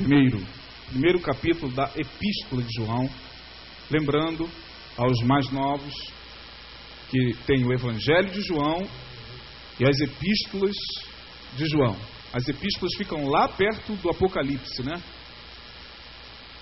Primeiro, 0.00 0.40
primeiro 0.88 1.20
capítulo 1.20 1.70
da 1.72 1.90
Epístola 1.94 2.62
de 2.62 2.72
João. 2.74 3.06
Lembrando 3.90 4.48
aos 4.96 5.20
mais 5.26 5.50
novos 5.50 5.92
que 7.10 7.34
tem 7.46 7.66
o 7.66 7.72
Evangelho 7.72 8.30
de 8.30 8.40
João 8.40 8.82
e 9.78 9.86
as 9.86 10.00
Epístolas 10.00 10.74
de 11.54 11.66
João. 11.66 11.94
As 12.32 12.48
epístolas 12.48 12.94
ficam 12.96 13.28
lá 13.28 13.46
perto 13.46 13.94
do 13.96 14.08
Apocalipse, 14.08 14.82
né? 14.82 15.02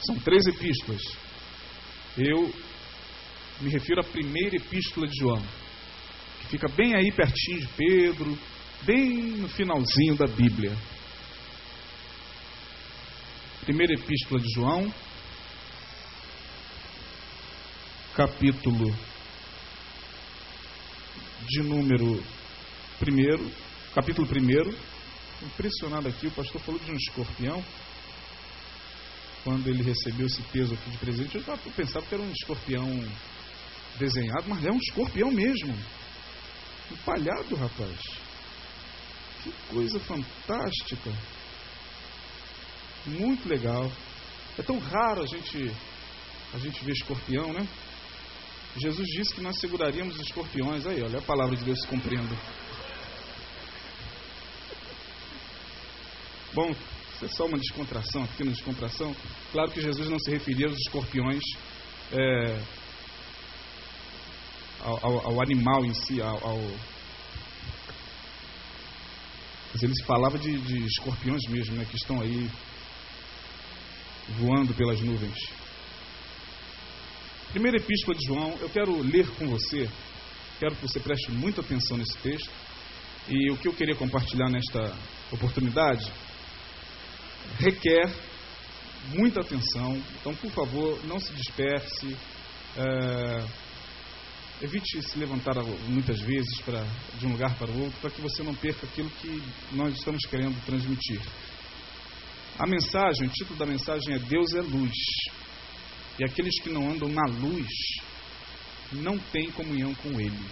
São 0.04 0.18
três 0.18 0.44
epístolas. 0.46 1.02
Eu 2.16 2.52
me 3.60 3.70
refiro 3.70 4.00
à 4.00 4.04
primeira 4.04 4.56
epístola 4.56 5.06
de 5.06 5.16
João, 5.16 5.42
que 6.40 6.48
fica 6.48 6.66
bem 6.68 6.96
aí 6.96 7.12
pertinho 7.12 7.60
de 7.60 7.68
Pedro, 7.68 8.36
bem 8.82 9.12
no 9.36 9.48
finalzinho 9.48 10.16
da 10.16 10.26
Bíblia. 10.26 10.76
Primeira 13.68 13.92
epístola 13.92 14.40
de 14.40 14.50
João, 14.54 14.90
capítulo 18.16 18.96
de 21.46 21.62
número 21.64 22.24
primeiro, 22.98 23.52
capítulo 23.94 24.26
primeiro. 24.26 24.74
Impressionado 25.42 26.08
aqui, 26.08 26.28
o 26.28 26.30
pastor 26.30 26.62
falou 26.62 26.80
de 26.80 26.90
um 26.90 26.96
escorpião. 26.96 27.62
Quando 29.44 29.68
ele 29.68 29.82
recebeu 29.82 30.26
esse 30.26 30.40
peso 30.44 30.72
aqui 30.72 30.88
de 30.88 30.96
presente, 30.96 31.36
eu 31.36 31.72
pensava 31.76 32.06
que 32.06 32.14
era 32.14 32.22
um 32.22 32.32
escorpião 32.32 32.88
desenhado, 33.98 34.48
mas 34.48 34.64
é 34.64 34.72
um 34.72 34.78
escorpião 34.78 35.30
mesmo. 35.30 35.78
Empalhado, 36.90 37.54
rapaz. 37.54 38.00
Que 39.42 39.52
coisa 39.68 40.00
fantástica. 40.00 41.12
Muito 43.08 43.48
legal. 43.48 43.90
É 44.58 44.62
tão 44.62 44.78
raro 44.78 45.22
a 45.22 45.26
gente 45.26 45.72
a 46.52 46.58
gente 46.58 46.84
ver 46.84 46.92
escorpião, 46.92 47.52
né? 47.52 47.66
Jesus 48.76 49.06
disse 49.08 49.34
que 49.34 49.40
nós 49.40 49.58
seguraríamos 49.58 50.16
os 50.16 50.22
escorpiões. 50.22 50.86
Aí, 50.86 51.02
olha 51.02 51.18
a 51.18 51.22
palavra 51.22 51.56
de 51.56 51.64
Deus 51.64 51.80
se 51.80 51.86
cumprindo. 51.86 52.36
Bom, 56.54 56.70
isso 56.70 57.24
é 57.24 57.28
só 57.28 57.46
uma 57.46 57.58
descontração, 57.58 58.26
pequena 58.28 58.52
descontração. 58.52 59.14
Claro 59.52 59.70
que 59.70 59.80
Jesus 59.80 60.08
não 60.08 60.18
se 60.18 60.30
referia 60.30 60.66
aos 60.66 60.78
escorpiões, 60.78 61.42
é, 62.12 62.62
ao, 64.80 65.04
ao, 65.04 65.26
ao, 65.26 65.42
animal 65.42 65.84
em 65.84 65.94
si, 65.94 66.22
ao, 66.22 66.46
ao... 66.46 66.58
Mas 69.72 69.82
ele 69.82 69.92
falava 70.06 70.38
de, 70.38 70.56
de 70.58 70.86
escorpiões 70.86 71.42
mesmo, 71.48 71.76
né, 71.76 71.84
que 71.84 71.96
estão 71.96 72.20
aí 72.20 72.50
voando 74.36 74.74
pelas 74.74 75.00
nuvens. 75.00 75.38
Primeira 77.50 77.78
epístola 77.78 78.16
de 78.16 78.26
João, 78.26 78.58
eu 78.60 78.68
quero 78.68 79.00
ler 79.00 79.26
com 79.36 79.46
você, 79.48 79.88
quero 80.60 80.76
que 80.76 80.82
você 80.82 81.00
preste 81.00 81.30
muita 81.30 81.60
atenção 81.60 81.96
nesse 81.96 82.16
texto. 82.18 82.50
E 83.28 83.50
o 83.50 83.56
que 83.58 83.68
eu 83.68 83.74
queria 83.74 83.94
compartilhar 83.94 84.48
nesta 84.48 84.94
oportunidade 85.30 86.10
requer 87.58 88.12
muita 89.14 89.40
atenção. 89.40 90.00
Então, 90.20 90.34
por 90.34 90.50
favor, 90.50 90.98
não 91.04 91.18
se 91.18 91.32
disperse. 91.32 92.16
É, 92.76 93.44
evite 94.62 95.02
se 95.02 95.18
levantar 95.18 95.54
muitas 95.88 96.20
vezes 96.20 96.60
para, 96.62 96.84
de 97.18 97.26
um 97.26 97.32
lugar 97.32 97.54
para 97.56 97.70
o 97.70 97.84
outro, 97.84 97.98
para 98.00 98.10
que 98.10 98.20
você 98.20 98.42
não 98.42 98.54
perca 98.54 98.86
aquilo 98.86 99.10
que 99.10 99.42
nós 99.72 99.94
estamos 99.94 100.24
querendo 100.26 100.60
transmitir. 100.64 101.20
A 102.58 102.66
mensagem, 102.66 103.28
o 103.28 103.30
título 103.30 103.56
da 103.56 103.64
mensagem 103.66 104.14
é 104.14 104.18
Deus 104.18 104.52
é 104.54 104.60
luz. 104.60 104.96
E 106.18 106.24
aqueles 106.24 106.60
que 106.60 106.68
não 106.68 106.90
andam 106.90 107.08
na 107.08 107.24
luz 107.26 107.68
não 108.92 109.16
têm 109.16 109.50
comunhão 109.52 109.94
com 109.94 110.20
Ele. 110.20 110.44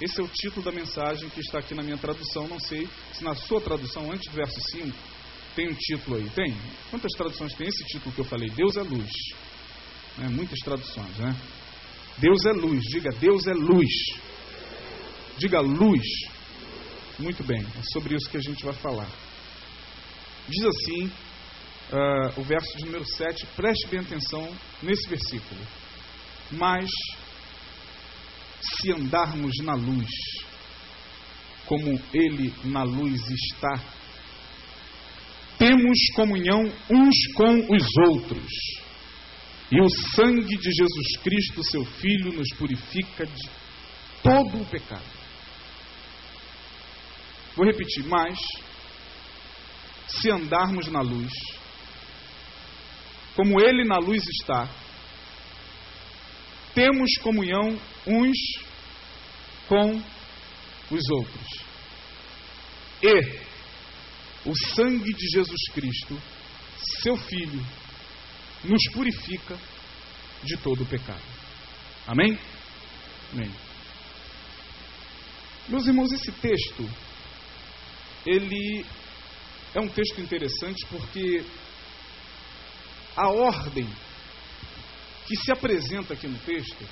Esse 0.00 0.20
é 0.20 0.24
o 0.24 0.28
título 0.28 0.64
da 0.64 0.72
mensagem 0.72 1.28
que 1.28 1.40
está 1.40 1.58
aqui 1.58 1.74
na 1.74 1.82
minha 1.82 1.98
tradução. 1.98 2.48
Não 2.48 2.58
sei 2.58 2.88
se 3.12 3.22
na 3.22 3.34
sua 3.34 3.60
tradução, 3.60 4.10
antes 4.10 4.30
do 4.30 4.36
verso 4.36 4.58
5, 4.70 4.96
tem 5.54 5.68
um 5.68 5.74
título 5.74 6.16
aí. 6.16 6.30
Tem? 6.30 6.56
Quantas 6.90 7.12
traduções 7.12 7.52
tem 7.54 7.68
esse 7.68 7.84
título 7.84 8.14
que 8.14 8.20
eu 8.20 8.24
falei? 8.24 8.48
Deus 8.48 8.76
é 8.76 8.82
luz. 8.82 9.10
Né? 10.16 10.28
Muitas 10.28 10.58
traduções, 10.60 11.14
né? 11.18 11.36
Deus 12.16 12.46
é 12.46 12.52
luz. 12.52 12.84
Diga, 12.84 13.10
Deus 13.20 13.46
é 13.46 13.52
luz. 13.52 13.92
Diga 15.36 15.60
luz. 15.60 16.06
Muito 17.18 17.42
bem, 17.44 17.60
é 17.60 17.82
sobre 17.92 18.14
isso 18.14 18.30
que 18.30 18.36
a 18.36 18.40
gente 18.40 18.64
vai 18.64 18.74
falar. 18.74 19.08
Diz 20.48 20.64
assim 20.64 21.06
uh, 21.06 22.40
o 22.40 22.42
verso 22.42 22.76
de 22.78 22.86
número 22.86 23.04
7, 23.04 23.46
preste 23.54 23.86
bem 23.88 24.00
atenção 24.00 24.48
nesse 24.82 25.08
versículo. 25.08 25.60
Mas 26.52 26.88
se 28.60 28.92
andarmos 28.92 29.52
na 29.62 29.74
luz, 29.74 30.10
como 31.66 32.00
Ele 32.14 32.52
na 32.64 32.82
luz 32.82 33.20
está, 33.30 33.82
temos 35.58 35.98
comunhão 36.14 36.62
uns 36.90 37.32
com 37.34 37.74
os 37.74 37.86
outros. 38.08 38.52
E 39.70 39.80
o 39.80 39.88
sangue 40.14 40.56
de 40.56 40.70
Jesus 40.72 41.16
Cristo, 41.22 41.62
seu 41.64 41.84
Filho, 41.84 42.32
nos 42.32 42.48
purifica 42.56 43.26
de 43.26 43.50
todo 44.22 44.62
o 44.62 44.66
pecado. 44.66 45.04
Vou 47.54 47.66
repetir 47.66 48.04
mais. 48.04 48.38
Se 50.08 50.30
andarmos 50.30 50.88
na 50.88 51.00
luz, 51.00 51.32
como 53.36 53.60
Ele 53.60 53.84
na 53.84 53.98
luz 53.98 54.22
está, 54.40 54.68
temos 56.74 57.16
comunhão 57.22 57.78
uns 58.06 58.36
com 59.68 60.02
os 60.90 61.10
outros. 61.10 61.46
E 63.02 63.38
o 64.44 64.54
sangue 64.74 65.12
de 65.12 65.28
Jesus 65.28 65.68
Cristo, 65.72 66.20
seu 67.02 67.16
Filho, 67.16 67.64
nos 68.64 68.82
purifica 68.92 69.58
de 70.42 70.56
todo 70.56 70.82
o 70.82 70.86
pecado. 70.86 71.22
Amém? 72.06 72.38
Amém. 73.32 73.50
Meus 75.68 75.86
irmãos, 75.86 76.10
esse 76.12 76.32
texto, 76.32 76.88
ele 78.24 78.84
é 79.74 79.80
um 79.80 79.88
texto 79.88 80.20
interessante 80.20 80.86
porque 80.86 81.44
a 83.16 83.28
ordem 83.28 83.88
que 85.26 85.36
se 85.36 85.52
apresenta 85.52 86.14
aqui 86.14 86.26
no 86.26 86.38
texto, 86.38 86.88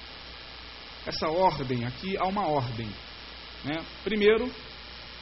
essa 1.06 1.28
ordem 1.28 1.84
aqui 1.86 2.16
há 2.18 2.24
uma 2.24 2.46
ordem. 2.46 2.88
Né? 3.64 3.84
Primeiro, 4.04 4.52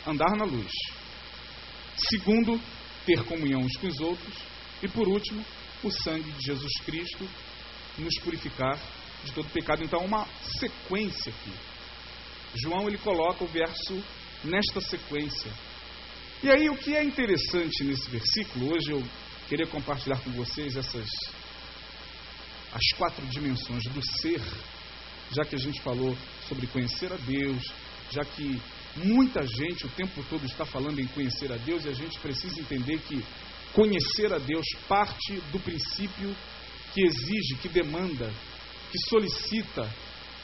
andar 0.06 0.36
na 0.36 0.44
luz. 0.44 0.72
Segundo, 2.10 2.60
ter 3.06 3.22
comunhão 3.24 3.60
uns 3.60 3.76
com 3.76 3.86
os 3.86 4.00
outros. 4.00 4.34
E 4.82 4.88
por 4.88 5.06
último, 5.06 5.44
o 5.82 5.90
sangue 5.90 6.32
de 6.32 6.46
Jesus 6.46 6.72
Cristo 6.84 7.28
nos 7.98 8.18
purificar 8.20 8.78
de 9.24 9.32
todo 9.32 9.48
pecado. 9.50 9.84
Então, 9.84 10.04
uma 10.04 10.26
sequência 10.58 11.32
aqui. 11.32 11.52
João 12.62 12.88
ele 12.88 12.98
coloca 12.98 13.44
o 13.44 13.48
verso 13.48 14.02
nesta 14.42 14.80
sequência. 14.80 15.50
E 16.44 16.50
aí, 16.50 16.68
o 16.68 16.76
que 16.76 16.94
é 16.94 17.02
interessante 17.02 17.82
nesse 17.82 18.08
versículo, 18.10 18.74
hoje 18.74 18.92
eu 18.92 19.02
queria 19.48 19.66
compartilhar 19.66 20.20
com 20.20 20.30
vocês 20.32 20.76
essas 20.76 21.08
as 22.70 22.98
quatro 22.98 23.24
dimensões 23.26 23.84
do 23.84 24.02
ser, 24.20 24.42
já 25.34 25.44
que 25.44 25.56
a 25.56 25.58
gente 25.58 25.80
falou 25.80 26.14
sobre 26.46 26.66
conhecer 26.66 27.10
a 27.12 27.16
Deus, 27.16 27.62
já 28.10 28.24
que 28.24 28.60
Muita 28.96 29.44
gente 29.44 29.86
o 29.86 29.88
tempo 29.90 30.22
todo 30.30 30.46
está 30.46 30.64
falando 30.64 31.00
em 31.00 31.06
conhecer 31.08 31.50
a 31.50 31.56
Deus 31.56 31.84
e 31.84 31.88
a 31.88 31.92
gente 31.92 32.18
precisa 32.20 32.60
entender 32.60 33.00
que 33.00 33.24
conhecer 33.72 34.32
a 34.32 34.38
Deus 34.38 34.64
parte 34.86 35.40
do 35.50 35.58
princípio 35.58 36.34
que 36.92 37.04
exige, 37.04 37.56
que 37.60 37.68
demanda, 37.68 38.32
que 38.92 38.98
solicita 39.08 39.90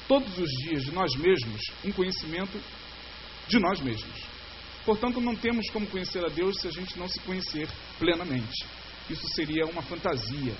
todos 0.08 0.37
os 0.37 0.50
dias 0.64 0.82
de 0.82 0.91
nós 0.91 1.14
mesmos 1.14 1.62
um 1.85 1.93
conhecimento 1.93 2.61
de 3.46 3.61
nós 3.61 3.81
mesmos. 3.81 4.30
Portanto, 4.91 5.21
não 5.21 5.37
temos 5.37 5.71
como 5.71 5.87
conhecer 5.87 6.19
a 6.25 6.29
Deus 6.29 6.57
se 6.61 6.67
a 6.67 6.71
gente 6.73 6.99
não 6.99 7.07
se 7.07 7.21
conhecer 7.21 7.69
plenamente. 7.97 8.67
Isso 9.09 9.25
seria 9.37 9.65
uma 9.67 9.83
fantasia. 9.83 10.53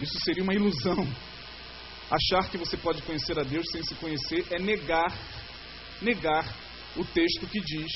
Isso 0.00 0.18
seria 0.24 0.42
uma 0.42 0.54
ilusão. 0.54 1.06
Achar 2.10 2.48
que 2.50 2.56
você 2.56 2.78
pode 2.78 3.02
conhecer 3.02 3.38
a 3.38 3.42
Deus 3.42 3.66
sem 3.70 3.82
se 3.82 3.94
conhecer 3.96 4.46
é 4.50 4.58
negar 4.58 5.14
negar 6.00 6.50
o 6.96 7.04
texto 7.04 7.46
que 7.46 7.60
diz 7.60 7.92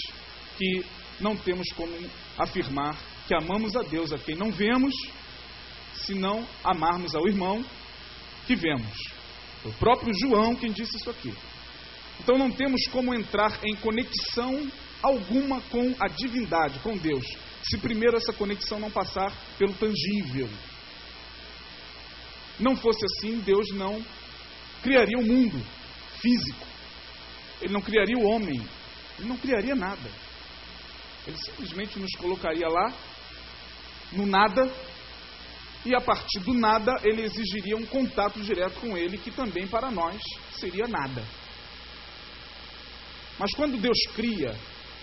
que 0.58 0.84
não 1.20 1.38
temos 1.38 1.68
como 1.72 1.96
afirmar 2.36 2.94
que 3.26 3.34
amamos 3.34 3.74
a 3.74 3.82
Deus 3.82 4.12
a 4.12 4.18
quem 4.18 4.36
não 4.36 4.52
vemos, 4.52 4.92
se 5.94 6.12
não 6.12 6.46
amarmos 6.62 7.14
ao 7.14 7.26
irmão 7.26 7.64
que 8.46 8.54
vemos. 8.54 8.98
O 9.64 9.72
próprio 9.72 10.12
João 10.20 10.54
quem 10.54 10.70
disse 10.70 10.98
isso 10.98 11.08
aqui. 11.08 11.32
Então 12.22 12.38
não 12.38 12.50
temos 12.52 12.86
como 12.92 13.12
entrar 13.12 13.58
em 13.64 13.74
conexão 13.76 14.70
alguma 15.02 15.60
com 15.62 15.92
a 15.98 16.06
divindade, 16.06 16.78
com 16.78 16.96
Deus, 16.96 17.26
se 17.64 17.78
primeiro 17.78 18.16
essa 18.16 18.32
conexão 18.32 18.78
não 18.78 18.90
passar 18.90 19.32
pelo 19.58 19.74
tangível. 19.74 20.48
Não 22.60 22.76
fosse 22.76 23.04
assim, 23.04 23.40
Deus 23.40 23.70
não 23.72 24.00
criaria 24.82 25.18
o 25.18 25.26
mundo 25.26 25.60
físico. 26.20 26.64
Ele 27.60 27.72
não 27.72 27.80
criaria 27.80 28.16
o 28.16 28.24
homem. 28.24 28.62
Ele 29.18 29.28
não 29.28 29.36
criaria 29.36 29.74
nada. 29.74 30.10
Ele 31.26 31.36
simplesmente 31.36 31.98
nos 31.98 32.12
colocaria 32.16 32.68
lá, 32.68 32.92
no 34.12 34.26
nada, 34.26 34.72
e 35.84 35.94
a 35.94 36.00
partir 36.00 36.40
do 36.40 36.54
nada 36.54 36.92
ele 37.02 37.22
exigiria 37.22 37.76
um 37.76 37.86
contato 37.86 38.40
direto 38.40 38.80
com 38.80 38.96
ele, 38.96 39.18
que 39.18 39.30
também 39.30 39.66
para 39.66 39.90
nós 39.90 40.20
seria 40.52 40.86
nada. 40.86 41.24
Mas 43.42 43.50
quando 43.56 43.76
Deus 43.76 43.98
cria, 44.14 44.56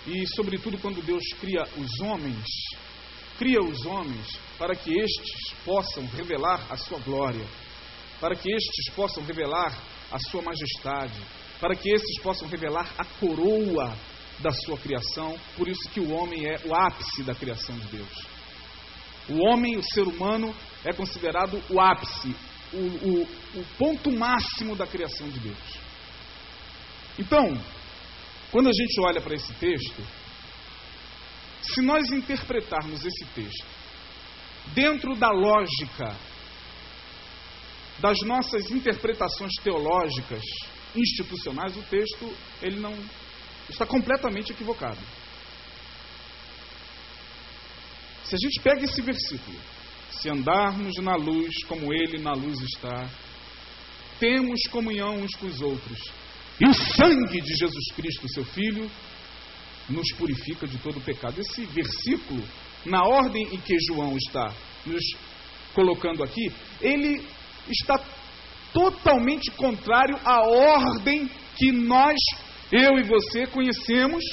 e 0.08 0.26
sobretudo 0.34 0.78
quando 0.78 1.06
Deus 1.06 1.26
cria 1.42 1.62
os 1.76 2.00
homens, 2.00 2.46
cria 3.38 3.60
os 3.60 3.86
homens 3.86 4.40
para 4.58 4.74
que 4.78 4.98
estes 4.98 5.54
possam 5.66 6.06
revelar 6.06 6.66
a 6.70 6.78
sua 6.78 7.00
glória, 7.00 7.46
para 8.18 8.38
que 8.38 8.50
estes 8.50 8.94
possam 8.96 9.26
revelar 9.26 9.78
a 10.10 10.18
sua 10.20 10.42
majestade, 10.42 11.20
para 11.60 11.76
que 11.76 11.92
estes 11.92 12.22
possam 12.22 12.48
revelar 12.48 12.90
a 12.98 13.04
coroa 13.20 13.94
da 14.40 14.52
sua 14.52 14.78
criação. 14.78 15.38
Por 15.58 15.68
isso 15.68 15.90
que 15.94 16.00
o 16.00 16.12
homem 16.12 16.46
é 16.46 16.62
o 16.64 16.74
ápice 16.74 17.24
da 17.24 17.36
criação 17.36 17.78
de 17.78 17.88
Deus. 17.88 18.26
O 19.28 19.46
homem, 19.50 19.76
o 19.76 19.84
ser 19.84 20.08
humano, 20.08 20.56
é 20.86 20.94
considerado 20.94 21.62
o 21.70 21.78
ápice, 21.78 22.34
o, 22.72 22.78
o, 22.78 23.22
o 23.60 23.66
ponto 23.78 24.10
máximo 24.10 24.78
da 24.78 24.88
criação 24.88 25.28
de 25.28 25.42
Deus. 25.42 25.78
Então, 27.20 27.60
quando 28.51 28.68
a 28.69 28.74
gente 28.74 29.00
olha 29.01 29.22
para 29.22 29.36
esse 29.36 29.54
texto, 29.54 30.01
se 31.62 31.81
nós 31.81 32.12
interpretarmos 32.12 33.06
esse 33.06 33.25
texto 33.36 33.66
dentro 34.74 35.16
da 35.16 35.31
lógica 35.31 36.16
das 38.00 38.18
nossas 38.22 38.72
interpretações 38.72 39.54
teológicas 39.62 40.42
institucionais, 40.96 41.75
o 41.78 41.81
texto 41.84 42.36
ele 42.62 42.80
não 42.80 42.96
está 43.69 43.86
completamente 43.86 44.52
equivocado. 44.52 45.00
Se 48.24 48.36
a 48.36 48.38
gente 48.38 48.62
pega 48.62 48.86
esse 48.86 49.02
versículo, 49.02 49.60
se 50.12 50.30
andarmos 50.30 50.95
na 50.98 51.16
luz 51.16 51.63
como 51.66 51.94
ele 51.94 52.19
na 52.19 52.34
luz 52.34 52.60
está, 52.62 53.10
temos 54.19 54.62
comunhão 54.69 55.18
uns 55.22 55.36
com 55.36 55.48
os 55.48 55.62
outros, 55.62 56.00
e 56.60 56.68
o 56.68 56.74
sangue 56.74 57.42
de 57.42 57.56
Jesus 57.56 57.92
Cristo, 57.96 58.28
seu 58.28 58.44
Filho, 58.44 58.90
nos 59.90 60.12
purifica 60.14 60.68
de 60.68 60.78
todo 60.78 61.00
pecado. 61.02 61.40
Esse 61.40 61.66
versículo, 61.66 62.44
na 62.86 63.04
ordem 63.04 63.44
em 63.54 63.58
que 63.58 63.78
João 63.88 64.16
está 64.18 64.54
nos 64.86 65.04
colocando 65.74 66.24
aqui, 66.24 66.52
ele 66.82 67.24
está 67.70 68.00
totalmente 68.74 69.52
contrário 69.52 70.20
à 70.24 70.42
ordem 70.42 71.30
que 71.56 71.72
nós, 71.72 72.18
eu 72.72 72.98
e 72.98 73.04
você, 73.04 73.48
conhecemos, 73.48 74.24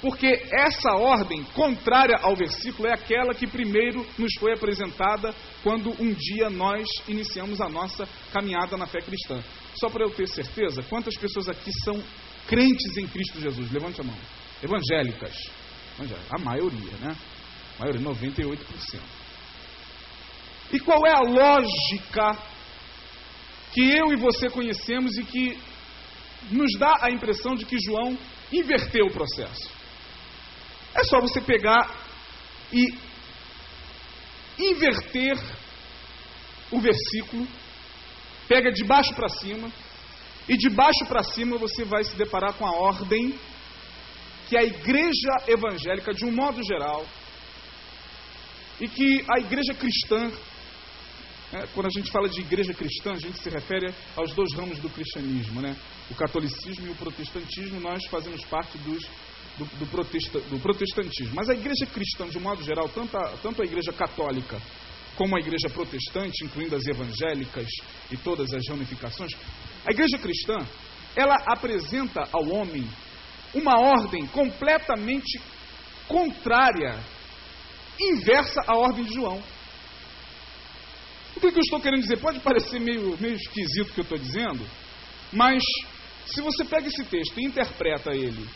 porque 0.00 0.42
essa 0.52 0.92
ordem, 0.94 1.42
contrária 1.54 2.16
ao 2.20 2.36
versículo, 2.36 2.86
é 2.86 2.92
aquela 2.92 3.34
que 3.34 3.46
primeiro 3.46 4.06
nos 4.18 4.34
foi 4.38 4.52
apresentada 4.52 5.34
quando 5.62 5.90
um 6.00 6.12
dia 6.12 6.50
nós 6.50 6.84
iniciamos 7.08 7.60
a 7.60 7.68
nossa 7.68 8.06
caminhada 8.32 8.76
na 8.76 8.86
fé 8.86 9.00
cristã. 9.00 9.42
Só 9.78 9.88
para 9.88 10.04
eu 10.04 10.10
ter 10.10 10.26
certeza, 10.28 10.82
quantas 10.84 11.16
pessoas 11.16 11.48
aqui 11.48 11.70
são 11.84 12.02
crentes 12.46 12.96
em 12.96 13.06
Cristo 13.06 13.40
Jesus? 13.40 13.70
Levante 13.70 14.00
a 14.00 14.04
mão. 14.04 14.16
Evangélicas. 14.62 15.34
A 16.30 16.38
maioria, 16.38 16.92
né? 17.00 17.16
A 17.78 17.82
maioria, 17.82 18.00
98%. 18.00 19.00
E 20.72 20.80
qual 20.80 21.06
é 21.06 21.12
a 21.12 21.20
lógica 21.20 22.36
que 23.72 23.82
eu 23.82 24.12
e 24.12 24.16
você 24.16 24.48
conhecemos 24.48 25.16
e 25.16 25.24
que 25.24 25.58
nos 26.50 26.72
dá 26.78 26.96
a 27.02 27.10
impressão 27.10 27.54
de 27.54 27.64
que 27.64 27.78
João 27.78 28.18
inverteu 28.52 29.06
o 29.06 29.12
processo? 29.12 29.70
É 30.94 31.04
só 31.04 31.20
você 31.20 31.40
pegar 31.40 31.94
e 32.72 32.94
inverter 34.58 35.38
o 36.70 36.80
versículo, 36.80 37.46
pega 38.48 38.70
de 38.72 38.84
baixo 38.84 39.14
para 39.14 39.28
cima, 39.28 39.70
e 40.48 40.56
de 40.56 40.70
baixo 40.70 41.04
para 41.06 41.22
cima 41.22 41.58
você 41.58 41.84
vai 41.84 42.04
se 42.04 42.16
deparar 42.16 42.54
com 42.54 42.66
a 42.66 42.70
ordem 42.70 43.38
que 44.48 44.56
a 44.56 44.62
igreja 44.62 45.32
evangélica, 45.48 46.12
de 46.12 46.24
um 46.24 46.30
modo 46.30 46.62
geral, 46.62 47.04
e 48.80 48.88
que 48.88 49.24
a 49.28 49.40
igreja 49.40 49.74
cristã 49.74 50.30
é, 51.52 51.64
quando 51.74 51.86
a 51.86 51.90
gente 51.90 52.10
fala 52.10 52.28
de 52.28 52.40
igreja 52.40 52.74
cristã, 52.74 53.12
a 53.12 53.18
gente 53.18 53.40
se 53.40 53.48
refere 53.48 53.94
aos 54.16 54.34
dois 54.34 54.52
ramos 54.54 54.80
do 54.80 54.90
cristianismo, 54.90 55.60
né? 55.60 55.76
O 56.10 56.14
catolicismo 56.14 56.88
e 56.88 56.90
o 56.90 56.94
protestantismo, 56.96 57.80
nós 57.80 58.04
fazemos 58.10 58.44
parte 58.46 58.76
dos, 58.78 59.04
do, 59.56 59.64
do, 59.78 59.86
protesta, 59.86 60.40
do 60.40 60.58
protestantismo. 60.58 61.34
Mas 61.36 61.48
a 61.48 61.54
igreja 61.54 61.86
cristã, 61.86 62.28
de 62.28 62.36
um 62.36 62.40
modo 62.40 62.64
geral, 62.64 62.88
tanto 62.88 63.16
a, 63.16 63.36
tanto 63.40 63.62
a 63.62 63.64
igreja 63.64 63.92
católica 63.92 64.60
como 65.16 65.36
a 65.36 65.40
igreja 65.40 65.68
protestante, 65.72 66.44
incluindo 66.44 66.76
as 66.76 66.86
evangélicas 66.86 67.66
e 68.10 68.16
todas 68.16 68.52
as 68.52 68.62
ramificações, 68.68 69.32
a 69.86 69.90
igreja 69.90 70.18
cristã, 70.18 70.56
ela 71.16 71.34
apresenta 71.46 72.28
ao 72.32 72.46
homem 72.48 72.86
uma 73.54 73.80
ordem 73.80 74.26
completamente 74.26 75.40
contrária, 76.06 76.98
inversa 77.98 78.60
à 78.66 78.76
ordem 78.76 79.04
de 79.04 79.14
João. 79.14 79.42
O 81.34 81.40
que, 81.40 81.46
eu 81.46 81.60
estou 81.60 81.80
querendo 81.80 82.02
dizer? 82.02 82.18
Pode 82.18 82.40
parecer 82.40 82.80
meio, 82.80 83.16
meio 83.18 83.34
esquisito 83.34 83.90
o 83.90 83.92
que 83.94 84.00
eu 84.00 84.04
estou 84.04 84.18
dizendo, 84.18 84.66
mas 85.32 85.62
se 86.26 86.40
você 86.42 86.64
pega 86.64 86.88
esse 86.88 87.04
texto 87.04 87.38
e 87.38 87.46
interpreta 87.46 88.14
ele 88.14 88.46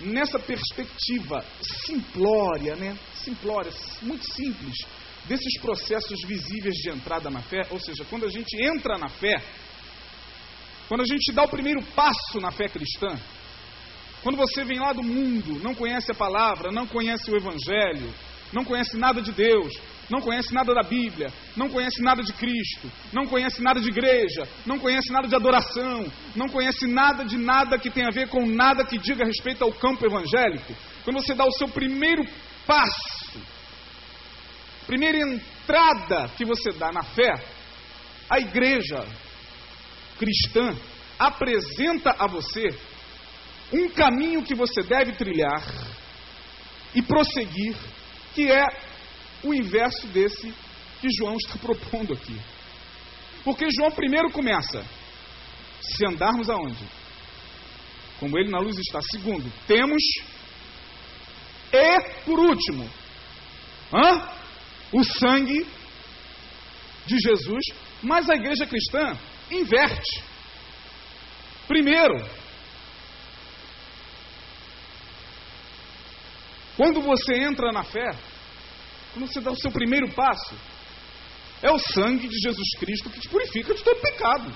nessa 0.00 0.38
perspectiva 0.38 1.44
simplória, 1.86 2.76
né? 2.76 2.96
Simplória, 3.14 3.72
muito 4.02 4.24
simples, 4.32 4.74
desses 5.28 5.60
processos 5.60 6.20
visíveis 6.26 6.74
de 6.74 6.90
entrada 6.90 7.28
na 7.30 7.42
fé, 7.42 7.66
ou 7.70 7.78
seja, 7.78 8.04
quando 8.08 8.24
a 8.24 8.30
gente 8.30 8.56
entra 8.60 8.96
na 8.96 9.08
fé, 9.08 9.36
quando 10.88 11.02
a 11.02 11.06
gente 11.06 11.32
dá 11.32 11.44
o 11.44 11.48
primeiro 11.48 11.82
passo 11.94 12.40
na 12.40 12.50
fé 12.50 12.66
cristã, 12.68 13.08
quando 14.22 14.36
você 14.36 14.64
vem 14.64 14.80
lá 14.80 14.92
do 14.92 15.02
mundo, 15.02 15.62
não 15.62 15.74
conhece 15.74 16.10
a 16.10 16.14
palavra, 16.14 16.72
não 16.72 16.86
conhece 16.86 17.30
o 17.30 17.36
evangelho, 17.36 18.12
não 18.52 18.64
conhece 18.64 18.96
nada 18.96 19.20
de 19.20 19.30
Deus, 19.30 19.72
não 20.08 20.20
conhece 20.22 20.52
nada 20.54 20.74
da 20.74 20.82
Bíblia, 20.82 21.30
não 21.54 21.68
conhece 21.68 22.00
nada 22.02 22.22
de 22.22 22.32
Cristo, 22.32 22.90
não 23.12 23.26
conhece 23.26 23.62
nada 23.62 23.78
de 23.78 23.88
igreja, 23.88 24.48
não 24.64 24.78
conhece 24.78 25.12
nada 25.12 25.28
de 25.28 25.34
adoração, 25.34 26.10
não 26.34 26.48
conhece 26.48 26.86
nada 26.86 27.24
de 27.24 27.36
nada 27.36 27.78
que 27.78 27.90
tenha 27.90 28.08
a 28.08 28.14
ver 28.14 28.28
com 28.28 28.46
nada 28.46 28.84
que 28.84 28.96
diga 28.96 29.26
respeito 29.26 29.62
ao 29.62 29.72
campo 29.72 30.06
evangélico, 30.06 30.74
quando 31.04 31.22
você 31.22 31.34
dá 31.34 31.44
o 31.44 31.52
seu 31.52 31.68
primeiro 31.68 32.24
passo, 32.66 33.57
primeira 34.88 35.18
entrada 35.18 36.30
que 36.34 36.46
você 36.46 36.72
dá 36.72 36.90
na 36.90 37.02
fé, 37.02 37.30
a 38.30 38.38
igreja 38.40 39.06
cristã 40.18 40.74
apresenta 41.18 42.16
a 42.18 42.26
você 42.26 42.68
um 43.70 43.90
caminho 43.90 44.42
que 44.42 44.54
você 44.54 44.82
deve 44.82 45.12
trilhar 45.12 45.62
e 46.94 47.02
prosseguir, 47.02 47.76
que 48.34 48.50
é 48.50 48.64
o 49.44 49.52
inverso 49.52 50.06
desse 50.06 50.54
que 51.02 51.08
João 51.18 51.36
está 51.36 51.58
propondo 51.60 52.14
aqui. 52.14 52.40
Porque 53.44 53.66
João 53.70 53.90
primeiro 53.90 54.30
começa, 54.30 54.82
se 55.82 56.06
andarmos 56.06 56.48
aonde? 56.48 56.82
Como 58.18 58.38
ele 58.38 58.50
na 58.50 58.58
luz 58.58 58.78
está. 58.78 59.00
Segundo, 59.12 59.52
temos 59.66 60.02
e 61.70 62.00
por 62.24 62.40
último, 62.40 62.90
hã? 63.92 64.38
O 64.92 65.04
sangue 65.04 65.66
de 67.06 67.18
Jesus, 67.18 67.64
mas 68.02 68.28
a 68.28 68.34
igreja 68.34 68.66
cristã 68.66 69.16
inverte. 69.50 70.22
Primeiro, 71.66 72.14
quando 76.76 77.00
você 77.02 77.34
entra 77.34 77.72
na 77.72 77.82
fé, 77.82 78.08
quando 79.12 79.26
você 79.26 79.40
dá 79.40 79.50
o 79.50 79.56
seu 79.56 79.70
primeiro 79.70 80.08
passo, 80.12 80.54
é 81.62 81.70
o 81.70 81.78
sangue 81.78 82.28
de 82.28 82.38
Jesus 82.38 82.68
Cristo 82.78 83.10
que 83.10 83.20
te 83.20 83.28
purifica 83.28 83.74
de 83.74 83.82
todo 83.82 84.00
pecado. 84.00 84.54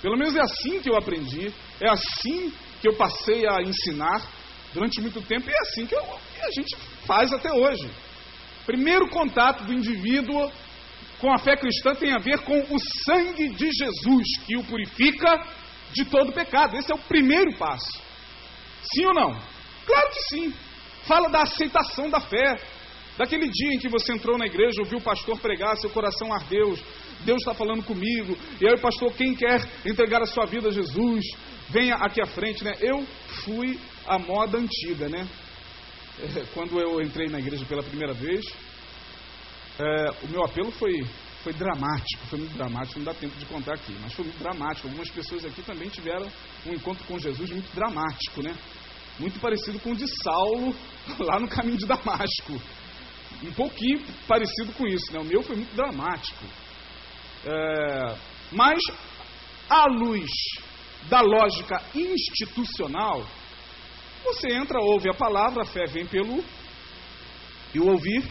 Pelo 0.00 0.16
menos 0.16 0.34
é 0.36 0.40
assim 0.40 0.80
que 0.80 0.88
eu 0.88 0.96
aprendi, 0.96 1.52
é 1.80 1.90
assim 1.90 2.52
que 2.80 2.88
eu 2.88 2.96
passei 2.96 3.46
a 3.46 3.60
ensinar 3.60 4.26
durante 4.72 5.00
muito 5.00 5.20
tempo 5.22 5.50
e 5.50 5.52
é 5.52 5.60
assim 5.62 5.84
que, 5.84 5.94
eu, 5.94 6.02
que 6.02 6.40
a 6.40 6.50
gente 6.50 6.76
faz 7.06 7.32
até 7.32 7.52
hoje. 7.52 7.90
Primeiro 8.66 9.08
contato 9.08 9.64
do 9.64 9.72
indivíduo 9.72 10.50
com 11.18 11.32
a 11.32 11.38
fé 11.38 11.56
cristã 11.56 11.94
tem 11.94 12.12
a 12.12 12.18
ver 12.18 12.38
com 12.40 12.58
o 12.58 12.78
sangue 13.04 13.48
de 13.48 13.70
Jesus, 13.70 14.26
que 14.46 14.56
o 14.56 14.64
purifica 14.64 15.44
de 15.92 16.04
todo 16.04 16.32
pecado. 16.32 16.76
Esse 16.76 16.90
é 16.92 16.94
o 16.94 16.98
primeiro 16.98 17.54
passo. 17.56 18.00
Sim 18.82 19.06
ou 19.06 19.14
não? 19.14 19.40
Claro 19.86 20.10
que 20.10 20.22
sim. 20.28 20.54
Fala 21.04 21.28
da 21.28 21.42
aceitação 21.42 22.08
da 22.08 22.20
fé. 22.20 22.58
Daquele 23.18 23.48
dia 23.50 23.74
em 23.74 23.78
que 23.78 23.88
você 23.88 24.14
entrou 24.14 24.38
na 24.38 24.46
igreja, 24.46 24.80
ouviu 24.80 24.98
o 24.98 25.02
pastor 25.02 25.38
pregar, 25.38 25.76
seu 25.76 25.90
coração 25.90 26.32
ardeu, 26.32 26.78
Deus 27.22 27.38
está 27.40 27.52
falando 27.52 27.82
comigo, 27.82 28.34
e 28.58 28.66
aí 28.66 28.78
pastor, 28.78 29.12
quem 29.12 29.34
quer 29.34 29.60
entregar 29.84 30.22
a 30.22 30.26
sua 30.26 30.46
vida 30.46 30.68
a 30.68 30.72
Jesus, 30.72 31.22
venha 31.68 31.96
aqui 31.96 32.22
à 32.22 32.26
frente, 32.26 32.64
né? 32.64 32.72
Eu 32.80 33.06
fui 33.44 33.78
a 34.06 34.18
moda 34.18 34.56
antiga, 34.56 35.08
né? 35.08 35.28
Quando 36.54 36.80
eu 36.80 37.00
entrei 37.00 37.28
na 37.28 37.38
igreja 37.38 37.64
pela 37.64 37.82
primeira 37.82 38.12
vez, 38.12 38.44
é, 39.78 40.10
o 40.22 40.28
meu 40.28 40.44
apelo 40.44 40.70
foi, 40.72 41.04
foi 41.42 41.52
dramático, 41.52 42.26
foi 42.28 42.38
muito 42.38 42.56
dramático, 42.56 42.98
não 42.98 43.06
dá 43.06 43.14
tempo 43.14 43.36
de 43.38 43.46
contar 43.46 43.74
aqui, 43.74 43.94
mas 44.00 44.12
foi 44.12 44.24
muito 44.24 44.38
dramático. 44.38 44.88
Algumas 44.88 45.10
pessoas 45.10 45.44
aqui 45.44 45.62
também 45.62 45.88
tiveram 45.88 46.26
um 46.66 46.72
encontro 46.72 47.04
com 47.04 47.18
Jesus 47.18 47.50
muito 47.50 47.74
dramático, 47.74 48.42
né? 48.42 48.54
Muito 49.18 49.38
parecido 49.40 49.78
com 49.80 49.92
o 49.92 49.96
de 49.96 50.06
Saulo 50.22 50.74
lá 51.18 51.38
no 51.38 51.48
caminho 51.48 51.76
de 51.76 51.86
Damasco. 51.86 52.60
Um 53.42 53.52
pouquinho 53.52 54.00
parecido 54.26 54.72
com 54.72 54.86
isso, 54.86 55.12
né? 55.12 55.20
O 55.20 55.24
meu 55.24 55.42
foi 55.42 55.56
muito 55.56 55.74
dramático. 55.74 56.44
É, 57.44 58.16
mas, 58.52 58.80
à 59.68 59.86
luz 59.86 60.30
da 61.08 61.22
lógica 61.22 61.82
institucional, 61.94 63.26
você 64.24 64.52
entra, 64.52 64.80
ouve 64.80 65.08
a 65.08 65.14
palavra, 65.14 65.62
a 65.62 65.66
fé 65.66 65.84
vem 65.86 66.06
pelo 66.06 66.44
e 67.74 67.80
o 67.80 67.88
ouvir 67.88 68.22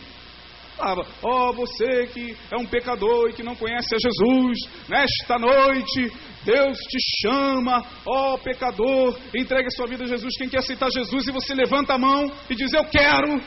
palavra. 0.80 1.06
Oh, 1.22 1.52
você 1.54 2.08
que 2.08 2.36
é 2.50 2.58
um 2.58 2.66
pecador 2.66 3.30
e 3.30 3.34
que 3.34 3.44
não 3.44 3.56
conhece 3.56 3.94
a 3.94 3.98
Jesus, 3.98 4.58
nesta 4.88 5.38
noite 5.38 6.12
Deus 6.44 6.78
te 6.78 6.98
chama, 7.22 7.86
ó 8.06 8.34
oh, 8.34 8.38
pecador, 8.38 9.20
entregue 9.36 9.68
a 9.68 9.72
sua 9.72 9.88
vida 9.88 10.06
a 10.06 10.08
Jesus. 10.08 10.34
Quem 10.38 10.48
quer 10.48 10.60
aceitar 10.60 10.90
Jesus 10.90 11.28
e 11.28 11.32
você 11.32 11.54
levanta 11.54 11.94
a 11.94 11.98
mão 11.98 12.32
e 12.50 12.56
diz 12.56 12.72
eu 12.74 12.86
quero, 12.86 13.42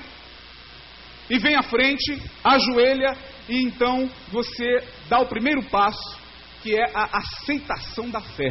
e 1.31 1.39
vem 1.39 1.57
à 1.57 1.63
frente, 1.63 2.21
ajoelha 2.45 3.17
e 3.49 3.63
então 3.63 4.09
você 4.29 4.85
dá 5.09 5.19
o 5.21 5.27
primeiro 5.27 5.63
passo, 5.65 6.21
que 6.63 6.77
é 6.77 6.85
a 6.95 7.19
aceitação 7.19 8.11
da 8.11 8.21
fé. 8.21 8.49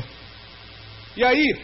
E 1.16 1.24
aí, 1.24 1.62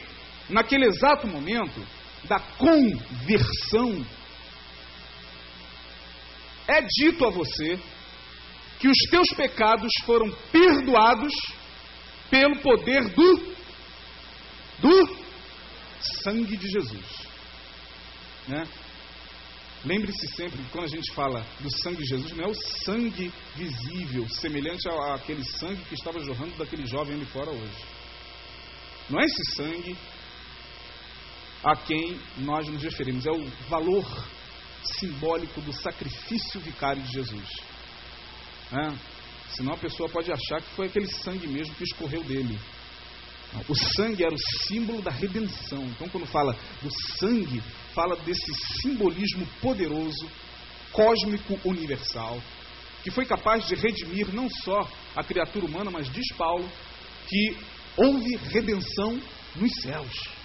naquele 0.50 0.86
exato 0.86 1.28
momento 1.28 1.82
da 2.28 2.40
conversão, 2.40 4.06
é 6.68 6.82
dito 6.82 7.26
a 7.26 7.30
você 7.30 7.80
que 8.80 8.88
os 8.88 8.98
teus 9.10 9.28
pecados 9.36 9.92
foram 10.06 10.30
perdoados 10.52 11.34
pelo 12.30 12.60
poder 12.60 13.10
do 13.16 13.58
do 14.80 15.18
sangue 16.24 16.56
de 16.56 16.68
Jesus. 16.70 17.28
Né? 18.48 18.64
Lembre-se 19.86 20.28
sempre 20.36 20.58
que 20.62 20.70
quando 20.70 20.86
a 20.86 20.96
gente 20.96 21.12
fala 21.14 21.46
do 21.60 21.70
sangue 21.80 21.98
de 21.98 22.10
Jesus, 22.10 22.32
não 22.34 22.46
é 22.46 22.48
o 22.48 22.56
sangue 22.84 23.32
visível, 23.56 24.28
semelhante 24.30 24.88
àquele 25.14 25.44
sangue 25.44 25.84
que 25.86 25.96
estava 25.96 26.20
jorrando 26.20 26.56
daquele 26.58 26.86
jovem 26.86 27.16
ali 27.16 27.26
fora 27.26 27.50
hoje. 27.50 27.86
Não 29.10 29.20
é 29.20 29.26
esse 29.26 29.56
sangue 29.56 29.98
a 31.64 31.76
quem 31.76 32.20
nós 32.38 32.68
nos 32.68 32.82
referimos, 32.82 33.26
é 33.26 33.32
o 33.32 33.46
valor 33.70 34.06
simbólico 34.84 35.60
do 35.62 35.74
sacrifício 35.74 36.60
vicário 36.60 37.02
de 37.02 37.12
Jesus. 37.12 37.50
É? 38.72 38.94
Senão 39.56 39.74
a 39.74 39.78
pessoa 39.78 40.10
pode 40.10 40.32
achar 40.32 40.62
que 40.62 40.76
foi 40.76 40.88
aquele 40.88 41.08
sangue 41.08 41.48
mesmo 41.48 41.74
que 41.76 41.84
escorreu 41.84 42.24
dele. 42.24 42.58
O 43.68 43.76
sangue 43.76 44.24
era 44.24 44.34
o 44.34 44.66
símbolo 44.68 45.02
da 45.02 45.10
redenção. 45.10 45.84
Então, 45.86 46.08
quando 46.10 46.28
fala 46.28 46.56
do 46.82 46.90
sangue, 47.18 47.62
fala 47.94 48.16
desse 48.18 48.54
simbolismo 48.82 49.48
poderoso, 49.62 50.30
cósmico 50.92 51.60
universal, 51.64 52.42
que 53.04 53.12
foi 53.12 53.26
capaz 53.26 53.66
de 53.68 53.76
redimir 53.76 54.34
não 54.34 54.50
só 54.50 54.88
a 55.16 55.24
criatura 55.24 55.66
humana, 55.66 55.90
mas 55.90 56.12
diz 56.12 56.28
Paulo 56.38 56.70
que 57.28 57.58
houve 57.96 58.36
redenção 58.52 59.20
nos 59.56 59.72
céus. 59.82 60.37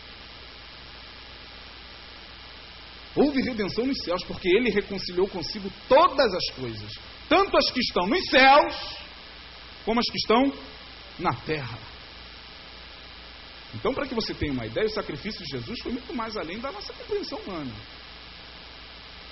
Houve 3.14 3.42
redenção 3.42 3.86
nos 3.86 3.98
céus, 4.04 4.24
porque 4.24 4.48
ele 4.48 4.70
reconciliou 4.70 5.28
consigo 5.28 5.70
todas 5.88 6.32
as 6.32 6.54
coisas, 6.54 6.92
tanto 7.28 7.56
as 7.56 7.70
que 7.70 7.80
estão 7.80 8.06
nos 8.06 8.24
céus, 8.30 8.74
como 9.84 10.00
as 10.00 10.06
que 10.06 10.16
estão 10.16 10.52
na 11.18 11.34
terra. 11.34 11.78
Então, 13.74 13.94
para 13.94 14.06
que 14.06 14.14
você 14.14 14.34
tenha 14.34 14.52
uma 14.52 14.66
ideia, 14.66 14.86
o 14.86 14.90
sacrifício 14.90 15.44
de 15.44 15.50
Jesus 15.50 15.80
foi 15.82 15.92
muito 15.92 16.14
mais 16.14 16.36
além 16.36 16.58
da 16.58 16.70
nossa 16.72 16.92
compreensão 16.92 17.38
humana. 17.38 17.72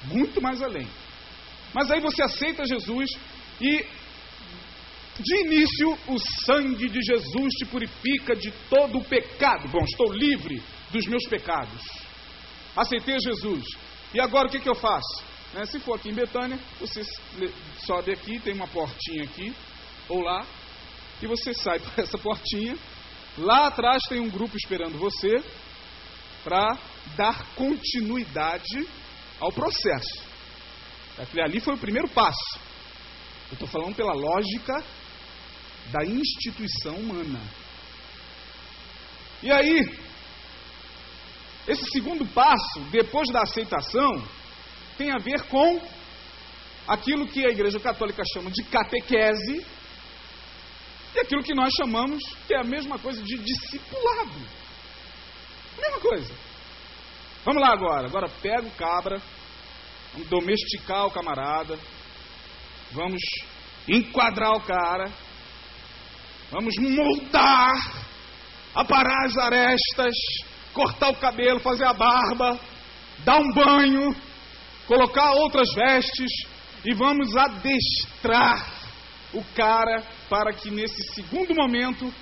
Muito 0.05 0.41
mais 0.41 0.63
além. 0.63 0.89
Mas 1.75 1.91
aí 1.91 2.01
você 2.01 2.23
aceita 2.23 2.65
Jesus 2.65 3.11
e, 3.61 3.85
de 5.21 5.41
início, 5.45 5.99
o 6.09 6.19
sangue 6.47 6.89
de 6.89 7.01
Jesus 7.03 7.55
te 7.55 7.67
purifica 7.67 8.35
de 8.35 8.51
todo 8.69 8.99
o 8.99 9.05
pecado. 9.05 9.69
Bom, 9.69 9.85
estou 9.85 10.13
livre 10.13 10.63
dos 10.91 11.07
meus 11.07 11.27
pecados. 11.29 12.00
Aceitei 12.81 13.17
Jesus. 13.21 13.65
E 14.15 14.21
agora 14.21 14.49
o 14.49 14.51
que, 14.51 14.61
que 14.61 14.69
eu 14.69 14.75
faço? 14.75 15.25
Né, 15.53 15.67
se 15.67 15.81
for 15.81 15.95
aqui 15.95 16.11
em 16.11 16.15
Betânia, 16.15 16.59
você 16.79 17.03
sobe 17.85 18.13
aqui, 18.13 18.39
tem 18.39 18.55
uma 18.55 18.69
portinha 18.69 19.25
aqui, 19.25 19.55
ou 20.09 20.21
lá, 20.21 20.47
e 21.21 21.27
você 21.27 21.53
sai 21.55 21.79
por 21.81 21.99
essa 21.99 22.17
portinha 22.19 22.77
Lá 23.39 23.69
atrás 23.69 24.03
tem 24.09 24.21
um 24.21 24.29
grupo 24.29 24.57
esperando 24.57 24.99
você 24.99 25.43
para 26.43 26.77
dar 27.17 27.47
continuidade 27.55 28.87
ao 29.39 29.53
processo. 29.53 30.23
Ali 31.43 31.61
foi 31.61 31.75
o 31.75 31.79
primeiro 31.79 32.09
passo. 32.09 32.59
Eu 33.51 33.55
estou 33.55 33.69
falando 33.69 33.95
pela 33.95 34.13
lógica 34.13 34.85
da 35.91 36.05
instituição 36.05 36.97
humana. 36.97 37.41
E 39.43 39.51
aí, 39.51 40.00
esse 41.69 41.85
segundo 41.93 42.27
passo, 42.27 42.81
depois 42.91 43.29
da 43.31 43.43
aceitação, 43.43 44.23
tem 44.97 45.11
a 45.13 45.19
ver 45.19 45.43
com 45.49 45.81
aquilo 46.87 47.27
que 47.27 47.45
a 47.45 47.51
Igreja 47.51 47.79
Católica 47.79 48.23
chama 48.33 48.51
de 48.51 48.63
catequese, 48.65 49.65
e 51.15 51.19
aquilo 51.19 51.43
que 51.43 51.55
nós 51.55 51.73
chamamos, 51.77 52.23
que 52.47 52.55
é 52.55 52.61
a 52.61 52.65
mesma 52.65 52.99
coisa 52.99 53.23
de 53.23 53.39
discipulado. 53.39 54.33
Mesma 55.79 56.01
coisa. 56.01 56.33
Vamos 57.45 57.63
lá 57.63 57.73
agora. 57.73 58.07
Agora 58.07 58.29
pega 58.41 58.67
o 58.67 58.71
cabra, 58.73 59.21
vamos 60.13 60.29
domesticar 60.29 61.07
o 61.07 61.11
camarada, 61.11 61.79
vamos 62.93 63.23
enquadrar 63.89 64.53
o 64.53 64.61
cara, 64.61 65.11
vamos 66.51 66.75
moldar, 66.79 67.73
aparar 68.75 69.27
as 69.27 69.37
arestas, 69.39 70.15
cortar 70.73 71.11
o 71.11 71.17
cabelo, 71.17 71.61
fazer 71.61 71.85
a 71.85 71.93
barba, 71.93 72.59
dar 73.25 73.39
um 73.39 73.53
banho, 73.53 74.15
colocar 74.87 75.33
outras 75.33 75.73
vestes 75.75 76.31
e 76.85 76.95
vamos 76.95 77.37
adestrar 77.37 78.81
o 79.33 79.45
cara 79.55 80.03
para 80.29 80.53
que 80.53 80.71
nesse 80.71 81.03
segundo 81.15 81.55
momento, 81.55 82.13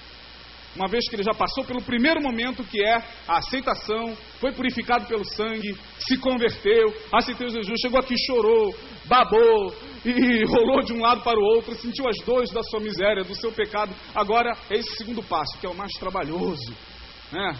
uma 0.76 0.88
vez 0.88 1.08
que 1.08 1.16
ele 1.16 1.22
já 1.22 1.32
passou 1.32 1.64
pelo 1.64 1.82
primeiro 1.82 2.20
momento, 2.20 2.64
que 2.64 2.84
é 2.84 2.96
a 3.26 3.38
aceitação, 3.38 4.16
foi 4.40 4.52
purificado 4.52 5.06
pelo 5.06 5.24
sangue, 5.24 5.76
se 5.98 6.18
converteu, 6.18 6.94
aceitou 7.12 7.48
Jesus, 7.48 7.80
chegou 7.80 7.98
aqui, 7.98 8.14
chorou, 8.26 8.74
babou 9.06 9.74
e 10.04 10.44
rolou 10.44 10.82
de 10.82 10.92
um 10.92 11.00
lado 11.00 11.22
para 11.22 11.38
o 11.38 11.42
outro, 11.56 11.74
sentiu 11.74 12.06
as 12.08 12.18
dores 12.24 12.50
da 12.50 12.62
sua 12.62 12.80
miséria, 12.80 13.24
do 13.24 13.34
seu 13.34 13.50
pecado. 13.52 13.94
Agora 14.14 14.52
é 14.70 14.76
esse 14.78 14.96
segundo 14.96 15.22
passo, 15.22 15.58
que 15.58 15.66
é 15.66 15.70
o 15.70 15.74
mais 15.74 15.92
trabalhoso, 15.92 16.74
né? 17.32 17.54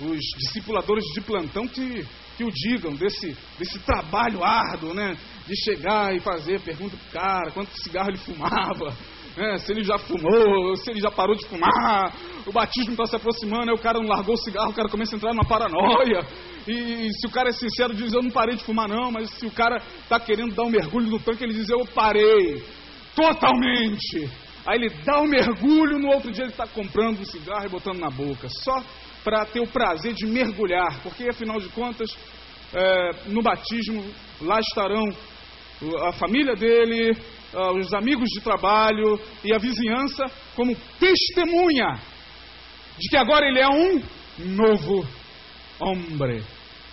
Os 0.00 0.18
discipuladores 0.38 1.04
de 1.14 1.20
plantão 1.20 1.66
que 1.68 2.04
que 2.36 2.44
o 2.44 2.50
digam 2.50 2.94
desse, 2.94 3.36
desse 3.58 3.78
trabalho 3.80 4.44
árduo, 4.44 4.94
né? 4.94 5.16
De 5.46 5.54
chegar 5.64 6.14
e 6.14 6.20
fazer 6.20 6.60
pergunta 6.60 6.96
pro 6.96 7.20
cara, 7.20 7.50
quanto 7.52 7.70
cigarro 7.82 8.10
ele 8.10 8.18
fumava, 8.18 8.96
né? 9.36 9.58
se 9.58 9.72
ele 9.72 9.84
já 9.84 9.98
fumou, 9.98 10.76
se 10.76 10.90
ele 10.90 11.00
já 11.00 11.10
parou 11.10 11.36
de 11.36 11.46
fumar, 11.46 12.14
o 12.46 12.52
batismo 12.52 12.92
está 12.92 13.06
se 13.06 13.16
aproximando, 13.16 13.70
aí 13.70 13.74
o 13.74 13.82
cara 13.82 13.98
não 13.98 14.08
largou 14.08 14.34
o 14.34 14.38
cigarro, 14.38 14.70
o 14.70 14.74
cara 14.74 14.88
começa 14.88 15.14
a 15.14 15.16
entrar 15.16 15.32
numa 15.32 15.44
paranoia. 15.44 16.26
E, 16.66 16.72
e 16.72 17.12
se 17.12 17.26
o 17.26 17.30
cara 17.30 17.48
é 17.48 17.52
sincero, 17.52 17.94
diz 17.94 18.12
eu 18.12 18.22
não 18.22 18.30
parei 18.30 18.56
de 18.56 18.64
fumar 18.64 18.88
não, 18.88 19.10
mas 19.10 19.30
se 19.30 19.46
o 19.46 19.50
cara 19.50 19.76
está 20.02 20.18
querendo 20.18 20.54
dar 20.54 20.64
um 20.64 20.70
mergulho 20.70 21.10
no 21.10 21.20
tanque, 21.20 21.44
ele 21.44 21.54
diz 21.54 21.68
eu 21.68 21.84
parei, 21.94 22.64
totalmente. 23.14 24.30
Aí 24.64 24.78
ele 24.78 24.90
dá 25.04 25.20
um 25.20 25.26
mergulho, 25.26 25.98
no 25.98 26.12
outro 26.12 26.30
dia 26.30 26.44
ele 26.44 26.52
está 26.52 26.66
comprando 26.68 27.20
um 27.20 27.24
cigarro 27.24 27.66
e 27.66 27.68
botando 27.68 27.98
na 27.98 28.10
boca, 28.10 28.48
só 28.48 28.80
para 29.24 29.46
ter 29.46 29.60
o 29.60 29.66
prazer 29.66 30.14
de 30.14 30.26
mergulhar, 30.26 31.00
porque 31.02 31.28
afinal 31.28 31.60
de 31.60 31.68
contas, 31.68 32.10
é, 32.74 33.10
no 33.26 33.42
batismo, 33.42 34.04
lá 34.40 34.58
estarão 34.60 35.04
a 36.08 36.12
família 36.12 36.54
dele, 36.54 37.16
os 37.74 37.92
amigos 37.92 38.28
de 38.30 38.40
trabalho 38.40 39.20
e 39.44 39.52
a 39.52 39.58
vizinhança 39.58 40.24
como 40.54 40.74
testemunha 40.98 42.00
de 42.98 43.08
que 43.08 43.16
agora 43.16 43.46
ele 43.46 43.60
é 43.60 43.68
um 43.68 44.02
novo 44.38 45.06
homem. 45.80 46.42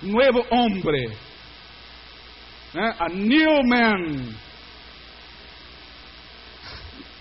Novo 0.02 0.46
homem. 0.52 1.10
Né? 2.74 2.96
A 3.00 3.10
new 3.10 3.64
man. 3.68 4.34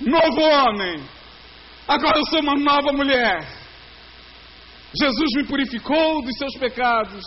Novo 0.01 0.41
homem. 0.41 1.03
Agora 1.87 2.19
eu 2.19 2.27
sou 2.27 2.41
uma 2.41 2.57
nova 2.57 2.93
mulher. 2.93 3.58
Jesus 4.95 5.31
me 5.37 5.45
purificou 5.47 6.23
dos 6.23 6.37
seus 6.39 6.55
pecados. 6.57 7.25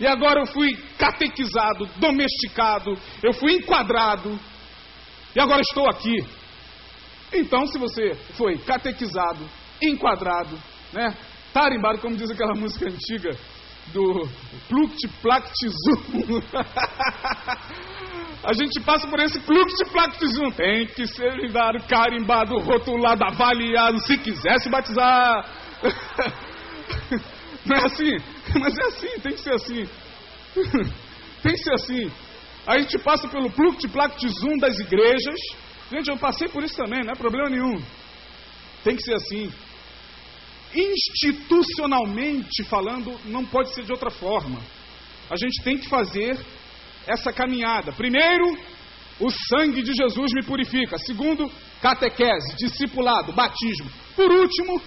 E 0.00 0.06
agora 0.06 0.40
eu 0.40 0.46
fui 0.46 0.76
catequizado, 0.96 1.86
domesticado, 1.96 2.96
eu 3.22 3.32
fui 3.32 3.54
enquadrado. 3.54 4.38
E 5.34 5.40
agora 5.40 5.60
estou 5.60 5.88
aqui. 5.88 6.24
Então, 7.32 7.66
se 7.66 7.78
você 7.78 8.14
foi 8.36 8.58
catequizado, 8.58 9.48
enquadrado, 9.82 10.58
né, 10.92 11.16
tarimbado, 11.52 11.98
como 11.98 12.16
diz 12.16 12.30
aquela 12.30 12.54
música 12.58 12.86
antiga 12.86 13.36
do 13.92 14.28
Pluct 14.68 15.08
Plact 15.22 15.68
Zoom. 15.68 16.40
A 18.44 18.52
gente 18.52 18.80
passa 18.80 19.08
por 19.08 19.18
esse 19.18 19.40
Pluct 19.40 19.90
Plact 19.90 20.26
Zoom. 20.26 20.50
Tem 20.52 20.86
que 20.86 21.06
ser 21.06 21.34
ligado, 21.36 21.82
carimbado, 21.88 22.58
rotulado, 22.58 23.24
avaliado, 23.24 23.98
se 24.00 24.16
quiser 24.18 24.58
se 24.60 24.70
batizar. 24.70 25.44
Não 27.64 27.76
é 27.76 27.84
assim? 27.84 28.16
Mas 28.58 28.78
é 28.78 28.84
assim, 28.86 29.20
tem 29.20 29.32
que 29.32 29.40
ser 29.40 29.52
assim. 29.52 29.88
Tem 31.42 31.52
que 31.52 31.58
ser 31.58 31.74
assim. 31.74 32.10
A 32.66 32.78
gente 32.78 32.98
passa 32.98 33.28
pelo 33.28 33.50
Pluct 33.50 33.86
Plact 33.88 34.28
Zoom 34.28 34.58
das 34.58 34.78
igrejas. 34.80 35.38
Gente, 35.90 36.08
eu 36.10 36.18
passei 36.18 36.48
por 36.48 36.64
isso 36.64 36.76
também, 36.76 37.04
não 37.04 37.12
é 37.12 37.14
problema 37.14 37.48
nenhum. 37.48 37.80
Tem 38.82 38.96
que 38.96 39.02
ser 39.02 39.14
assim. 39.14 39.50
Institucionalmente 40.74 42.64
falando, 42.64 43.18
não 43.26 43.44
pode 43.44 43.72
ser 43.72 43.84
de 43.84 43.92
outra 43.92 44.10
forma. 44.10 44.60
A 45.30 45.36
gente 45.36 45.62
tem 45.62 45.78
que 45.78 45.88
fazer 45.88 46.38
essa 47.06 47.32
caminhada. 47.32 47.92
Primeiro, 47.92 48.58
o 49.20 49.30
sangue 49.30 49.82
de 49.82 49.94
Jesus 49.94 50.30
me 50.34 50.44
purifica. 50.44 50.98
Segundo, 50.98 51.50
catequese, 51.80 52.56
discipulado, 52.56 53.32
batismo. 53.32 53.90
Por 54.14 54.30
último, 54.30 54.80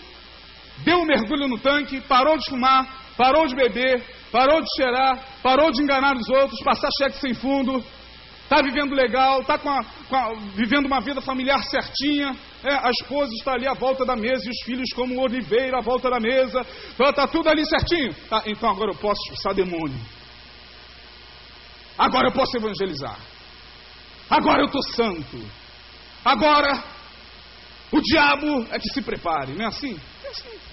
deu 0.83 0.99
um 0.99 1.05
mergulho 1.05 1.47
no 1.47 1.57
tanque, 1.59 2.01
parou 2.01 2.37
de 2.37 2.49
fumar, 2.49 2.87
parou 3.17 3.45
de 3.47 3.55
beber, 3.55 4.03
parou 4.31 4.61
de 4.61 4.67
cheirar, 4.75 5.19
parou 5.41 5.71
de 5.71 5.81
enganar 5.81 6.15
os 6.15 6.29
outros, 6.29 6.59
passar 6.63 6.89
cheque 6.99 7.17
sem 7.19 7.33
fundo, 7.33 7.83
está 8.43 8.61
vivendo 8.61 8.93
legal, 8.93 9.41
está 9.41 9.57
vivendo 10.55 10.85
uma 10.85 10.99
vida 10.99 11.21
familiar 11.21 11.63
certinha, 11.63 12.35
é, 12.63 12.73
a 12.73 12.89
esposa 12.89 13.31
está 13.35 13.53
ali 13.53 13.67
à 13.67 13.73
volta 13.73 14.05
da 14.05 14.15
mesa 14.15 14.45
e 14.45 14.49
os 14.49 14.65
filhos 14.65 14.91
como 14.93 15.21
oliveira 15.21 15.79
à 15.79 15.81
volta 15.81 16.09
da 16.09 16.19
mesa, 16.19 16.61
está 16.61 17.09
então, 17.09 17.27
tudo 17.27 17.49
ali 17.49 17.65
certinho. 17.65 18.13
Tá, 18.29 18.43
então 18.45 18.69
agora 18.69 18.91
eu 18.91 18.97
posso 18.97 19.21
expulsar 19.23 19.53
demônio. 19.53 19.99
Agora 21.97 22.27
eu 22.27 22.33
posso 22.33 22.57
evangelizar. 22.57 23.17
Agora 24.29 24.61
eu 24.61 24.65
estou 24.65 24.81
santo. 24.81 25.45
Agora 26.23 26.83
o 27.91 28.01
diabo 28.01 28.67
é 28.71 28.79
que 28.79 28.89
se 28.93 29.01
prepare, 29.01 29.53
não 29.53 29.65
é 29.65 29.67
assim? 29.67 29.99
É 30.23 30.27
assim. 30.29 30.70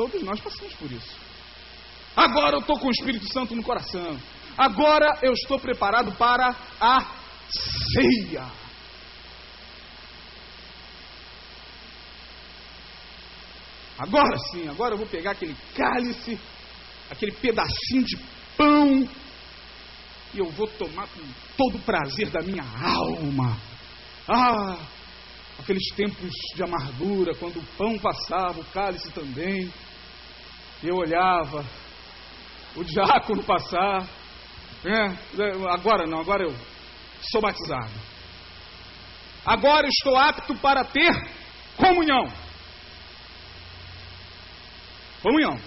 Todos 0.00 0.22
nós 0.22 0.40
passamos 0.40 0.72
por 0.76 0.90
isso. 0.90 1.14
Agora 2.16 2.56
eu 2.56 2.60
estou 2.60 2.78
com 2.78 2.88
o 2.88 2.90
Espírito 2.90 3.30
Santo 3.30 3.54
no 3.54 3.62
coração. 3.62 4.18
Agora 4.56 5.18
eu 5.20 5.34
estou 5.34 5.60
preparado 5.60 6.10
para 6.12 6.56
a 6.80 7.00
ceia. 7.92 8.46
Agora 13.98 14.38
sim, 14.50 14.66
agora 14.70 14.94
eu 14.94 14.96
vou 14.96 15.06
pegar 15.06 15.32
aquele 15.32 15.54
cálice, 15.76 16.40
aquele 17.10 17.32
pedacinho 17.32 18.02
de 18.02 18.16
pão, 18.56 19.06
e 20.32 20.38
eu 20.38 20.50
vou 20.52 20.66
tomar 20.66 21.08
com 21.08 21.20
todo 21.58 21.76
o 21.76 21.82
prazer 21.82 22.30
da 22.30 22.40
minha 22.40 22.64
alma. 22.64 23.54
Ah, 24.26 24.78
aqueles 25.58 25.94
tempos 25.94 26.30
de 26.56 26.62
amargura, 26.62 27.34
quando 27.34 27.58
o 27.58 27.66
pão 27.76 27.98
passava, 27.98 28.60
o 28.60 28.64
cálice 28.64 29.10
também. 29.10 29.70
Eu 30.82 30.96
olhava, 30.96 31.64
o 32.74 32.82
diácono 32.82 33.42
passar, 33.42 34.08
é, 34.84 35.72
agora 35.72 36.06
não, 36.06 36.20
agora 36.20 36.44
eu 36.44 36.56
sou 37.30 37.42
batizado. 37.42 37.92
Agora 39.44 39.86
estou 39.88 40.16
apto 40.16 40.54
para 40.56 40.84
ter 40.84 41.10
comunhão. 41.76 42.26
Comunhão. 45.22 45.60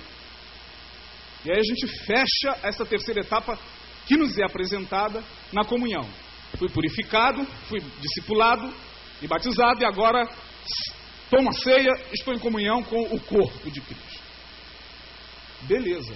E 1.45 1.51
aí 1.51 1.59
a 1.59 1.63
gente 1.63 1.87
fecha 2.05 2.59
essa 2.63 2.85
terceira 2.85 3.21
etapa 3.21 3.57
que 4.07 4.17
nos 4.17 4.37
é 4.37 4.43
apresentada 4.43 5.23
na 5.51 5.63
comunhão. 5.63 6.09
Fui 6.57 6.69
purificado, 6.69 7.45
fui 7.67 7.79
discipulado 7.99 8.73
e 9.21 9.27
batizado, 9.27 9.81
e 9.81 9.85
agora 9.85 10.27
tomo 11.29 11.49
a 11.49 11.53
ceia, 11.53 11.91
estou 12.11 12.33
em 12.33 12.39
comunhão 12.39 12.83
com 12.83 13.01
o 13.01 13.19
corpo 13.19 13.69
de 13.69 13.81
Cristo. 13.81 14.12
Beleza. 15.67 16.15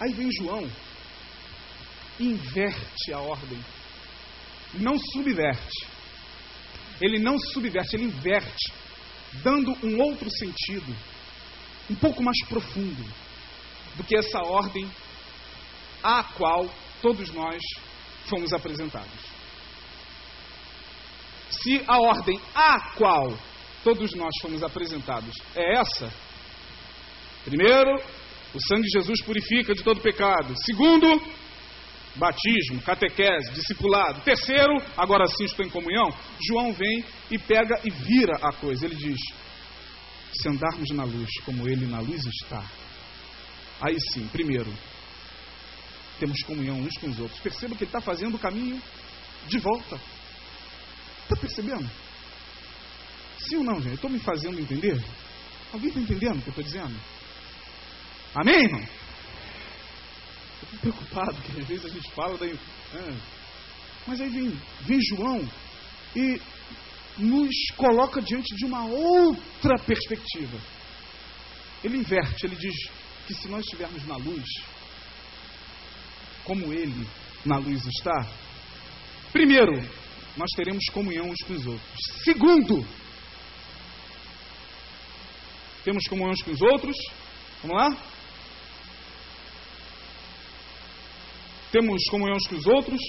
Aí 0.00 0.12
vem 0.12 0.30
João, 0.32 0.70
inverte 2.20 3.12
a 3.12 3.20
ordem, 3.20 3.58
não 4.74 4.98
subverte. 5.12 5.86
Ele 7.00 7.18
não 7.18 7.38
subverte, 7.38 7.96
ele 7.96 8.04
inverte, 8.04 8.72
dando 9.42 9.76
um 9.82 10.00
outro 10.00 10.30
sentido, 10.30 10.94
um 11.90 11.94
pouco 11.94 12.22
mais 12.22 12.38
profundo 12.46 13.04
do 13.96 14.04
que 14.04 14.16
essa 14.16 14.40
ordem 14.40 14.90
à 16.02 16.24
qual 16.24 16.68
todos 17.00 17.32
nós 17.32 17.58
fomos 18.26 18.52
apresentados. 18.52 19.36
Se 21.50 21.82
a 21.86 21.98
ordem 21.98 22.40
à 22.54 22.92
qual 22.96 23.36
todos 23.82 24.14
nós 24.14 24.32
fomos 24.42 24.62
apresentados 24.62 25.34
é 25.54 25.78
essa, 25.78 26.12
primeiro, 27.46 27.94
o 28.52 28.60
sangue 28.68 28.82
de 28.82 28.98
Jesus 28.98 29.22
purifica 29.22 29.74
de 29.74 29.82
todo 29.82 30.00
pecado. 30.00 30.54
Segundo, 30.64 31.20
batismo, 32.16 32.82
catequese, 32.82 33.52
discipulado. 33.52 34.20
Terceiro, 34.22 34.76
agora 34.96 35.26
sim 35.26 35.44
estou 35.44 35.64
em 35.64 35.70
comunhão. 35.70 36.08
João 36.46 36.72
vem 36.72 37.04
e 37.30 37.38
pega 37.38 37.80
e 37.84 37.90
vira 37.90 38.36
a 38.42 38.52
coisa. 38.52 38.86
Ele 38.86 38.96
diz: 38.96 39.20
se 40.32 40.48
andarmos 40.48 40.90
na 40.90 41.04
luz 41.04 41.30
como 41.44 41.68
ele 41.68 41.86
na 41.86 42.00
luz 42.00 42.22
está. 42.26 42.64
Aí 43.80 43.96
sim, 44.12 44.26
primeiro, 44.28 44.72
temos 46.18 46.42
comunhão 46.42 46.80
uns 46.80 46.96
com 46.98 47.08
os 47.08 47.18
outros. 47.18 47.40
Perceba 47.40 47.74
que 47.74 47.84
ele 47.84 47.88
está 47.88 48.00
fazendo 48.00 48.36
o 48.36 48.38
caminho 48.38 48.82
de 49.46 49.58
volta. 49.58 50.00
Está 51.22 51.36
percebendo? 51.40 51.88
Sim 53.38 53.56
ou 53.56 53.64
não, 53.64 53.80
gente? 53.80 53.94
Estou 53.94 54.10
me 54.10 54.18
fazendo 54.18 54.58
entender? 54.58 55.02
Alguém 55.72 55.88
está 55.88 56.00
entendendo 56.00 56.38
o 56.38 56.42
que 56.42 56.48
eu 56.48 56.62
estou 56.62 56.64
dizendo? 56.64 56.94
Amém, 58.34 58.64
irmão? 58.64 58.86
Estou 60.62 60.78
preocupado, 60.80 61.34
porque 61.34 61.60
às 61.60 61.66
vezes 61.66 61.84
a 61.84 61.88
gente 61.88 62.10
fala 62.10 62.36
daí. 62.38 62.58
Ah, 62.94 63.16
mas 64.06 64.20
aí 64.20 64.28
vem, 64.28 64.60
vem 64.82 65.00
João 65.02 65.48
e 66.14 66.40
nos 67.18 67.54
coloca 67.76 68.20
diante 68.22 68.54
de 68.56 68.64
uma 68.64 68.84
outra 68.84 69.78
perspectiva. 69.78 70.58
Ele 71.82 71.98
inverte, 71.98 72.46
ele 72.46 72.56
diz 72.56 72.88
que 73.26 73.34
se 73.34 73.48
nós 73.48 73.64
estivermos 73.64 74.06
na 74.06 74.16
luz, 74.16 74.44
como 76.44 76.72
ele 76.72 77.06
na 77.44 77.58
luz 77.58 77.84
está, 77.86 78.28
primeiro, 79.32 79.72
nós 80.36 80.50
teremos 80.54 80.84
comunhão 80.86 81.28
uns 81.28 81.42
com 81.46 81.54
os 81.54 81.66
outros. 81.66 82.00
Segundo, 82.24 82.86
temos 85.84 86.04
comunhão 86.08 86.32
uns 86.32 86.42
com 86.42 86.50
os 86.50 86.62
outros. 86.62 86.96
Vamos 87.62 87.76
lá? 87.76 87.96
Temos 91.76 92.02
comunhão 92.10 92.38
com 92.48 92.56
os 92.56 92.66
outros, 92.66 93.00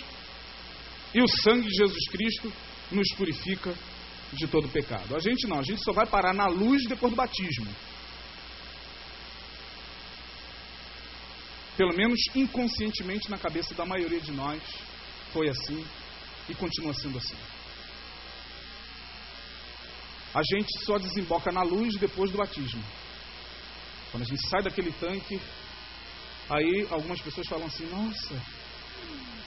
e 1.16 1.22
o 1.22 1.28
sangue 1.42 1.70
de 1.70 1.78
Jesus 1.78 2.10
Cristo 2.10 2.52
nos 2.92 3.08
purifica 3.16 3.74
de 4.34 4.46
todo 4.46 4.68
pecado. 4.68 5.16
A 5.16 5.20
gente 5.20 5.48
não, 5.48 5.60
a 5.60 5.64
gente 5.64 5.82
só 5.82 5.94
vai 5.94 6.06
parar 6.06 6.34
na 6.34 6.48
luz 6.48 6.84
depois 6.86 7.14
do 7.14 7.16
batismo. 7.16 7.74
Pelo 11.78 11.96
menos 11.96 12.20
inconscientemente 12.36 13.30
na 13.30 13.38
cabeça 13.38 13.74
da 13.74 13.86
maioria 13.86 14.20
de 14.20 14.34
nós 14.34 14.62
foi 15.32 15.48
assim 15.48 15.86
e 16.50 16.56
continua 16.56 16.94
sendo 16.94 17.18
assim. 17.20 17.38
A 20.34 20.42
gente 20.44 20.86
só 20.86 20.98
desemboca 20.98 21.54
na 21.54 21.64
luz 21.64 21.96
depois 21.96 22.32
do 22.32 22.38
batismo. 22.38 22.84
Quando 24.12 24.24
a 24.24 24.26
gente 24.26 24.46
sai 24.50 24.62
daquele 24.62 24.92
tanque, 24.92 25.40
Aí 26.50 26.88
algumas 26.90 27.20
pessoas 27.22 27.48
falam 27.48 27.68
assim: 27.68 27.86
Nossa, 27.88 28.42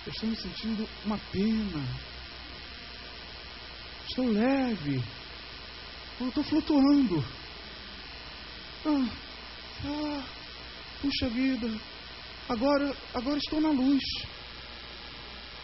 eu 0.07 0.13
estou 0.13 0.29
me 0.29 0.37
sentindo 0.37 0.89
uma 1.05 1.19
pena. 1.31 1.85
Estou 4.09 4.27
leve. 4.27 5.03
Eu 6.21 6.29
estou 6.29 6.43
flutuando. 6.45 7.25
Ah, 8.87 9.09
ah, 9.85 10.25
puxa 11.03 11.29
vida. 11.29 11.69
Agora, 12.49 12.97
agora 13.15 13.39
estou 13.39 13.61
na 13.61 13.71
luz. 13.71 14.03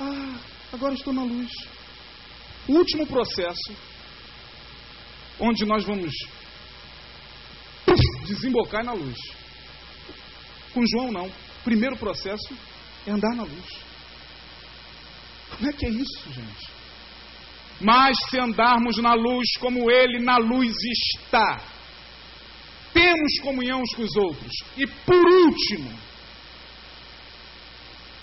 Ah, 0.01 0.38
agora 0.72 0.94
estou 0.94 1.12
na 1.14 1.22
luz. 1.22 1.51
O 2.68 2.72
último 2.72 3.07
processo, 3.07 3.75
onde 5.40 5.64
nós 5.64 5.85
vamos 5.85 6.14
desembocar 8.27 8.85
na 8.85 8.92
luz. 8.92 9.18
Com 10.75 10.87
João, 10.87 11.11
não. 11.11 11.31
Primeiro 11.64 11.96
processo 11.96 12.55
é 13.07 13.11
andar 13.11 13.35
na 13.35 13.44
luz. 13.44 13.86
Como 15.51 15.69
é 15.69 15.73
que 15.73 15.87
é 15.87 15.91
isso, 15.91 16.33
gente? 16.33 16.69
Mas 17.81 18.17
se 18.31 18.39
andarmos 18.39 18.97
na 18.99 19.15
luz 19.15 19.57
como 19.59 19.91
Ele 19.91 20.19
na 20.19 20.39
luz 20.39 20.75
está, 20.83 21.63
temos 22.93 23.39
comunhão 23.43 23.83
uns 23.83 23.95
com 23.95 24.03
os 24.03 24.17
outros. 24.17 24.53
E 24.77 24.87
por 24.87 25.27
último, 25.27 25.99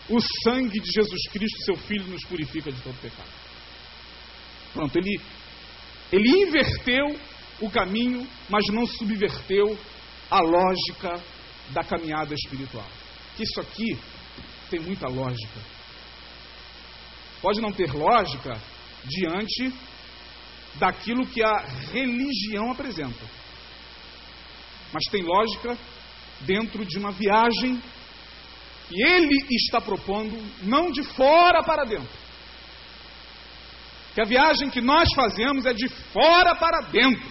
o 0.10 0.20
sangue 0.44 0.80
de 0.80 0.92
Jesus 0.92 1.28
Cristo, 1.32 1.66
seu 1.66 1.78
Filho, 1.78 2.06
nos 2.08 2.26
purifica 2.26 2.72
de 2.72 2.82
todo 2.82 3.00
pecado. 3.00 3.30
Pronto, 4.74 4.98
ele, 4.98 5.22
ele 6.12 6.30
inverteu 6.30 7.16
o 7.62 7.70
caminho, 7.70 8.28
mas 8.50 8.66
não 8.70 8.88
subverteu 8.88 9.78
a 10.30 10.42
lógica 10.42 11.22
da 11.70 11.84
caminhada 11.84 12.34
espiritual. 12.34 12.88
Isso 13.40 13.62
aqui 13.62 13.98
tem 14.70 14.80
muita 14.80 15.08
lógica. 15.08 15.60
Pode 17.44 17.60
não 17.60 17.74
ter 17.74 17.94
lógica 17.94 18.58
diante 19.04 19.74
daquilo 20.76 21.28
que 21.28 21.44
a 21.44 21.58
religião 21.92 22.72
apresenta. 22.72 23.26
Mas 24.94 25.04
tem 25.12 25.24
lógica 25.24 25.78
dentro 26.40 26.86
de 26.86 26.98
uma 26.98 27.12
viagem 27.12 27.82
que 28.88 29.04
ele 29.04 29.38
está 29.52 29.82
propondo, 29.82 30.42
não 30.62 30.90
de 30.90 31.04
fora 31.04 31.62
para 31.64 31.84
dentro. 31.84 32.24
Que 34.16 34.22
a 34.22 34.26
viagem 34.26 34.70
que 34.70 34.80
nós 34.80 35.10
fazemos 35.14 35.66
é 35.66 35.74
de 35.74 35.90
fora 35.90 36.56
para 36.56 36.88
dentro. 36.92 37.30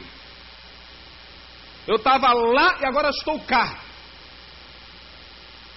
Eu 1.87 1.97
estava 1.97 2.35
lá 2.35 2.77
e 2.83 2.87
agora 2.87 3.09
estou 3.09 3.41
cá. 3.41 3.81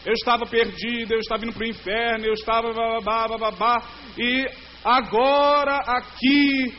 Eu 0.05 0.13
estava 0.13 0.45
perdido, 0.45 1.13
eu 1.13 1.19
estava 1.19 1.43
indo 1.43 1.53
para 1.53 1.65
o 1.65 1.69
inferno, 1.69 2.25
eu 2.25 2.33
estava 2.33 2.71
babá, 3.01 3.37
babá, 3.37 3.89
e 4.15 4.45
agora 4.83 5.77
aqui 5.77 6.73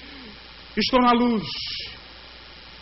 estou 0.77 1.01
na 1.01 1.13
luz. 1.13 1.45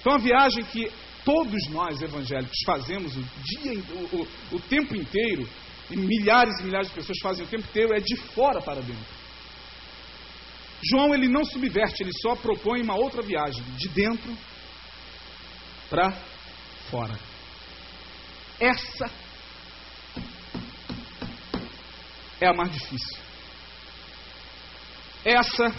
Então 0.00 0.14
a 0.14 0.18
viagem 0.18 0.62
que 0.64 0.90
todos 1.24 1.66
nós 1.70 2.02
evangélicos 2.02 2.58
fazemos 2.66 3.16
o 3.16 3.24
dia, 3.42 3.72
o, 3.72 4.16
o, 4.16 4.56
o 4.56 4.60
tempo 4.60 4.94
inteiro, 4.94 5.48
e 5.90 5.96
milhares 5.96 6.60
e 6.60 6.64
milhares 6.64 6.88
de 6.88 6.94
pessoas 6.94 7.18
fazem 7.22 7.44
o 7.46 7.48
tempo 7.48 7.64
inteiro, 7.66 7.94
é 7.94 8.00
de 8.00 8.16
fora 8.34 8.60
para 8.60 8.82
dentro. 8.82 9.24
João 10.90 11.14
ele 11.14 11.28
não 11.28 11.44
subverte, 11.46 12.02
ele 12.02 12.12
só 12.20 12.36
propõe 12.36 12.82
uma 12.82 12.94
outra 12.94 13.22
viagem, 13.22 13.62
de 13.78 13.88
dentro 13.88 14.36
para 15.88 16.12
fora. 16.90 17.18
Essa 18.60 19.10
é 22.40 22.48
a 22.48 22.52
mais 22.52 22.72
difícil. 22.72 23.18
Essa, 25.24 25.74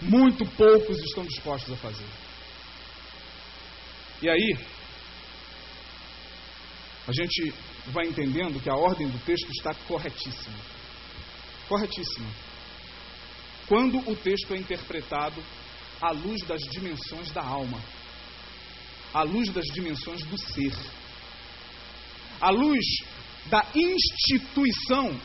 muito 0.00 0.44
poucos 0.50 0.98
estão 0.98 1.24
dispostos 1.24 1.72
a 1.72 1.76
fazer. 1.76 2.06
E 4.20 4.28
aí, 4.28 4.58
a 7.06 7.12
gente 7.12 7.54
vai 7.86 8.06
entendendo 8.06 8.62
que 8.62 8.70
a 8.70 8.74
ordem 8.74 9.08
do 9.08 9.18
texto 9.24 9.50
está 9.50 9.74
corretíssima. 9.86 10.58
Corretíssima. 11.68 12.28
Quando 13.66 13.98
o 14.10 14.16
texto 14.16 14.54
é 14.54 14.58
interpretado 14.58 15.42
à 16.00 16.10
luz 16.10 16.42
das 16.46 16.60
dimensões 16.70 17.30
da 17.30 17.42
alma, 17.42 17.80
à 19.12 19.22
luz 19.22 19.50
das 19.50 19.64
dimensões 19.66 20.22
do 20.24 20.38
ser, 20.38 20.74
à 22.40 22.50
luz 22.50 22.84
da 23.46 23.64
instituição. 23.74 25.18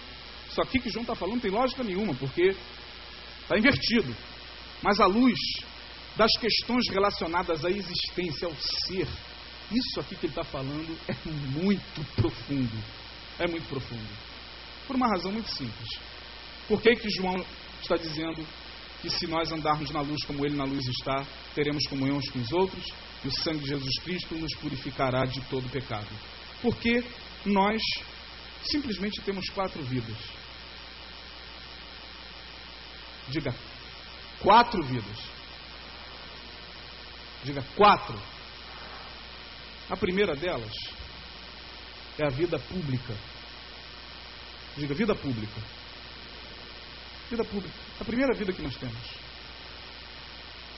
Isso 0.50 0.62
aqui 0.62 0.80
que 0.80 0.90
João 0.90 1.04
está 1.04 1.16
falando 1.16 1.42
tem 1.42 1.52
lógica 1.52 1.84
nenhuma, 1.84 2.14
porque 2.16 2.56
está 3.42 3.58
invertido. 3.58 4.16
Mas 4.82 5.00
à 5.00 5.06
luz 5.06 5.40
das 6.16 6.32
questões 6.40 6.90
relacionadas 6.90 7.64
à 7.64 7.70
existência, 7.70 8.48
ao 8.48 8.56
ser, 8.56 9.08
isso 9.72 10.00
aqui 10.00 10.16
que 10.16 10.26
ele 10.26 10.32
está 10.32 10.44
falando 10.44 10.98
é 11.08 11.16
muito 11.26 12.16
profundo. 12.16 12.84
É 13.38 13.48
muito 13.48 13.68
profundo. 13.70 14.10
Por 14.88 14.96
uma 14.96 15.08
razão 15.08 15.32
muito 15.32 15.50
simples. 15.50 16.00
Por 16.68 16.82
que, 16.82 16.96
que 16.96 17.10
João 17.10 17.44
está 17.82 17.96
dizendo 17.96 18.46
que 19.02 19.10
se 19.10 19.28
nós 19.28 19.52
andarmos 19.52 19.92
na 19.92 20.02
luz 20.02 20.26
como 20.26 20.46
ele 20.46 20.56
na 20.56 20.66
luz 20.66 20.86
está, 20.88 21.26
teremos 21.56 21.88
comunhão 21.88 22.18
uns 22.18 22.30
com 22.30 22.40
os 22.40 22.52
outros 22.52 22.84
e 23.24 23.28
o 23.28 23.32
sangue 23.32 23.60
de 23.60 23.70
Jesus 23.70 24.00
Cristo 24.04 24.36
nos 24.36 24.54
purificará 24.56 25.26
de 25.26 25.40
todo 25.42 25.70
pecado? 25.70 26.08
Porque 26.62 27.04
nós 27.46 27.82
simplesmente 28.64 29.22
temos 29.22 29.50
quatro 29.50 29.82
vidas. 29.84 30.18
Diga, 33.30 33.56
quatro 34.40 34.84
vidas. 34.84 35.18
Diga, 37.44 37.64
quatro. 37.76 38.20
A 39.90 39.96
primeira 39.96 40.36
delas 40.36 40.74
é 42.18 42.26
a 42.26 42.30
vida 42.30 42.60
pública. 42.60 43.16
Diga, 44.78 44.94
vida 44.94 45.16
pública. 45.16 45.62
Vida 47.30 47.44
pública. 47.44 47.76
A 48.00 48.04
primeira 48.04 48.34
vida 48.34 48.52
que 48.52 48.62
nós 48.62 48.76
temos. 48.76 49.20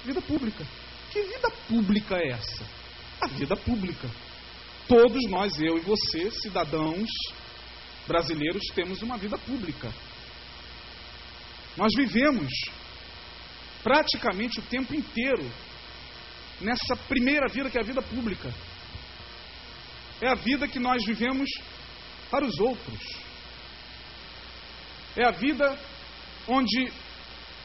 Vida 0.06 0.21
pública. 0.21 0.65
Que 1.12 1.21
vida 1.24 1.50
pública 1.67 2.15
é 2.17 2.30
essa? 2.30 2.65
A 3.21 3.28
vida 3.28 3.56
pública. 3.56 4.10
Todos 4.91 5.21
nós, 5.30 5.58
eu 5.58 5.77
e 5.77 5.80
você, 5.80 6.30
cidadãos 6.32 7.08
brasileiros, 8.06 8.62
temos 8.75 9.01
uma 9.01 9.17
vida 9.17 9.38
pública. 9.38 9.89
Nós 11.77 11.93
vivemos 11.95 12.51
praticamente 13.82 14.60
o 14.60 14.63
tempo 14.63 14.93
inteiro 14.93 15.49
nessa 16.60 16.97
primeira 17.08 17.47
vida 17.47 17.69
que 17.69 17.77
é 17.77 17.82
a 17.82 17.86
vida 17.86 18.01
pública. 18.01 18.54
É 20.19 20.27
a 20.27 20.36
vida 20.36 20.67
que 20.67 20.77
nós 20.77 21.01
vivemos 21.06 21.49
para 22.30 22.45
os 22.45 22.60
outros. 22.60 23.01
É 25.15 25.25
a 25.25 25.32
vida 25.32 25.80
onde 26.49 26.91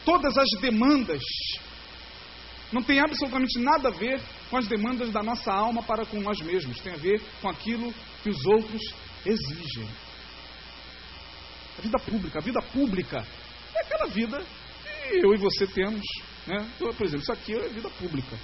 todas 0.05 0.39
as 0.39 0.61
demandas 0.61 1.23
não 2.71 2.85
tem 2.85 3.01
absolutamente 3.01 3.59
nada 3.59 3.89
a 3.89 3.91
ver 3.91 4.23
com 4.51 4.57
as 4.57 4.67
demandas 4.67 5.11
da 5.13 5.23
nossa 5.23 5.53
alma 5.53 5.83
para 5.83 6.07
com 6.07 6.21
nós 6.21 6.41
mesmos, 6.41 6.81
tem 6.81 6.93
a 6.93 6.97
ver 6.97 7.21
com 7.41 7.49
aquilo 7.49 7.93
que 8.23 8.31
os 8.31 8.45
outros 8.47 8.81
exigem. 9.25 9.89
A 11.79 11.83
vida 11.83 11.99
pública, 11.99 12.39
a 12.39 12.43
vida 12.43 12.63
pública 12.63 13.27
é 13.75 13.81
aquela 13.81 14.07
vida 14.07 14.39
que 14.39 15.19
eu 15.25 15.35
e 15.35 15.37
você 15.37 15.67
temos. 15.67 16.03
Né? 16.47 16.71
Por 16.79 17.05
exemplo, 17.05 17.23
isso 17.23 17.33
aqui 17.33 17.55
é 17.55 17.69
vida 17.69 17.91
pública. 17.91 18.39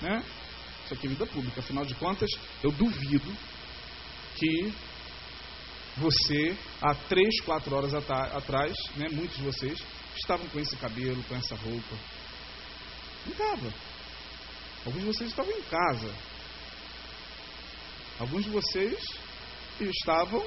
Né? 0.00 0.22
Isso 0.84 0.94
aqui 0.94 1.06
é 1.06 1.10
vida 1.10 1.26
pública. 1.26 1.60
Afinal 1.60 1.84
de 1.84 1.94
contas, 1.94 2.30
eu 2.62 2.72
duvido 2.72 3.32
que 4.36 4.72
você, 5.96 6.56
há 6.82 6.94
três, 6.94 7.40
quatro 7.42 7.74
horas 7.74 7.94
atrás, 7.94 8.74
né, 8.96 9.06
muitos 9.12 9.36
de 9.36 9.44
vocês, 9.44 9.78
estavam 10.16 10.46
com 10.48 10.58
esse 10.58 10.76
cabelo, 10.76 11.22
com 11.24 11.36
essa 11.36 11.54
roupa. 11.54 11.96
Não 13.24 13.32
estava. 13.32 13.93
Alguns 14.86 15.00
de 15.00 15.06
vocês 15.06 15.30
estavam 15.30 15.52
em 15.52 15.62
casa. 15.62 16.14
Alguns 18.18 18.44
de 18.44 18.50
vocês 18.50 18.98
estavam 19.80 20.44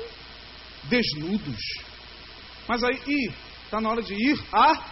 desnudos. 0.83 1.61
Mas 2.67 2.83
aí, 2.83 3.31
está 3.65 3.81
na 3.81 3.89
hora 3.89 4.01
de 4.01 4.13
ir 4.13 4.39
à 4.53 4.91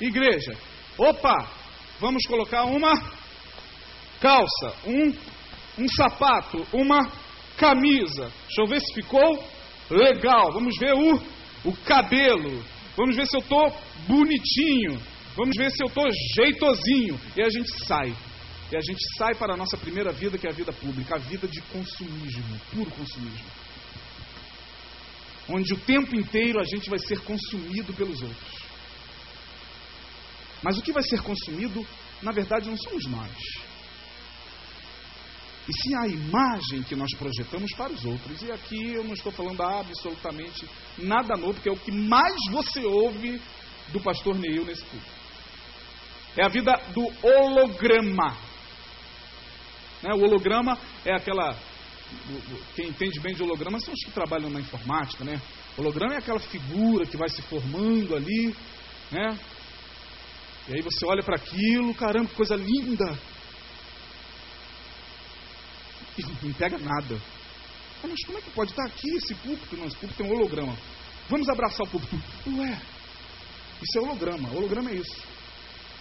igreja. 0.00 0.56
Opa, 0.96 1.48
vamos 2.00 2.24
colocar 2.26 2.64
uma 2.64 2.92
calça, 4.20 4.74
um, 4.84 5.14
um 5.82 5.88
sapato, 5.96 6.66
uma 6.72 7.10
camisa. 7.56 8.32
Deixa 8.46 8.62
eu 8.62 8.66
ver 8.66 8.80
se 8.80 8.94
ficou 8.94 9.44
legal. 9.88 10.52
Vamos 10.52 10.76
ver 10.78 10.94
o, 10.94 11.22
o 11.64 11.76
cabelo. 11.84 12.64
Vamos 12.96 13.16
ver 13.16 13.26
se 13.26 13.36
eu 13.36 13.40
estou 13.40 13.72
bonitinho. 14.06 15.00
Vamos 15.36 15.56
ver 15.56 15.70
se 15.70 15.82
eu 15.82 15.86
estou 15.86 16.04
jeitosinho. 16.34 17.20
E 17.36 17.42
a 17.42 17.48
gente 17.48 17.86
sai. 17.86 18.14
E 18.70 18.76
a 18.76 18.80
gente 18.80 19.00
sai 19.16 19.34
para 19.34 19.54
a 19.54 19.56
nossa 19.56 19.76
primeira 19.76 20.12
vida, 20.12 20.36
que 20.36 20.46
é 20.46 20.50
a 20.50 20.54
vida 20.54 20.72
pública, 20.72 21.16
a 21.16 21.18
vida 21.18 21.48
de 21.48 21.60
consumismo, 21.62 22.60
puro 22.70 22.90
consumismo. 22.90 23.46
Onde 25.48 25.72
o 25.72 25.78
tempo 25.78 26.14
inteiro 26.14 26.60
a 26.60 26.64
gente 26.64 26.90
vai 26.90 26.98
ser 26.98 27.20
consumido 27.20 27.94
pelos 27.94 28.20
outros. 28.20 28.58
Mas 30.62 30.76
o 30.76 30.82
que 30.82 30.92
vai 30.92 31.02
ser 31.02 31.22
consumido 31.22 31.86
na 32.22 32.32
verdade, 32.32 32.68
não 32.68 32.76
somos 32.76 33.06
nós. 33.06 33.36
E 35.68 35.82
sim 35.82 35.94
a 35.96 36.06
imagem 36.06 36.82
que 36.82 36.96
nós 36.96 37.10
projetamos 37.16 37.70
para 37.76 37.92
os 37.92 38.04
outros. 38.04 38.42
E 38.42 38.50
aqui 38.50 38.94
eu 38.94 39.04
não 39.04 39.12
estou 39.12 39.30
falando 39.30 39.62
absolutamente 39.62 40.66
nada 40.96 41.36
novo, 41.36 41.60
que 41.60 41.68
é 41.68 41.72
o 41.72 41.76
que 41.76 41.92
mais 41.92 42.34
você 42.50 42.84
ouve 42.84 43.40
do 43.88 44.00
pastor 44.00 44.36
Neil 44.36 44.64
nesse 44.64 44.84
culto. 44.84 45.06
É 46.36 46.44
a 46.44 46.48
vida 46.48 46.72
do 46.92 47.06
holograma. 47.22 48.47
Né? 50.02 50.14
O 50.14 50.22
holograma 50.22 50.78
é 51.04 51.14
aquela. 51.14 51.56
Quem 52.74 52.88
entende 52.88 53.20
bem 53.20 53.34
de 53.34 53.42
holograma 53.42 53.78
são 53.80 53.92
os 53.92 54.04
que 54.04 54.10
trabalham 54.10 54.48
na 54.48 54.60
informática, 54.60 55.24
né? 55.24 55.40
Holograma 55.76 56.14
é 56.14 56.18
aquela 56.18 56.40
figura 56.40 57.04
que 57.06 57.16
vai 57.16 57.28
se 57.28 57.42
formando 57.42 58.16
ali, 58.16 58.54
né? 59.10 59.38
E 60.68 60.74
aí 60.74 60.82
você 60.82 61.06
olha 61.06 61.22
para 61.22 61.36
aquilo, 61.36 61.94
caramba, 61.94 62.28
que 62.28 62.34
coisa 62.34 62.56
linda. 62.56 63.18
E 66.16 66.22
não 66.46 66.52
pega 66.54 66.78
nada. 66.78 67.20
Ah, 68.02 68.06
mas 68.08 68.24
como 68.26 68.38
é 68.38 68.40
que 68.40 68.50
pode 68.50 68.70
estar 68.70 68.84
aqui 68.86 69.08
esse 69.16 69.34
púlpito? 69.34 69.76
Não, 69.76 69.86
esse 69.86 69.96
púlpito 69.96 70.22
tem 70.22 70.30
um 70.30 70.34
holograma. 70.34 70.76
Vamos 71.28 71.48
abraçar 71.48 71.86
o 71.86 71.90
púlpito. 71.90 72.16
Ué, 72.46 72.80
isso 73.82 73.98
é 73.98 74.00
holograma. 74.00 74.48
Holograma 74.50 74.90
é 74.90 74.94
isso. 74.94 75.22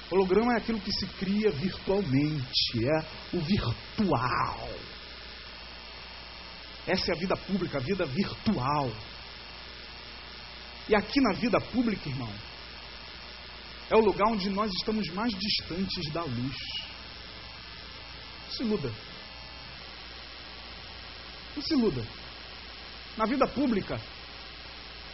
Holograma 0.09 0.53
é 0.53 0.57
aquilo 0.57 0.79
que 0.79 0.91
se 0.91 1.05
cria 1.05 1.51
virtualmente, 1.51 2.85
é 2.85 3.35
o 3.35 3.41
virtual. 3.41 4.69
Essa 6.87 7.11
é 7.11 7.15
a 7.15 7.19
vida 7.19 7.35
pública, 7.35 7.77
a 7.77 7.81
vida 7.81 8.05
virtual. 8.05 8.89
E 10.87 10.95
aqui 10.95 11.19
na 11.19 11.33
vida 11.33 11.59
pública, 11.59 12.07
irmão, 12.07 12.31
é 13.89 13.95
o 13.97 13.99
lugar 13.99 14.29
onde 14.29 14.49
nós 14.49 14.71
estamos 14.71 15.09
mais 15.09 15.33
distantes 15.33 16.11
da 16.13 16.23
luz. 16.23 16.57
Não 18.45 18.51
se 18.51 18.63
iluda. 18.63 18.93
Não 21.55 21.63
se 21.63 21.73
iluda. 21.73 22.07
Na 23.17 23.25
vida 23.25 23.45
pública, 23.47 23.99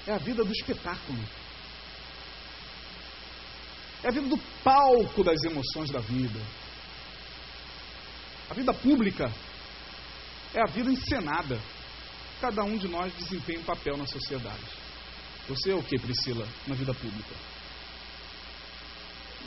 é 0.06 0.12
a 0.12 0.18
vida 0.18 0.44
do 0.44 0.52
espetáculo. 0.52 1.24
É 4.04 4.10
a 4.10 4.12
vida 4.12 4.28
do 4.28 4.38
palco 4.64 5.24
das 5.24 5.42
emoções 5.44 5.90
da 5.90 6.00
vida. 6.00 6.40
A 8.50 8.54
vida 8.54 8.74
pública 8.74 9.32
é 10.54 10.62
a 10.62 10.72
vida 10.72 10.92
encenada. 10.92 11.60
Cada 12.42 12.64
um 12.64 12.78
de 12.78 12.88
nós 12.90 13.14
desempenha 13.14 13.60
um 13.60 13.64
papel 13.64 13.96
na 13.96 14.06
sociedade. 14.06 14.64
Você 15.48 15.72
é 15.72 15.76
o 15.76 15.84
que, 15.84 15.98
Priscila, 15.98 16.48
na 16.68 16.76
vida 16.76 16.94
pública? 16.94 17.36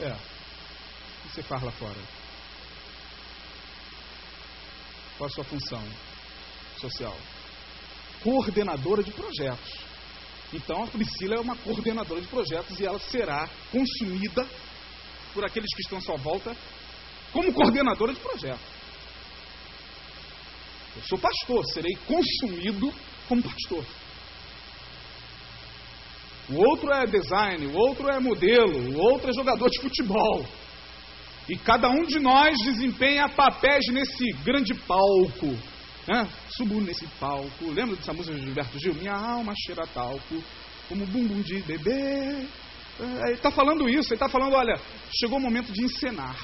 É. 0.00 0.12
O 0.12 1.28
que 1.28 1.34
você 1.34 1.42
faz 1.42 1.62
lá 1.62 1.70
fora? 1.72 1.96
Qual 5.16 5.28
a 5.28 5.32
sua 5.32 5.44
função 5.44 5.82
social? 6.80 7.16
Coordenadora 8.22 9.02
de 9.02 9.10
projetos. 9.10 9.86
Então 10.52 10.84
a 10.84 10.86
Priscila 10.86 11.36
é 11.36 11.40
uma 11.40 11.56
coordenadora 11.56 12.20
de 12.20 12.28
projetos 12.28 12.78
e 12.78 12.86
ela 12.86 12.98
será 12.98 13.48
consumida 13.70 14.46
por 15.34 15.44
aqueles 15.44 15.72
que 15.74 15.82
estão 15.82 15.98
à 15.98 16.00
sua 16.00 16.16
volta 16.16 16.56
como 17.32 17.52
coordenadora 17.52 18.14
de 18.14 18.20
projetos. 18.20 18.76
Eu 20.96 21.02
sou 21.02 21.18
pastor, 21.18 21.64
serei 21.66 21.94
consumido 22.06 22.92
como 23.28 23.42
pastor. 23.42 23.84
O 26.48 26.64
outro 26.64 26.92
é 26.92 27.06
design, 27.06 27.66
o 27.66 27.76
outro 27.76 28.08
é 28.08 28.20
modelo, 28.20 28.96
o 28.96 29.12
outro 29.12 29.28
é 29.28 29.34
jogador 29.34 29.68
de 29.68 29.80
futebol. 29.80 30.46
E 31.48 31.56
cada 31.56 31.90
um 31.90 32.02
de 32.04 32.18
nós 32.18 32.56
desempenha 32.64 33.28
papéis 33.28 33.84
nesse 33.88 34.32
grande 34.44 34.74
palco. 34.74 35.56
Né? 36.06 36.28
Subo 36.50 36.80
nesse 36.80 37.06
palco. 37.18 37.70
Lembra 37.70 37.96
dessa 37.96 38.12
música 38.12 38.36
de 38.36 38.44
Gilberto 38.44 38.78
Gil? 38.78 38.94
Minha 38.94 39.14
alma 39.14 39.52
cheira 39.64 39.86
talco, 39.88 40.42
como 40.88 41.04
bumbum 41.06 41.40
de 41.42 41.60
bebê. 41.62 42.46
É, 42.98 43.26
ele 43.26 43.34
está 43.34 43.50
falando 43.50 43.88
isso, 43.88 44.08
ele 44.08 44.14
está 44.14 44.28
falando: 44.28 44.54
olha, 44.54 44.80
chegou 45.18 45.38
o 45.38 45.42
momento 45.42 45.72
de 45.72 45.84
encenar. 45.84 46.36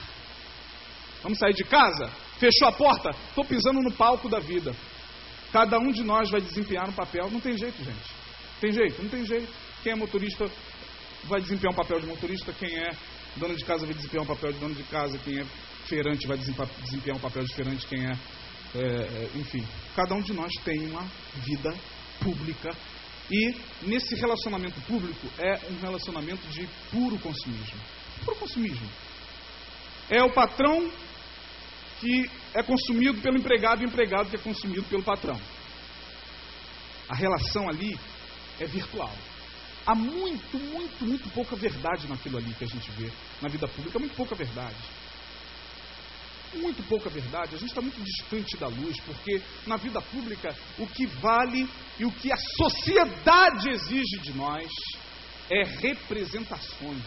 Vamos 1.22 1.38
sair 1.38 1.54
de 1.54 1.64
casa? 1.64 2.10
Fechou 2.38 2.66
a 2.66 2.72
porta? 2.72 3.10
Estou 3.28 3.44
pisando 3.44 3.80
no 3.80 3.92
palco 3.92 4.28
da 4.28 4.40
vida. 4.40 4.74
Cada 5.52 5.78
um 5.78 5.92
de 5.92 6.02
nós 6.02 6.28
vai 6.30 6.40
desempenhar 6.40 6.88
um 6.88 6.92
papel. 6.92 7.30
Não 7.30 7.38
tem 7.38 7.56
jeito, 7.56 7.76
gente. 7.84 8.10
Tem 8.60 8.72
jeito? 8.72 9.00
Não 9.00 9.08
tem 9.08 9.24
jeito. 9.24 9.48
Quem 9.82 9.92
é 9.92 9.94
motorista 9.94 10.50
vai 11.24 11.40
desempenhar 11.40 11.72
um 11.72 11.76
papel 11.76 12.00
de 12.00 12.06
motorista. 12.06 12.52
Quem 12.52 12.76
é 12.76 12.90
dono 13.36 13.54
de 13.54 13.64
casa 13.64 13.86
vai 13.86 13.94
desempenhar 13.94 14.24
um 14.24 14.26
papel 14.26 14.52
de 14.52 14.58
dono 14.58 14.74
de 14.74 14.82
casa. 14.84 15.16
Quem 15.18 15.38
é 15.38 15.44
feirante 15.86 16.26
vai 16.26 16.36
desempenhar 16.36 17.16
um 17.16 17.20
papel 17.20 17.44
de 17.44 17.54
feirante. 17.54 17.86
Quem 17.86 18.04
é 18.04 18.12
é, 18.12 18.18
é, 18.74 19.30
enfim, 19.34 19.66
cada 19.94 20.14
um 20.14 20.22
de 20.22 20.32
nós 20.32 20.50
tem 20.64 20.86
uma 20.86 21.06
vida 21.36 21.74
pública 22.20 22.70
e 23.30 23.54
nesse 23.82 24.14
relacionamento 24.14 24.80
público 24.82 25.26
é 25.38 25.60
um 25.70 25.78
relacionamento 25.80 26.46
de 26.48 26.66
puro 26.90 27.18
consumismo. 27.18 27.80
Puro 28.24 28.36
consumismo. 28.36 28.88
É 30.08 30.22
o 30.22 30.32
patrão 30.32 30.90
que 32.00 32.30
é 32.54 32.62
consumido 32.62 33.20
pelo 33.20 33.38
empregado 33.38 33.82
e 33.82 33.86
o 33.86 33.88
empregado 33.88 34.30
que 34.30 34.36
é 34.36 34.38
consumido 34.38 34.84
pelo 34.84 35.02
patrão. 35.02 35.38
A 37.08 37.14
relação 37.14 37.68
ali 37.68 37.98
é 38.58 38.66
virtual. 38.66 39.14
Há 39.84 39.94
muito, 39.94 40.58
muito, 40.58 41.04
muito 41.04 41.28
pouca 41.30 41.56
verdade 41.56 42.08
naquilo 42.08 42.38
ali 42.38 42.54
que 42.54 42.64
a 42.64 42.68
gente 42.68 42.90
vê 42.92 43.10
na 43.40 43.48
vida 43.48 43.66
pública, 43.68 43.98
muito 43.98 44.14
pouca 44.14 44.34
verdade 44.34 44.76
muito 46.58 46.82
pouca 46.88 47.08
verdade, 47.08 47.54
a 47.54 47.58
gente 47.58 47.68
está 47.68 47.80
muito 47.80 48.02
distante 48.02 48.56
da 48.56 48.68
luz, 48.68 48.98
porque 49.00 49.40
na 49.66 49.76
vida 49.76 50.00
pública 50.00 50.54
o 50.78 50.86
que 50.86 51.06
vale 51.06 51.68
e 51.98 52.04
o 52.04 52.12
que 52.12 52.32
a 52.32 52.36
sociedade 52.36 53.70
exige 53.70 54.18
de 54.18 54.32
nós 54.34 54.68
é 55.50 55.64
representações. 55.64 57.02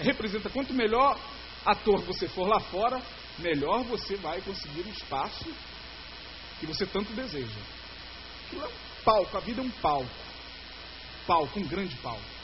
Representa 0.00 0.50
quanto 0.50 0.72
melhor 0.72 1.18
ator 1.64 2.02
você 2.02 2.28
for 2.28 2.48
lá 2.48 2.60
fora, 2.60 3.00
melhor 3.38 3.84
você 3.84 4.16
vai 4.16 4.40
conseguir 4.40 4.82
o 4.82 4.90
espaço 4.90 5.52
que 6.60 6.66
você 6.66 6.86
tanto 6.86 7.12
deseja. 7.12 7.60
Aquilo 8.46 8.64
é 8.64 8.66
um 8.66 9.04
palco, 9.04 9.36
a 9.36 9.40
vida 9.40 9.60
é 9.60 9.64
um 9.64 9.70
palco. 9.70 10.10
Palco, 11.26 11.60
um 11.60 11.66
grande 11.66 11.94
palco. 11.96 12.41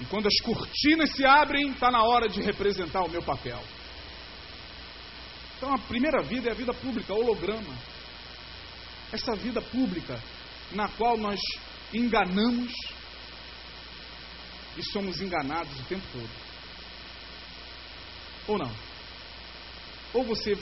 E 0.00 0.04
quando 0.06 0.26
as 0.26 0.36
cortinas 0.42 1.12
se 1.12 1.24
abrem, 1.24 1.70
está 1.70 1.90
na 1.90 2.02
hora 2.02 2.28
de 2.28 2.40
representar 2.40 3.02
o 3.02 3.10
meu 3.10 3.22
papel. 3.22 3.62
Então 5.56 5.72
a 5.72 5.78
primeira 5.78 6.22
vida 6.22 6.48
é 6.48 6.52
a 6.52 6.56
vida 6.56 6.74
pública, 6.74 7.14
holograma. 7.14 7.74
Essa 9.12 9.36
vida 9.36 9.60
pública 9.62 10.20
na 10.72 10.88
qual 10.88 11.16
nós 11.16 11.38
enganamos 11.92 12.72
e 14.76 14.82
somos 14.90 15.20
enganados 15.20 15.78
o 15.78 15.84
tempo 15.84 16.04
todo. 16.12 16.30
Ou 18.48 18.58
não? 18.58 18.72
Ou 20.14 20.24
você 20.24 20.58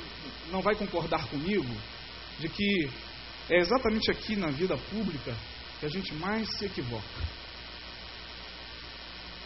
não 0.50 0.60
vai 0.60 0.74
concordar 0.74 1.26
comigo 1.28 1.74
de 2.38 2.48
que 2.48 2.90
é 3.48 3.58
exatamente 3.58 4.10
aqui 4.10 4.36
na 4.36 4.48
vida 4.48 4.76
pública 4.76 5.34
que 5.78 5.86
a 5.86 5.88
gente 5.88 6.12
mais 6.14 6.48
se 6.58 6.66
equivoca. 6.66 7.39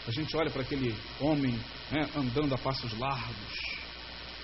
A 0.07 0.11
gente 0.11 0.37
olha 0.37 0.51
para 0.51 0.61
aquele 0.61 0.95
homem 1.19 1.59
né, 1.89 2.07
andando 2.15 2.53
a 2.53 2.57
passos 2.59 2.95
largos, 2.99 3.59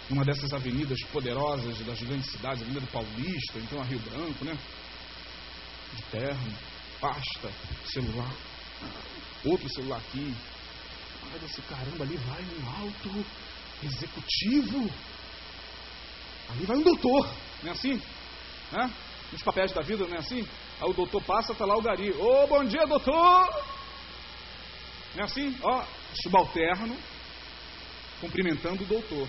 numa 0.09 0.25
dessas 0.25 0.51
avenidas 0.53 0.97
poderosas 1.11 1.77
das 1.85 2.01
grandes 2.01 2.31
cidades, 2.31 2.63
Avenida 2.63 2.81
do 2.81 2.91
Paulista, 2.91 3.59
então 3.59 3.79
a 3.79 3.83
Rio 3.83 3.99
Branco, 3.99 4.43
né? 4.43 4.57
De 5.93 6.01
terno, 6.03 6.53
pasta, 6.99 7.51
celular, 7.85 8.33
outro 9.45 9.69
celular 9.69 9.97
aqui. 9.97 10.35
Olha 11.31 11.45
esse 11.45 11.61
caramba, 11.61 12.03
ali 12.05 12.17
vai 12.17 12.41
um 12.41 12.83
alto 12.83 13.25
executivo. 13.83 14.89
Ali 16.49 16.65
vai 16.65 16.77
um 16.77 16.81
doutor, 16.81 17.29
não 17.61 17.69
é 17.69 17.73
assim? 17.73 18.01
Né? 18.71 18.91
Nos 19.31 19.43
papéis 19.43 19.71
da 19.71 19.81
vida, 19.81 20.07
não 20.07 20.15
é 20.15 20.19
assim? 20.19 20.41
Aí 20.81 20.89
o 20.89 20.93
doutor 20.93 21.21
passa, 21.23 21.51
está 21.51 21.65
lá 21.65 21.77
o 21.77 21.81
gari. 21.81 22.11
Ô, 22.13 22.43
oh, 22.43 22.47
bom 22.47 22.65
dia, 22.65 22.85
doutor! 22.87 23.80
Não 25.15 25.21
é 25.21 25.25
assim? 25.25 25.55
Ó, 25.61 25.85
subalterno 26.23 26.97
cumprimentando 28.19 28.83
o 28.83 28.87
doutor. 28.87 29.27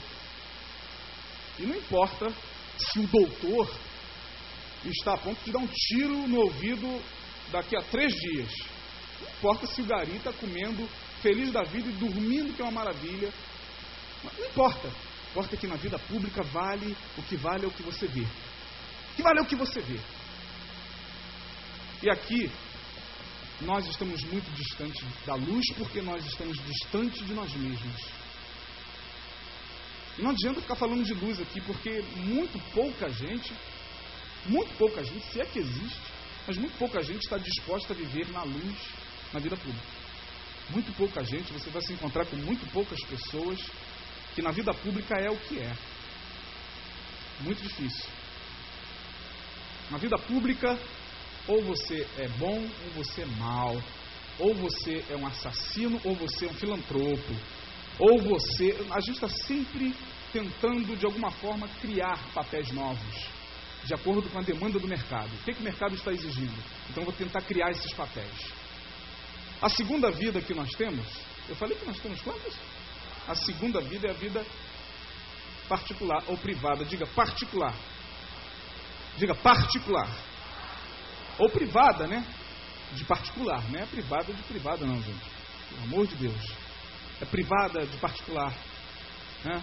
E 1.58 1.62
não 1.62 1.76
importa 1.76 2.32
se 2.78 3.00
o 3.00 3.06
doutor 3.06 3.74
está 4.84 5.14
a 5.14 5.18
ponto 5.18 5.42
de 5.44 5.52
dar 5.52 5.60
um 5.60 5.66
tiro 5.66 6.28
no 6.28 6.40
ouvido 6.40 7.02
daqui 7.50 7.76
a 7.76 7.82
três 7.82 8.12
dias. 8.12 8.52
Não 9.20 9.28
importa 9.28 9.66
se 9.66 9.80
o 9.80 9.84
gari 9.86 10.16
está 10.16 10.32
comendo 10.32 10.88
feliz 11.20 11.52
da 11.52 11.62
vida 11.62 11.88
e 11.88 11.92
dormindo, 11.92 12.54
que 12.54 12.60
é 12.60 12.64
uma 12.64 12.72
maravilha. 12.72 13.32
Não 14.22 14.46
importa. 14.46 14.90
Importa 15.30 15.56
que 15.56 15.66
na 15.66 15.76
vida 15.76 15.98
pública 15.98 16.42
vale 16.42 16.96
o 17.16 17.22
que 17.22 17.36
vale 17.36 17.64
é 17.64 17.68
o 17.68 17.70
que 17.70 17.82
você 17.82 18.06
vê. 18.06 18.20
O 18.20 19.14
que 19.16 19.22
vale 19.22 19.38
é 19.38 19.42
o 19.42 19.46
que 19.46 19.56
você 19.56 19.80
vê. 19.80 19.98
E 22.02 22.10
aqui, 22.10 22.50
nós 23.64 23.86
estamos 23.86 24.22
muito 24.24 24.50
distantes 24.54 25.04
da 25.24 25.34
luz 25.34 25.64
porque 25.76 26.00
nós 26.02 26.24
estamos 26.26 26.58
distantes 26.64 27.26
de 27.26 27.32
nós 27.32 27.52
mesmos. 27.54 28.02
E 30.18 30.22
não 30.22 30.30
adianta 30.30 30.60
ficar 30.60 30.76
falando 30.76 31.04
de 31.04 31.14
luz 31.14 31.40
aqui, 31.40 31.60
porque 31.62 32.02
muito 32.16 32.58
pouca 32.72 33.08
gente, 33.08 33.52
muito 34.46 34.76
pouca 34.76 35.02
gente, 35.02 35.24
se 35.32 35.40
é 35.40 35.44
que 35.46 35.58
existe, 35.58 36.00
mas 36.46 36.56
muito 36.58 36.76
pouca 36.76 37.02
gente 37.02 37.22
está 37.22 37.38
disposta 37.38 37.92
a 37.92 37.96
viver 37.96 38.28
na 38.30 38.42
luz 38.42 38.76
na 39.32 39.40
vida 39.40 39.56
pública. 39.56 39.86
Muito 40.70 40.92
pouca 40.96 41.24
gente, 41.24 41.52
você 41.52 41.70
vai 41.70 41.82
se 41.82 41.92
encontrar 41.92 42.26
com 42.26 42.36
muito 42.36 42.70
poucas 42.72 43.00
pessoas 43.04 43.58
que 44.34 44.42
na 44.42 44.50
vida 44.50 44.72
pública 44.74 45.14
é 45.18 45.30
o 45.30 45.36
que 45.36 45.58
é. 45.58 45.76
Muito 47.40 47.62
difícil. 47.62 48.08
Na 49.90 49.98
vida 49.98 50.16
pública, 50.18 50.78
ou 51.46 51.62
você 51.62 52.06
é 52.18 52.28
bom 52.38 52.58
ou 52.86 53.04
você 53.04 53.22
é 53.22 53.26
mal. 53.26 53.80
Ou 54.38 54.54
você 54.54 55.04
é 55.10 55.16
um 55.16 55.26
assassino 55.26 56.00
ou 56.04 56.14
você 56.14 56.46
é 56.46 56.48
um 56.48 56.54
filantropo. 56.54 57.34
Ou 57.98 58.20
você. 58.20 58.76
A 58.90 59.00
gente 59.00 59.14
está 59.22 59.28
sempre 59.28 59.94
tentando, 60.32 60.96
de 60.96 61.04
alguma 61.04 61.30
forma, 61.30 61.68
criar 61.80 62.18
papéis 62.32 62.70
novos, 62.72 63.26
de 63.84 63.94
acordo 63.94 64.28
com 64.30 64.38
a 64.38 64.42
demanda 64.42 64.78
do 64.78 64.88
mercado. 64.88 65.28
O 65.34 65.44
que, 65.44 65.52
que 65.52 65.60
o 65.60 65.64
mercado 65.64 65.94
está 65.94 66.10
exigindo? 66.10 66.56
Então, 66.88 67.04
vou 67.04 67.12
tentar 67.12 67.42
criar 67.42 67.70
esses 67.70 67.92
papéis. 67.92 68.52
A 69.60 69.68
segunda 69.68 70.10
vida 70.10 70.40
que 70.40 70.54
nós 70.54 70.70
temos, 70.70 71.06
eu 71.48 71.54
falei 71.54 71.76
que 71.76 71.84
nós 71.84 71.98
temos 72.00 72.20
quantas? 72.22 72.54
A 73.28 73.34
segunda 73.34 73.80
vida 73.80 74.08
é 74.08 74.10
a 74.10 74.14
vida 74.14 74.44
particular 75.68 76.24
ou 76.26 76.36
privada. 76.36 76.84
Diga 76.84 77.06
particular. 77.06 77.74
Diga 79.16 79.34
particular. 79.34 80.08
Ou 81.38 81.48
privada, 81.48 82.06
né? 82.06 82.24
De 82.92 83.04
particular. 83.04 83.62
Não 83.70 83.80
é 83.80 83.86
privada 83.86 84.32
de 84.32 84.42
privada, 84.42 84.86
não, 84.86 85.00
gente. 85.00 85.30
Pelo 85.70 85.82
amor 85.84 86.06
de 86.06 86.16
Deus. 86.16 86.52
É 87.20 87.24
privada 87.24 87.86
de 87.86 87.96
particular. 87.98 88.52
Né? 89.44 89.62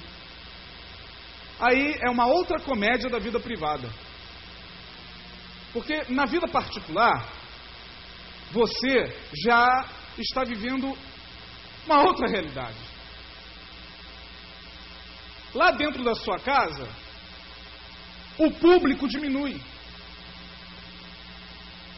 Aí 1.60 1.95
é 2.01 2.10
uma 2.10 2.25
outra 2.25 2.60
comédia 2.60 3.10
da 3.10 3.19
vida 3.19 3.39
privada. 3.39 3.89
Porque 5.73 6.05
na 6.10 6.25
vida 6.25 6.47
particular, 6.47 7.29
você 8.51 9.15
já 9.45 9.86
está 10.17 10.43
vivendo 10.43 10.97
uma 11.86 12.03
outra 12.03 12.27
realidade. 12.27 12.77
Lá 15.53 15.71
dentro 15.71 16.03
da 16.03 16.15
sua 16.15 16.39
casa, 16.39 16.88
o 18.38 18.51
público 18.51 19.08
diminui. 19.08 19.60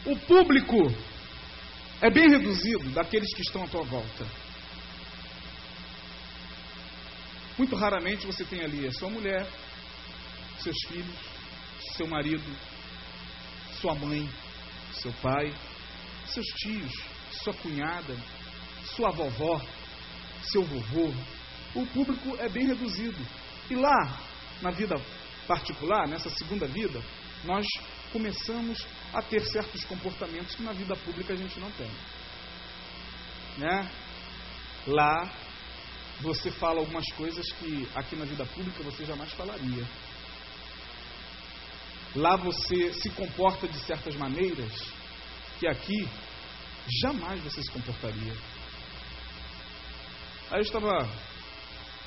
O 0.05 0.17
público 0.17 0.91
é 2.01 2.09
bem 2.09 2.27
reduzido 2.29 2.89
daqueles 2.89 3.31
que 3.35 3.41
estão 3.41 3.63
à 3.63 3.67
tua 3.67 3.83
volta. 3.83 4.25
Muito 7.55 7.75
raramente 7.75 8.25
você 8.25 8.43
tem 8.43 8.63
ali 8.63 8.87
a 8.87 8.91
sua 8.91 9.09
mulher, 9.09 9.47
seus 10.59 10.77
filhos, 10.87 11.15
seu 11.95 12.07
marido, 12.07 12.43
sua 13.79 13.93
mãe, 13.93 14.27
seu 14.93 15.13
pai, 15.21 15.53
seus 16.25 16.47
tios, 16.47 16.91
sua 17.43 17.53
cunhada, 17.53 18.15
sua 18.95 19.11
vovó, 19.11 19.61
seu 20.51 20.63
vovô. 20.63 21.13
O 21.75 21.85
público 21.87 22.35
é 22.39 22.49
bem 22.49 22.65
reduzido. 22.65 23.23
E 23.69 23.75
lá, 23.75 24.19
na 24.63 24.71
vida 24.71 24.95
particular, 25.47 26.07
nessa 26.07 26.29
segunda 26.31 26.65
vida, 26.65 26.99
nós 27.43 27.65
começamos 28.11 28.85
a 29.13 29.21
ter 29.21 29.41
certos 29.47 29.83
comportamentos 29.85 30.55
que 30.55 30.63
na 30.63 30.73
vida 30.73 30.95
pública 30.95 31.33
a 31.33 31.35
gente 31.35 31.59
não 31.59 31.71
tem. 31.71 31.89
Né? 33.57 33.91
Lá 34.87 35.31
você 36.21 36.51
fala 36.51 36.79
algumas 36.79 37.05
coisas 37.13 37.45
que 37.53 37.87
aqui 37.95 38.15
na 38.15 38.25
vida 38.25 38.45
pública 38.45 38.83
você 38.83 39.05
jamais 39.05 39.31
falaria. 39.33 39.85
Lá 42.15 42.35
você 42.35 42.93
se 42.93 43.09
comporta 43.11 43.67
de 43.67 43.79
certas 43.79 44.15
maneiras 44.15 44.71
que 45.59 45.67
aqui 45.67 46.07
jamais 47.01 47.41
você 47.41 47.61
se 47.61 47.71
comportaria. 47.71 48.33
Aí 50.51 50.57
eu 50.57 50.61
estava 50.61 51.09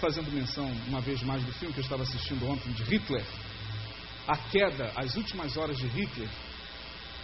fazendo 0.01 0.31
menção 0.31 0.67
uma 0.87 1.01
vez 1.01 1.23
mais 1.23 1.43
do 1.43 1.53
filme 1.55 1.73
que 1.73 1.81
eu 1.81 1.85
estava 1.85 2.03
assistindo 2.03 2.47
ontem 2.47 2.71
de 2.73 2.83
Hitler, 2.83 3.25
a 4.27 4.37
queda, 4.37 4.93
as 4.97 5.15
últimas 5.17 5.57
horas 5.57 5.77
de 5.77 5.87
Hitler. 5.87 6.29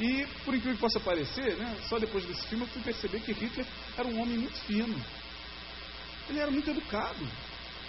E, 0.01 0.27
por 0.45 0.55
incrível 0.55 0.75
que 0.75 0.81
possa 0.81 1.01
parecer, 1.01 1.57
né, 1.57 1.77
só 1.89 1.99
depois 1.99 2.25
desse 2.25 2.47
filme 2.47 2.65
eu 2.65 2.69
fui 2.69 2.83
perceber 2.83 3.21
que 3.21 3.33
Hitler 3.33 3.67
era 3.97 4.09
um 4.09 4.21
homem 4.21 4.39
muito 4.39 4.59
fino. 4.61 4.99
Ele 6.29 6.39
era 6.39 6.51
muito 6.51 6.71
educado, 6.71 7.29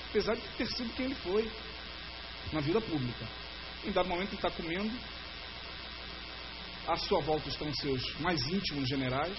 apesar 0.10 0.36
de 0.36 0.41
ter 0.58 0.67
sido 0.67 0.93
quem 0.95 1.06
ele 1.06 1.15
foi 1.15 1.50
na 2.52 2.60
vida 2.60 2.82
pública. 2.82 3.28
Em 3.86 3.91
dado 3.91 4.10
momento 4.10 4.30
ele 4.30 4.36
está 4.36 4.52
comendo, 4.52 4.91
à 6.88 6.97
sua 6.97 7.21
volta 7.21 7.47
estão 7.47 7.74
seus 7.76 8.13
mais 8.19 8.41
íntimos 8.47 8.89
generais 8.89 9.38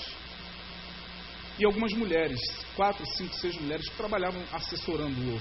e 1.58 1.64
algumas 1.64 1.92
mulheres, 1.92 2.40
quatro, 2.74 3.04
cinco, 3.16 3.34
seis 3.36 3.56
mulheres 3.56 3.88
que 3.88 3.96
trabalhavam 3.96 4.42
assessorando-o. 4.52 5.40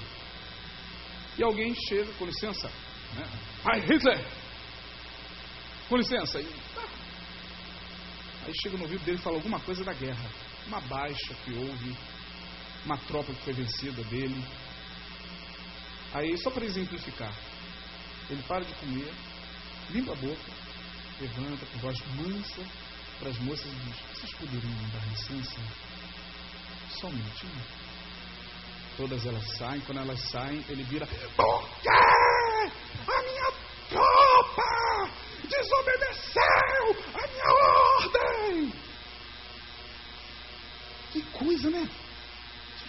E 1.38 1.42
alguém 1.42 1.74
chega, 1.88 2.12
com 2.14 2.26
licença, 2.26 2.70
né? 3.14 3.28
Pai 3.62 3.80
Hitler! 3.80 4.24
Com 5.88 5.96
licença. 5.96 6.40
E, 6.40 6.44
tá. 6.74 6.82
Aí 8.46 8.52
chega 8.60 8.76
no 8.76 8.84
ouvido 8.84 9.04
dele 9.04 9.18
e 9.18 9.20
fala 9.20 9.36
alguma 9.36 9.60
coisa 9.60 9.84
da 9.84 9.92
guerra. 9.92 10.30
Uma 10.66 10.80
baixa 10.80 11.34
que 11.44 11.52
houve 11.54 11.96
uma 12.84 12.96
tropa 12.98 13.32
que 13.32 13.44
foi 13.44 13.52
vencida 13.52 14.02
dele. 14.04 14.42
Aí, 16.14 16.36
só 16.38 16.50
para 16.50 16.64
exemplificar, 16.64 17.34
ele 18.28 18.42
para 18.42 18.64
de 18.64 18.74
comer, 18.74 19.12
limpa 19.90 20.12
a 20.12 20.16
boca, 20.16 20.52
levanta 21.20 21.66
com 21.66 21.78
voz 21.78 21.98
mansa 22.16 22.62
para 23.18 23.30
as 23.30 23.38
moças 23.38 23.66
e 23.66 23.76
diz: 23.76 23.96
Vocês 24.14 24.32
poderiam 24.34 24.90
dar 24.92 25.08
licença? 25.08 25.60
Só 27.00 27.06
um 27.06 27.12
minutinho. 27.12 27.64
Todas 28.96 29.24
elas 29.24 29.56
saem, 29.56 29.80
quando 29.82 30.00
elas 30.00 30.20
saem, 30.30 30.64
ele 30.68 30.82
vira: 30.82 31.06
quê? 31.06 32.31
A 33.06 33.22
minha 33.22 33.52
tropa 33.88 35.10
desobedeceu 35.44 36.96
a 37.14 37.26
minha 37.28 37.50
ordem! 38.00 38.72
Que 41.12 41.22
coisa, 41.32 41.70
né? 41.70 41.88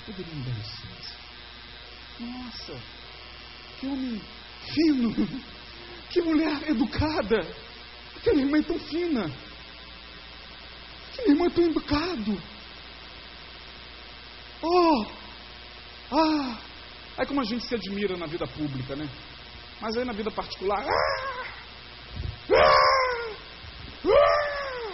poderiam 0.05 0.41
dar 0.41 0.51
licença. 0.51 1.15
Nossa, 2.19 2.79
que 3.79 3.87
homem 3.87 4.21
fino, 4.73 5.13
que 6.09 6.21
mulher 6.21 6.69
educada, 6.69 7.47
aquela 8.17 8.39
irmã 8.39 8.59
é 8.59 8.61
tão 8.61 8.79
fina, 8.79 9.31
aquele 11.11 11.31
irmão 11.31 11.47
é 11.47 11.49
tão 11.49 11.65
educado. 11.65 12.41
Oh, 14.61 15.05
ah, 16.11 16.57
aí 17.17 17.25
como 17.25 17.41
a 17.41 17.45
gente 17.45 17.65
se 17.65 17.75
admira 17.75 18.15
na 18.15 18.25
vida 18.25 18.47
pública, 18.47 18.95
né? 18.95 19.09
Mas 19.83 19.97
aí 19.97 20.05
na 20.05 20.13
vida 20.13 20.31
particular, 20.31 20.79
ah, 20.79 21.43
ah, 22.53 23.35
ah, 24.05 24.93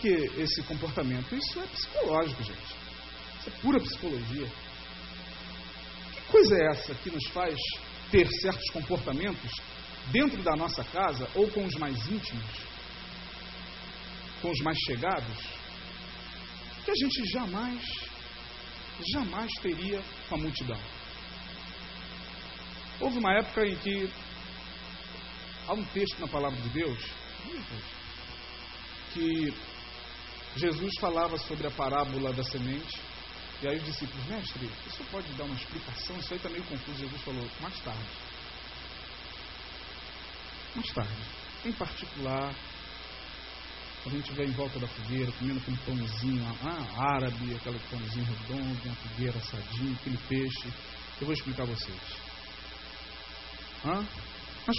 que 0.00 0.08
esse 0.08 0.62
comportamento? 0.62 1.34
Isso 1.34 1.58
é 1.58 1.66
psicológico, 1.66 2.44
gente. 2.44 2.76
Isso 3.40 3.48
é 3.48 3.50
pura 3.60 3.80
psicologia. 3.80 4.46
Que 6.12 6.20
coisa 6.30 6.54
é 6.54 6.70
essa 6.70 6.94
que 6.94 7.10
nos 7.10 7.26
faz 7.30 7.58
ter 8.08 8.28
certos 8.40 8.70
comportamentos 8.70 9.50
dentro 10.12 10.40
da 10.44 10.54
nossa 10.54 10.84
casa 10.84 11.28
ou 11.34 11.50
com 11.50 11.64
os 11.64 11.74
mais 11.74 11.96
íntimos, 12.06 12.54
com 14.40 14.48
os 14.48 14.60
mais 14.60 14.78
chegados, 14.78 15.38
que 16.84 16.90
a 16.92 16.94
gente 16.94 17.26
jamais, 17.32 17.82
jamais 19.12 19.50
teria 19.60 20.00
com 20.28 20.36
a 20.36 20.38
multidão? 20.38 20.78
Houve 23.00 23.18
uma 23.18 23.32
época 23.38 23.66
em 23.66 23.76
que 23.76 24.10
há 25.66 25.74
um 25.74 25.84
texto 25.86 26.18
na 26.20 26.28
palavra 26.28 26.60
de 26.60 26.68
Deus 26.68 26.98
que 29.12 29.54
Jesus 30.56 30.92
falava 31.00 31.36
sobre 31.38 31.66
a 31.66 31.70
parábola 31.70 32.32
da 32.32 32.42
semente. 32.44 33.00
E 33.62 33.68
aí 33.68 33.78
os 33.78 33.84
discípulos, 33.84 34.26
mestre, 34.26 34.70
isso 34.86 35.04
pode 35.10 35.32
dar 35.34 35.44
uma 35.44 35.54
explicação? 35.54 36.18
Isso 36.18 36.32
aí 36.32 36.36
está 36.36 36.50
meio 36.50 36.64
confuso. 36.64 36.98
Jesus 36.98 37.22
falou, 37.22 37.48
mais 37.60 37.80
tarde. 37.80 38.08
Mais 40.74 40.88
tarde. 40.92 41.22
Em 41.64 41.72
particular, 41.72 42.54
quando 44.02 44.14
a 44.14 44.18
gente 44.18 44.28
estiver 44.28 44.46
em 44.46 44.52
volta 44.52 44.78
da 44.78 44.86
fogueira, 44.86 45.32
comendo 45.32 45.60
aquele 45.60 45.78
pãozinho 45.78 46.44
ah, 46.62 47.14
árabe, 47.14 47.54
aquele 47.54 47.78
pãozinho 47.90 48.26
redondo, 48.26 48.80
uma 48.84 48.94
fogueira 48.96 49.38
assadinho, 49.38 49.96
aquele 49.98 50.18
peixe, 50.28 50.68
eu 51.20 51.26
vou 51.26 51.32
explicar 51.32 51.62
a 51.62 51.66
vocês. 51.66 52.23
Hã? 53.84 54.06
Mas 54.66 54.76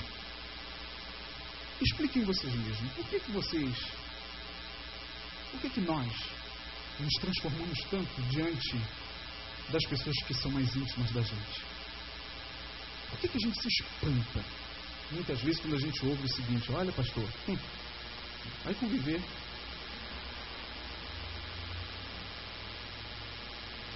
expliquem 1.82 2.24
vocês 2.24 2.54
mesmos, 2.54 2.92
por 2.94 3.06
que, 3.08 3.20
que 3.20 3.32
vocês 3.32 3.76
Por 5.52 5.62
que, 5.62 5.70
que 5.70 5.82
nós 5.82 6.12
nos 7.00 7.14
transformamos 7.22 7.80
tanto 7.90 8.22
diante 8.30 8.82
das 9.70 9.86
pessoas 9.86 10.16
que 10.26 10.34
são 10.34 10.52
mais 10.52 10.76
íntimas 10.76 11.12
da 11.12 11.22
gente? 11.22 11.62
Por 13.10 13.20
que, 13.20 13.28
que 13.28 13.38
a 13.38 13.48
gente 13.48 13.62
se 13.62 13.68
espanta 13.68 14.44
muitas 15.12 15.40
vezes 15.42 15.60
quando 15.62 15.76
a 15.76 15.80
gente 15.80 16.06
ouve 16.06 16.26
o 16.26 16.34
seguinte: 16.34 16.72
olha, 16.72 16.92
pastor, 16.92 17.30
hum, 17.48 17.58
vai 18.64 18.74
conviver. 18.74 19.22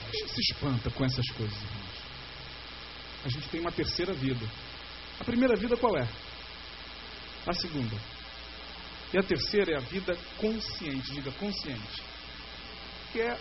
A 0.07 0.11
gente 0.11 0.33
se 0.33 0.41
espanta 0.51 0.89
com 0.89 1.05
essas 1.05 1.27
coisas, 1.31 1.55
irmãos. 1.55 1.99
A 3.25 3.29
gente 3.29 3.49
tem 3.49 3.59
uma 3.59 3.71
terceira 3.71 4.13
vida. 4.13 4.47
A 5.19 5.23
primeira 5.23 5.55
vida 5.55 5.75
qual 5.75 5.97
é? 5.97 6.07
A 7.45 7.53
segunda. 7.53 7.95
E 9.13 9.17
a 9.17 9.23
terceira 9.23 9.73
é 9.73 9.77
a 9.77 9.81
vida 9.81 10.15
consciente, 10.37 11.11
diga 11.11 11.31
consciente. 11.33 12.01
Que 13.11 13.21
é 13.21 13.31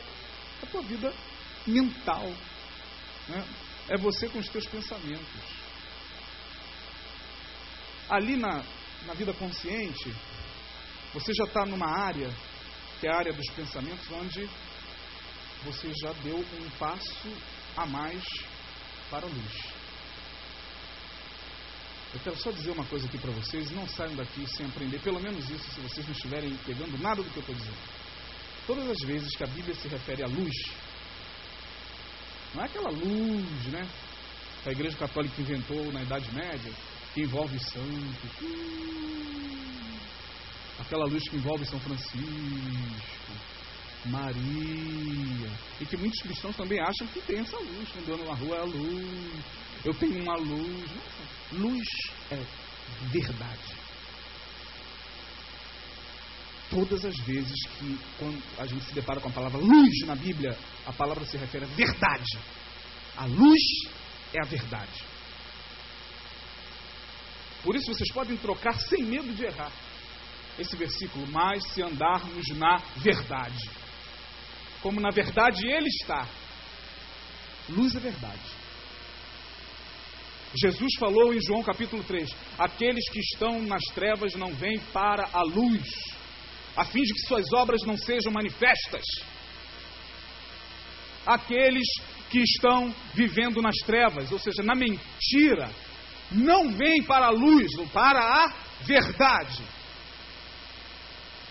a 0.63 0.67
tua 0.67 0.83
vida 0.83 1.13
mental. 1.67 2.27
Né? 3.29 3.45
É 3.89 3.97
você 3.99 4.29
com 4.29 4.39
os 4.39 4.49
teus 4.49 4.67
pensamentos. 4.67 5.59
Ali 8.09 8.37
na, 8.37 8.65
na 9.07 9.13
vida 9.15 9.35
consciente, 9.35 10.15
você 11.13 11.33
já 11.35 11.45
está 11.45 11.67
numa 11.67 11.89
área, 11.89 12.31
que 12.99 13.07
é 13.07 13.13
a 13.13 13.19
área 13.19 13.33
dos 13.33 13.49
pensamentos, 13.51 14.11
onde 14.11 14.49
você 15.65 15.93
já 16.01 16.13
deu 16.23 16.39
um 16.39 16.71
passo 16.79 17.29
a 17.77 17.85
mais 17.87 18.23
para 19.11 19.27
a 19.27 19.29
luz. 19.29 19.78
Eu 22.19 22.25
quero 22.33 22.37
só 22.43 22.51
dizer 22.51 22.73
uma 22.73 22.85
coisa 22.85 23.07
aqui 23.07 23.17
para 23.17 23.31
vocês, 23.31 23.71
não 23.71 23.87
saiam 23.87 24.17
daqui 24.17 24.45
sem 24.57 24.67
aprender, 24.67 24.99
pelo 24.99 25.21
menos 25.21 25.49
isso, 25.49 25.71
se 25.73 25.81
vocês 25.81 26.05
não 26.05 26.13
estiverem 26.13 26.53
pegando 26.67 27.01
nada 27.01 27.23
do 27.23 27.31
que 27.31 27.37
eu 27.37 27.41
estou 27.41 27.55
dizendo. 27.55 27.77
Todas 28.67 28.91
as 28.91 28.99
vezes 29.07 29.37
que 29.37 29.45
a 29.45 29.47
Bíblia 29.47 29.73
se 29.77 29.87
refere 29.87 30.25
à 30.25 30.27
luz, 30.27 30.53
não 32.53 32.63
é 32.63 32.67
aquela 32.67 32.91
luz, 32.91 33.67
né? 33.67 33.87
Que 34.65 34.69
a 34.69 34.73
Igreja 34.73 34.97
Católica 34.97 35.41
inventou 35.41 35.93
na 35.93 36.03
Idade 36.03 36.29
Média, 36.35 36.73
que 37.15 37.21
envolve 37.21 37.57
os 37.57 37.67
santos. 37.67 38.31
Aquela 40.81 41.07
luz 41.07 41.23
que 41.29 41.37
envolve 41.37 41.65
São 41.67 41.79
Francisco, 41.79 42.19
Maria. 44.07 45.51
E 45.81 45.87
que 45.87 45.97
muitos 45.97 46.21
cristãos 46.23 46.57
também 46.57 46.81
acham 46.81 47.07
que 47.09 47.21
tem 47.21 47.39
essa 47.39 47.57
luz. 47.59 47.89
Quando 47.93 48.15
andam 48.15 48.27
na 48.27 48.35
rua 48.35 48.57
é 48.57 48.61
a 48.61 48.65
luz. 48.65 49.45
Eu 49.85 49.95
tenho 49.95 50.23
uma 50.23 50.37
luz. 50.37 50.91
Nossa, 50.91 51.29
luz 51.53 51.89
é 52.31 52.43
verdade. 53.11 53.77
Todas 56.71 57.05
as 57.05 57.17
vezes 57.21 57.55
que 57.79 57.99
quando 58.19 58.43
a 58.59 58.67
gente 58.67 58.85
se 58.85 58.93
depara 58.93 59.21
com 59.21 59.29
a 59.29 59.33
palavra 59.33 59.59
luz 59.59 60.07
na 60.07 60.15
Bíblia, 60.15 60.57
a 60.87 60.93
palavra 60.93 61.25
se 61.25 61.37
refere 61.37 61.65
à 61.65 61.69
verdade. 61.69 62.39
A 63.17 63.25
luz 63.25 63.63
é 64.35 64.43
a 64.43 64.47
verdade. 64.47 65.05
Por 67.63 67.75
isso 67.75 67.93
vocês 67.93 68.13
podem 68.13 68.37
trocar 68.37 68.75
sem 68.75 69.03
medo 69.03 69.35
de 69.35 69.45
errar 69.45 69.73
esse 70.59 70.77
versículo, 70.77 71.27
mas 71.29 71.63
se 71.73 71.83
andarmos 71.83 72.47
na 72.57 72.79
verdade 72.97 73.88
como 74.83 75.01
na 75.01 75.11
verdade 75.11 75.67
ele 75.67 75.89
está. 75.89 76.27
Luz 77.69 77.95
é 77.95 78.01
verdade. 78.01 78.59
Jesus 80.55 80.95
falou 80.99 81.35
em 81.35 81.41
João 81.41 81.63
capítulo 81.63 82.03
3: 82.05 82.31
Aqueles 82.59 83.09
que 83.11 83.21
estão 83.21 83.61
nas 83.63 83.85
trevas 83.95 84.35
não 84.35 84.53
vêm 84.53 84.79
para 84.93 85.29
a 85.33 85.43
luz, 85.43 85.89
a 86.77 86.85
fim 86.85 87.03
de 87.03 87.13
que 87.13 87.27
suas 87.27 87.53
obras 87.53 87.83
não 87.87 87.97
sejam 87.97 88.33
manifestas. 88.33 89.05
Aqueles 91.27 91.87
que 92.31 92.39
estão 92.39 92.95
vivendo 93.15 93.61
nas 93.61 93.77
trevas, 93.85 94.33
ou 94.33 94.39
seja, 94.39 94.63
na 94.63 94.75
mentira, 94.75 95.71
não 96.31 96.73
vêm 96.73 97.03
para 97.03 97.27
a 97.27 97.31
luz, 97.31 97.77
ou 97.79 97.87
para 97.89 98.21
a 98.21 98.55
verdade. 98.83 99.63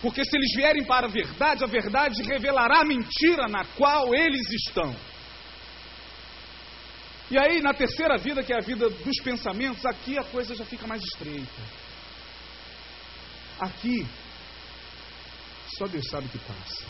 Porque 0.01 0.23
se 0.23 0.37
eles 0.37 0.53
vierem 0.55 0.85
para 0.85 1.07
a 1.07 1.09
verdade, 1.09 1.63
a 1.63 1.67
verdade 1.67 2.21
revelará 2.23 2.81
a 2.81 2.85
mentira 2.85 3.47
na 3.47 3.65
qual 3.75 4.13
eles 4.13 4.47
estão. 4.51 4.95
E 7.29 7.37
aí, 7.37 7.61
na 7.61 7.73
terceira 7.73 8.17
vida, 8.17 8.43
que 8.43 8.53
é 8.53 8.57
a 8.57 8.61
vida 8.61 8.89
dos 8.89 9.21
pensamentos, 9.23 9.85
aqui 9.85 10.17
a 10.17 10.23
coisa 10.23 10.55
já 10.55 10.63
fica 10.63 10.87
mais 10.87 11.01
estreita. 11.03 11.61
Aqui, 13.59 14.07
só 15.77 15.87
Deus 15.87 16.07
sabe 16.09 16.27
o 16.27 16.29
que 16.29 16.37
passa. 16.39 16.85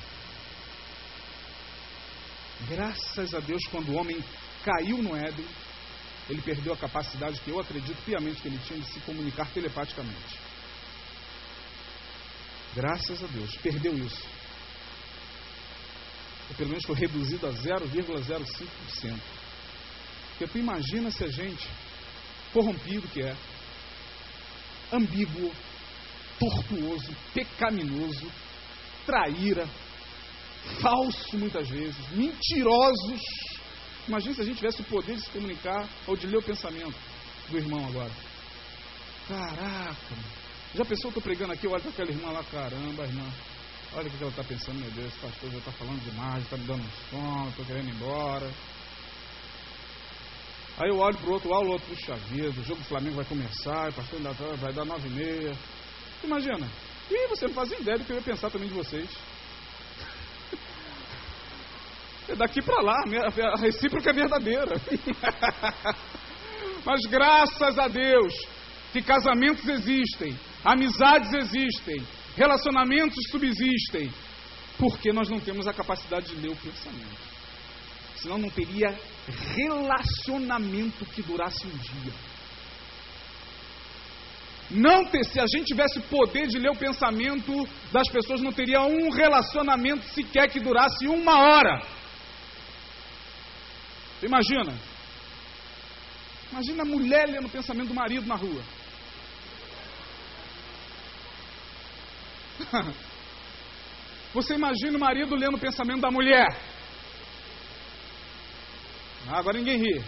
Graças 2.69 3.33
a 3.33 3.39
Deus, 3.39 3.63
quando 3.71 3.89
o 3.89 3.95
homem 3.95 4.23
caiu 4.63 4.97
no 5.01 5.15
Éden, 5.15 5.45
ele 6.29 6.41
perdeu 6.41 6.73
a 6.73 6.77
capacidade 6.77 7.39
que 7.39 7.49
eu 7.49 7.59
acredito 7.59 8.03
piamente 8.03 8.41
que 8.41 8.47
ele 8.49 8.59
tinha 8.59 8.79
de 8.79 8.91
se 8.91 8.99
comunicar 9.01 9.47
telepaticamente. 9.53 10.46
Graças 12.75 13.23
a 13.23 13.27
Deus, 13.27 13.55
perdeu 13.57 13.97
isso. 13.97 14.23
Ou 16.49 16.55
pelo 16.55 16.69
menos 16.69 16.85
foi 16.85 16.95
reduzido 16.95 17.47
a 17.47 17.51
0,05%. 17.51 19.19
Porque 20.37 20.59
imagina 20.59 21.09
se 21.09 21.23
a 21.23 21.27
gente, 21.27 21.67
corrompido 22.53 23.07
que 23.07 23.21
é, 23.21 23.35
ambíguo, 24.93 25.51
tortuoso, 26.39 27.15
pecaminoso, 27.33 28.31
traíra, 29.05 29.67
falso 30.79 31.37
muitas 31.37 31.67
vezes, 31.67 31.97
mentirosos. 32.11 33.21
Imagina 34.07 34.35
se 34.35 34.41
a 34.41 34.45
gente 34.45 34.57
tivesse 34.57 34.81
o 34.81 34.85
poder 34.85 35.15
de 35.15 35.21
se 35.23 35.29
comunicar 35.31 35.87
ou 36.05 36.15
de 36.15 36.27
ler 36.27 36.37
o 36.37 36.43
pensamento 36.43 36.95
do 37.49 37.57
irmão 37.57 37.85
agora. 37.87 38.11
Caraca, 39.27 40.15
mano. 40.15 40.46
Já 40.75 40.83
pensou, 40.83 41.09
estou 41.09 41.23
pregando 41.23 41.53
aqui, 41.53 41.65
eu 41.65 41.71
olho 41.71 41.81
para 41.81 41.91
aquela 41.91 42.11
irmã 42.11 42.31
lá, 42.31 42.43
caramba, 42.43 43.03
irmã, 43.03 43.25
olha 43.93 44.07
o 44.07 44.11
que 44.11 44.21
ela 44.21 44.29
está 44.29 44.43
pensando, 44.43 44.79
meu 44.79 44.91
Deus, 44.91 45.07
esse 45.07 45.19
pastor 45.19 45.49
já 45.49 45.57
está 45.57 45.71
falando 45.71 46.03
demais, 46.03 46.43
está 46.43 46.57
me 46.57 46.65
dando 46.65 46.83
sono, 47.09 47.49
estou 47.49 47.65
querendo 47.65 47.87
ir 47.87 47.95
embora. 47.95 48.51
Aí 50.77 50.89
eu 50.89 50.97
olho 50.97 51.17
para 51.17 51.29
o 51.29 51.33
outro, 51.33 51.49
lá 51.49 51.59
o 51.59 51.69
outro, 51.69 51.87
puxa 51.87 52.15
vida, 52.15 52.49
o 52.49 52.63
jogo 52.63 52.81
do 52.81 52.87
Flamengo 52.87 53.15
vai 53.15 53.25
começar, 53.25 53.89
o 53.89 53.93
pastor 53.93 54.17
ainda 54.17 54.33
vai 54.57 54.73
dar 54.73 54.85
nove 54.85 55.07
e 55.07 55.11
meia. 55.11 55.57
Imagina. 56.23 56.69
E 57.09 57.27
você 57.29 57.47
não 57.47 57.53
faz 57.53 57.71
ideia 57.71 57.97
do 57.97 58.03
que 58.03 58.11
eu 58.11 58.17
ia 58.17 58.21
pensar 58.21 58.51
também 58.51 58.67
de 58.67 58.73
vocês. 58.73 59.09
É 62.29 62.35
daqui 62.35 62.61
para 62.61 62.81
lá, 62.81 62.93
a 63.53 63.61
recíproca 63.61 64.09
é 64.09 64.13
verdadeira. 64.13 64.75
Mas 66.83 66.99
graças 67.09 67.79
a 67.79 67.87
Deus 67.87 68.33
que 68.91 69.01
casamentos 69.01 69.67
existem, 69.67 70.37
amizades 70.63 71.31
existem, 71.33 72.05
relacionamentos 72.35 73.17
subsistem, 73.29 74.11
porque 74.77 75.11
nós 75.11 75.29
não 75.29 75.39
temos 75.39 75.67
a 75.67 75.73
capacidade 75.73 76.27
de 76.27 76.35
ler 76.35 76.51
o 76.51 76.55
pensamento. 76.55 77.27
Senão 78.15 78.37
não 78.37 78.49
teria 78.49 78.97
relacionamento 79.55 81.05
que 81.05 81.21
durasse 81.21 81.65
um 81.67 81.77
dia. 81.77 82.13
Não 84.69 85.05
ter, 85.05 85.23
se 85.23 85.39
a 85.39 85.45
gente 85.47 85.65
tivesse 85.65 85.99
poder 86.01 86.47
de 86.47 86.59
ler 86.59 86.69
o 86.69 86.75
pensamento 86.75 87.67
das 87.91 88.07
pessoas, 88.11 88.41
não 88.41 88.51
teria 88.51 88.81
um 88.81 89.09
relacionamento 89.11 90.05
sequer 90.09 90.49
que 90.49 90.59
durasse 90.59 91.07
uma 91.07 91.39
hora. 91.39 91.81
Imagina? 94.21 94.77
Imagina 96.51 96.83
a 96.83 96.85
mulher 96.85 97.29
lendo 97.29 97.45
o 97.45 97.51
pensamento 97.51 97.89
do 97.89 97.93
marido 97.93 98.25
na 98.25 98.35
rua. 98.35 98.61
Você 104.33 104.55
imagina 104.55 104.97
o 104.97 104.99
marido 104.99 105.35
lendo 105.35 105.55
o 105.55 105.59
pensamento 105.59 106.01
da 106.01 106.11
mulher. 106.11 106.47
Ah, 109.29 109.39
agora 109.39 109.57
ninguém 109.57 109.77
ri. 109.77 110.03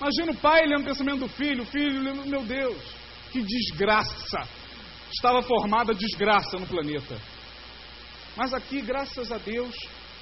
Imagina 0.00 0.32
o 0.32 0.36
pai 0.36 0.66
lendo 0.66 0.82
o 0.82 0.86
pensamento 0.86 1.20
do 1.20 1.28
filho, 1.28 1.62
o 1.62 1.66
filho 1.66 2.02
lendo, 2.02 2.26
meu 2.26 2.42
Deus, 2.42 2.82
que 3.30 3.40
desgraça. 3.40 4.48
Estava 5.12 5.42
formada 5.42 5.94
desgraça 5.94 6.56
no 6.58 6.66
planeta. 6.66 7.20
Mas 8.36 8.52
aqui, 8.52 8.80
graças 8.80 9.30
a 9.30 9.38
Deus, 9.38 9.74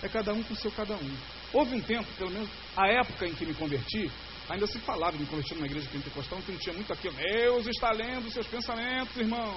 é 0.03 0.09
cada 0.09 0.33
um 0.33 0.43
com 0.43 0.55
seu 0.55 0.71
cada 0.73 0.95
um. 0.95 1.17
Houve 1.53 1.77
um 1.77 1.81
tempo, 1.81 2.07
pelo 2.19 2.31
menos 2.31 2.49
a 2.77 2.89
época 2.89 3.27
em 3.27 3.35
que 3.35 3.47
me 3.47 3.55
converti, 3.55 4.11
ainda 4.49 4.67
se 4.67 4.79
falava 4.81 5.13
de 5.13 5.19
me 5.19 5.27
convertir 5.27 5.55
numa 5.57 5.67
igreja 5.67 5.89
pentecostal, 5.91 6.41
que 6.43 6.53
não 6.53 6.59
tinha 6.59 6.75
muito 6.75 6.93
aquilo. 6.93 7.15
Deus 7.15 7.67
está 7.67 7.91
lendo 7.93 8.31
seus 8.31 8.47
pensamentos, 8.47 9.17
irmão. 9.17 9.57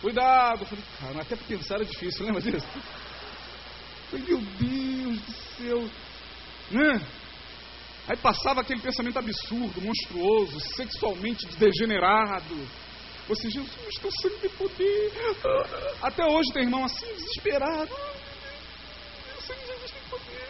Cuidado. 0.00 0.62
Eu 0.62 0.66
falei, 0.66 0.84
cara, 1.00 1.22
até 1.22 1.36
pensar 1.36 1.76
era 1.76 1.84
difícil, 1.84 2.26
lembra 2.26 2.40
disso? 2.40 2.66
Eu 2.74 4.18
falei, 4.18 4.26
meu 4.26 4.40
Deus 4.40 5.20
do 5.20 5.32
céu. 5.32 5.90
Né? 6.70 7.06
Aí 8.08 8.16
passava 8.16 8.62
aquele 8.62 8.80
pensamento 8.80 9.18
absurdo, 9.18 9.82
monstruoso, 9.82 10.58
sexualmente 10.74 11.46
degenerado. 11.58 12.68
Você, 13.28 13.50
Jesus, 13.50 13.94
teu 14.00 14.10
sangue 14.22 14.36
tem 14.40 14.50
poder. 14.50 15.12
Até 16.00 16.24
hoje 16.24 16.50
tem 16.54 16.62
irmão 16.62 16.84
assim, 16.84 17.06
desesperado. 17.14 17.92
O 17.92 19.42
sangue 19.42 19.60
de 19.60 19.66
Jesus 19.66 19.90
tem 19.90 20.02
poder. 20.08 20.48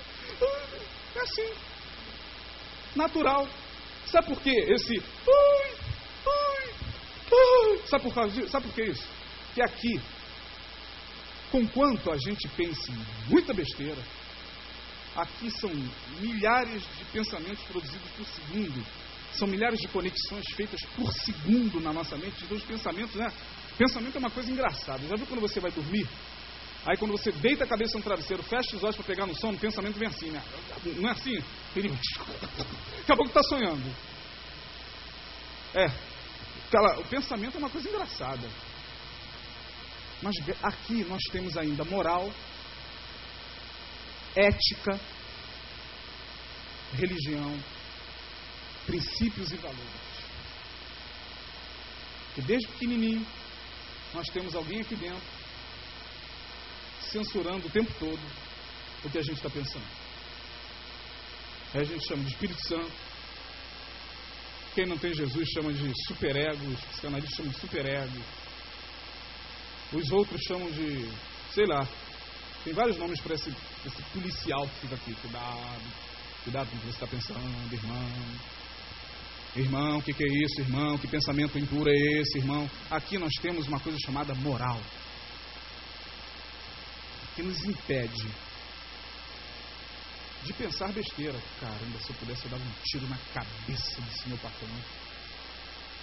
É 1.16 1.20
assim. 1.20 1.52
Natural. 2.94 3.48
Sabe 4.06 4.26
por 4.26 4.40
quê? 4.40 4.54
Esse. 4.68 4.94
Ui, 4.94 5.70
ui, 6.26 6.70
ui. 7.30 7.82
Sabe 7.86 8.04
por 8.04 8.14
causa 8.14 8.30
disso? 8.32 8.50
Sabe 8.50 8.66
por 8.66 8.74
que 8.74 8.82
isso? 8.82 9.04
Que 9.54 9.62
aqui, 9.62 10.00
conquanto 11.50 12.10
a 12.10 12.16
gente 12.16 12.48
pense 12.48 12.90
muita 13.28 13.52
besteira, 13.52 14.02
aqui 15.16 15.50
são 15.50 15.70
milhares 16.20 16.82
de 16.96 17.04
pensamentos 17.12 17.62
produzidos 17.64 18.10
por 18.16 18.26
segundo. 18.26 18.86
São 19.32 19.46
milhares 19.46 19.78
de 19.78 19.88
conexões 19.88 20.44
feitas 20.56 20.80
por 20.96 21.12
segundo 21.12 21.80
na 21.80 21.92
nossa 21.92 22.16
mente. 22.16 22.44
Então, 22.44 22.56
os 22.56 22.64
pensamentos, 22.64 23.14
né? 23.14 23.30
Pensamento 23.76 24.16
é 24.16 24.18
uma 24.18 24.30
coisa 24.30 24.50
engraçada. 24.50 25.06
Já 25.06 25.16
viu 25.16 25.26
quando 25.26 25.40
você 25.40 25.60
vai 25.60 25.70
dormir? 25.70 26.08
Aí, 26.86 26.96
quando 26.96 27.12
você 27.12 27.30
deita 27.32 27.64
a 27.64 27.68
cabeça 27.68 27.98
no 27.98 28.04
travesseiro, 28.04 28.42
fecha 28.42 28.76
os 28.76 28.82
olhos 28.82 28.96
para 28.96 29.04
pegar 29.04 29.26
no 29.26 29.34
sono, 29.34 29.56
o 29.56 29.60
pensamento 29.60 29.98
vem 29.98 30.08
assim, 30.08 30.30
né? 30.30 30.42
Não 30.96 31.08
é 31.08 31.12
assim? 31.12 31.42
Ele... 31.76 31.88
Daqui 31.88 33.12
a 33.12 33.16
pouco 33.16 33.26
está 33.26 33.42
sonhando. 33.42 33.94
É. 35.74 35.86
O 36.98 37.04
pensamento 37.04 37.56
é 37.56 37.58
uma 37.58 37.70
coisa 37.70 37.88
engraçada. 37.88 38.48
Mas 40.22 40.34
aqui 40.62 41.04
nós 41.04 41.22
temos 41.30 41.56
ainda 41.56 41.84
moral, 41.84 42.32
ética, 44.34 44.98
religião, 46.94 47.58
princípios 48.86 49.52
e 49.52 49.56
valores. 49.56 49.82
Que 52.34 52.42
desde 52.42 52.68
pequenininho 52.68 53.26
nós 54.14 54.26
temos 54.28 54.54
alguém 54.54 54.80
aqui 54.80 54.96
dentro 54.96 55.37
censurando 57.10 57.66
o 57.66 57.70
tempo 57.70 57.92
todo 57.98 58.20
o 59.04 59.10
que 59.10 59.18
a 59.18 59.22
gente 59.22 59.36
está 59.36 59.50
pensando. 59.50 59.86
Aí 61.74 61.82
a 61.82 61.84
gente 61.84 62.06
chama 62.06 62.24
de 62.24 62.30
Espírito 62.30 62.60
Santo. 62.66 62.90
Quem 64.74 64.86
não 64.86 64.98
tem 64.98 65.12
Jesus 65.12 65.48
chama 65.50 65.72
de 65.72 65.92
superego, 66.06 66.64
os 66.66 66.80
psicanalistas 66.80 67.36
chamam 67.36 67.52
de 67.52 67.58
superego. 67.58 68.24
Os 69.92 70.10
outros 70.10 70.40
chamam 70.46 70.70
de, 70.70 71.10
sei 71.52 71.66
lá, 71.66 71.86
tem 72.64 72.72
vários 72.74 72.98
nomes 72.98 73.20
para 73.20 73.34
esse, 73.34 73.50
esse 73.86 74.02
policial 74.12 74.68
que 74.68 74.80
fica 74.80 74.94
aqui. 74.94 75.14
Cuidado, 75.14 75.82
cuidado 76.44 76.70
com 76.70 76.76
o 76.76 76.80
que 76.80 76.86
você 76.86 76.92
está 76.92 77.06
pensando, 77.06 77.72
irmão. 77.72 78.10
Irmão, 79.56 79.98
o 79.98 80.02
que, 80.02 80.12
que, 80.12 80.22
é 80.22 80.44
isso, 80.44 80.60
irmão? 80.60 80.98
Que 80.98 81.08
pensamento 81.08 81.58
impuro 81.58 81.88
é 81.90 82.20
esse, 82.20 82.38
irmão? 82.38 82.70
Aqui 82.90 83.18
nós 83.18 83.32
temos 83.40 83.66
uma 83.66 83.80
coisa 83.80 83.98
chamada 84.04 84.34
moral, 84.34 84.80
que 87.38 87.42
nos 87.44 87.64
impede 87.64 88.26
de 90.42 90.52
pensar 90.54 90.92
besteira. 90.92 91.38
Caramba, 91.60 91.98
se 92.00 92.10
eu 92.10 92.16
pudesse 92.16 92.46
eu 92.50 92.58
um 92.58 92.72
tiro 92.82 93.06
na 93.06 93.16
cabeça 93.32 94.00
desse 94.00 94.28
meu 94.28 94.36
patrão. 94.38 94.68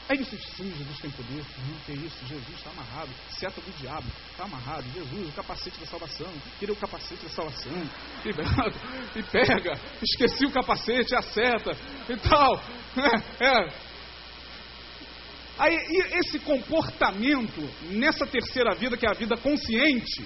Aí 0.07 0.17
você 0.17 0.37
diz, 0.37 0.47
sim, 0.55 0.73
Jesus 0.77 0.97
tem 1.01 1.11
poder. 1.11 1.43
Não, 1.67 1.77
que 1.79 1.91
isso, 1.91 2.25
Jesus 2.25 2.57
está 2.57 2.69
amarrado. 2.69 3.09
Seta 3.31 3.59
do 3.59 3.77
diabo, 3.77 4.07
está 4.31 4.45
amarrado. 4.45 4.85
Jesus, 4.93 5.27
o 5.27 5.31
capacete 5.33 5.77
da 5.77 5.85
salvação. 5.87 6.33
Tira 6.57 6.71
o 6.71 6.75
capacete 6.77 7.23
da 7.23 7.29
salvação. 7.29 7.91
E, 8.23 9.19
e 9.19 9.23
pega, 9.23 9.77
esqueci 10.01 10.45
o 10.45 10.51
capacete, 10.51 11.15
a 11.15 11.21
seta 11.21 11.71
e 12.07 12.15
tal. 12.15 12.63
É, 13.41 13.45
é. 13.45 13.73
Aí, 15.57 15.75
esse 16.19 16.39
comportamento 16.39 17.61
nessa 17.89 18.25
terceira 18.25 18.73
vida, 18.75 18.95
que 18.95 19.05
é 19.05 19.09
a 19.09 19.17
vida 19.17 19.35
consciente, 19.35 20.25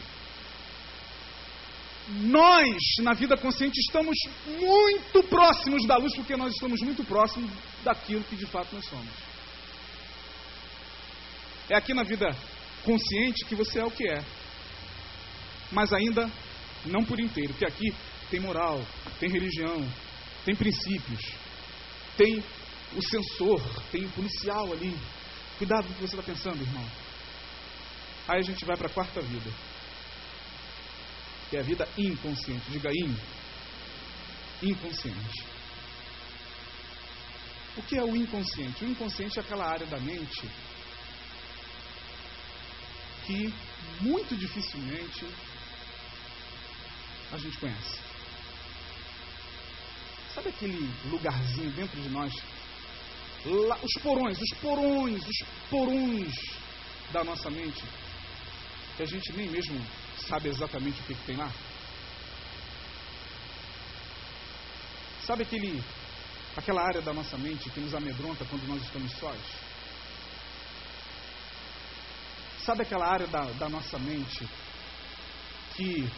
nós, 2.09 2.77
na 3.03 3.13
vida 3.13 3.37
consciente, 3.37 3.79
estamos 3.79 4.17
muito 4.47 5.23
próximos 5.27 5.85
da 5.85 5.97
luz, 5.97 6.15
porque 6.15 6.35
nós 6.35 6.53
estamos 6.53 6.81
muito 6.81 7.03
próximos 7.03 7.51
daquilo 7.83 8.23
que 8.23 8.35
de 8.35 8.47
fato 8.47 8.75
nós 8.75 8.85
somos. 8.85 9.13
É 11.69 11.75
aqui 11.75 11.93
na 11.93 12.03
vida 12.03 12.35
consciente 12.83 13.45
que 13.45 13.55
você 13.55 13.79
é 13.79 13.85
o 13.85 13.91
que 13.91 14.09
é. 14.09 14.23
Mas 15.71 15.93
ainda 15.93 16.29
não 16.85 17.05
por 17.05 17.19
inteiro, 17.19 17.53
porque 17.53 17.65
aqui 17.65 17.93
tem 18.31 18.39
moral, 18.39 18.83
tem 19.19 19.29
religião, 19.29 19.87
tem 20.43 20.55
princípios, 20.55 21.21
tem 22.17 22.43
o 22.95 23.01
sensor, 23.03 23.61
tem 23.91 24.05
o 24.05 24.09
policial 24.09 24.71
ali. 24.73 24.97
Cuidado 25.59 25.85
com 25.85 25.91
o 25.91 25.95
que 25.95 26.01
você 26.01 26.15
está 26.15 26.23
pensando, 26.23 26.61
irmão. 26.61 26.85
Aí 28.27 28.39
a 28.39 28.43
gente 28.43 28.65
vai 28.65 28.77
para 28.77 28.87
a 28.87 28.93
quarta 28.93 29.21
vida, 29.21 29.51
que 31.49 31.57
é 31.57 31.59
a 31.59 31.63
vida 31.63 31.87
inconsciente. 31.97 32.69
Diga 32.69 32.89
in. 32.91 33.15
Inconsciente. 34.61 35.43
O 37.77 37.81
que 37.83 37.97
é 37.97 38.03
o 38.03 38.15
inconsciente? 38.15 38.83
O 38.83 38.89
inconsciente 38.89 39.39
é 39.39 39.41
aquela 39.41 39.65
área 39.65 39.85
da 39.87 39.99
mente 39.99 40.49
que 43.25 43.53
muito 44.01 44.35
dificilmente 44.35 45.25
a 47.31 47.37
gente 47.37 47.57
conhece. 47.59 47.99
Sabe 50.33 50.49
aquele 50.49 50.89
lugarzinho 51.05 51.71
dentro 51.71 52.01
de 52.01 52.09
nós? 52.09 52.33
Lá, 53.45 53.77
os 53.83 54.01
porões, 54.01 54.37
os 54.39 54.57
porões, 54.59 55.21
os 55.27 55.47
porões 55.69 56.33
da 57.11 57.23
nossa 57.23 57.49
mente, 57.51 57.83
que 58.97 59.03
a 59.03 59.05
gente 59.05 59.31
nem 59.33 59.47
mesmo 59.47 59.79
sabe 60.27 60.49
exatamente 60.49 60.99
o 61.01 61.03
que, 61.03 61.15
que 61.15 61.25
tem 61.25 61.35
lá. 61.35 61.51
Sabe 65.25 65.43
aquele, 65.43 65.83
aquela 66.57 66.81
área 66.81 67.01
da 67.01 67.13
nossa 67.13 67.37
mente 67.37 67.69
que 67.69 67.79
nos 67.79 67.93
amedronta 67.93 68.45
quando 68.45 68.67
nós 68.67 68.81
estamos 68.81 69.11
sós? 69.13 69.39
Sabe 72.65 72.83
aquela 72.83 73.07
área 73.07 73.27
da, 73.27 73.45
da 73.53 73.69
nossa 73.69 73.97
mente 73.99 74.47
que 75.75 76.09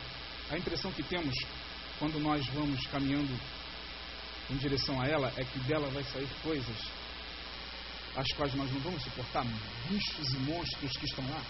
a 0.49 0.57
impressão 0.57 0.91
que 0.91 1.03
temos 1.03 1.35
quando 1.99 2.19
nós 2.19 2.45
vamos 2.47 2.85
caminhando 2.87 3.39
em 4.49 4.57
direção 4.57 4.99
a 5.01 5.07
ela 5.07 5.31
é 5.37 5.43
que 5.43 5.59
dela 5.59 5.89
vai 5.89 6.03
sair 6.03 6.27
coisas 6.41 7.01
as 8.15 8.27
quais 8.33 8.53
nós 8.55 8.71
não 8.71 8.79
vamos 8.81 9.01
suportar, 9.03 9.45
bichos 9.89 10.33
e 10.33 10.37
monstros 10.39 10.97
que 10.97 11.05
estão 11.05 11.23
lá. 11.29 11.41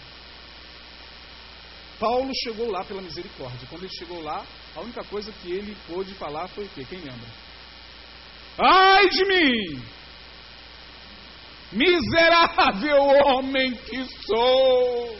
Paulo 2.02 2.32
chegou 2.34 2.68
lá 2.68 2.84
pela 2.84 3.00
misericórdia. 3.00 3.68
Quando 3.70 3.84
ele 3.84 3.94
chegou 3.96 4.20
lá, 4.20 4.44
a 4.74 4.80
única 4.80 5.04
coisa 5.04 5.32
que 5.40 5.52
ele 5.52 5.76
pôde 5.86 6.12
falar 6.14 6.48
foi 6.48 6.64
o 6.64 6.68
quê? 6.70 6.84
Quem 6.84 6.98
lembra? 6.98 7.28
Ai 8.58 9.08
de 9.08 9.24
mim! 9.24 9.82
Miserável 11.70 13.04
homem 13.24 13.72
que 13.72 14.04
sou! 14.26 15.16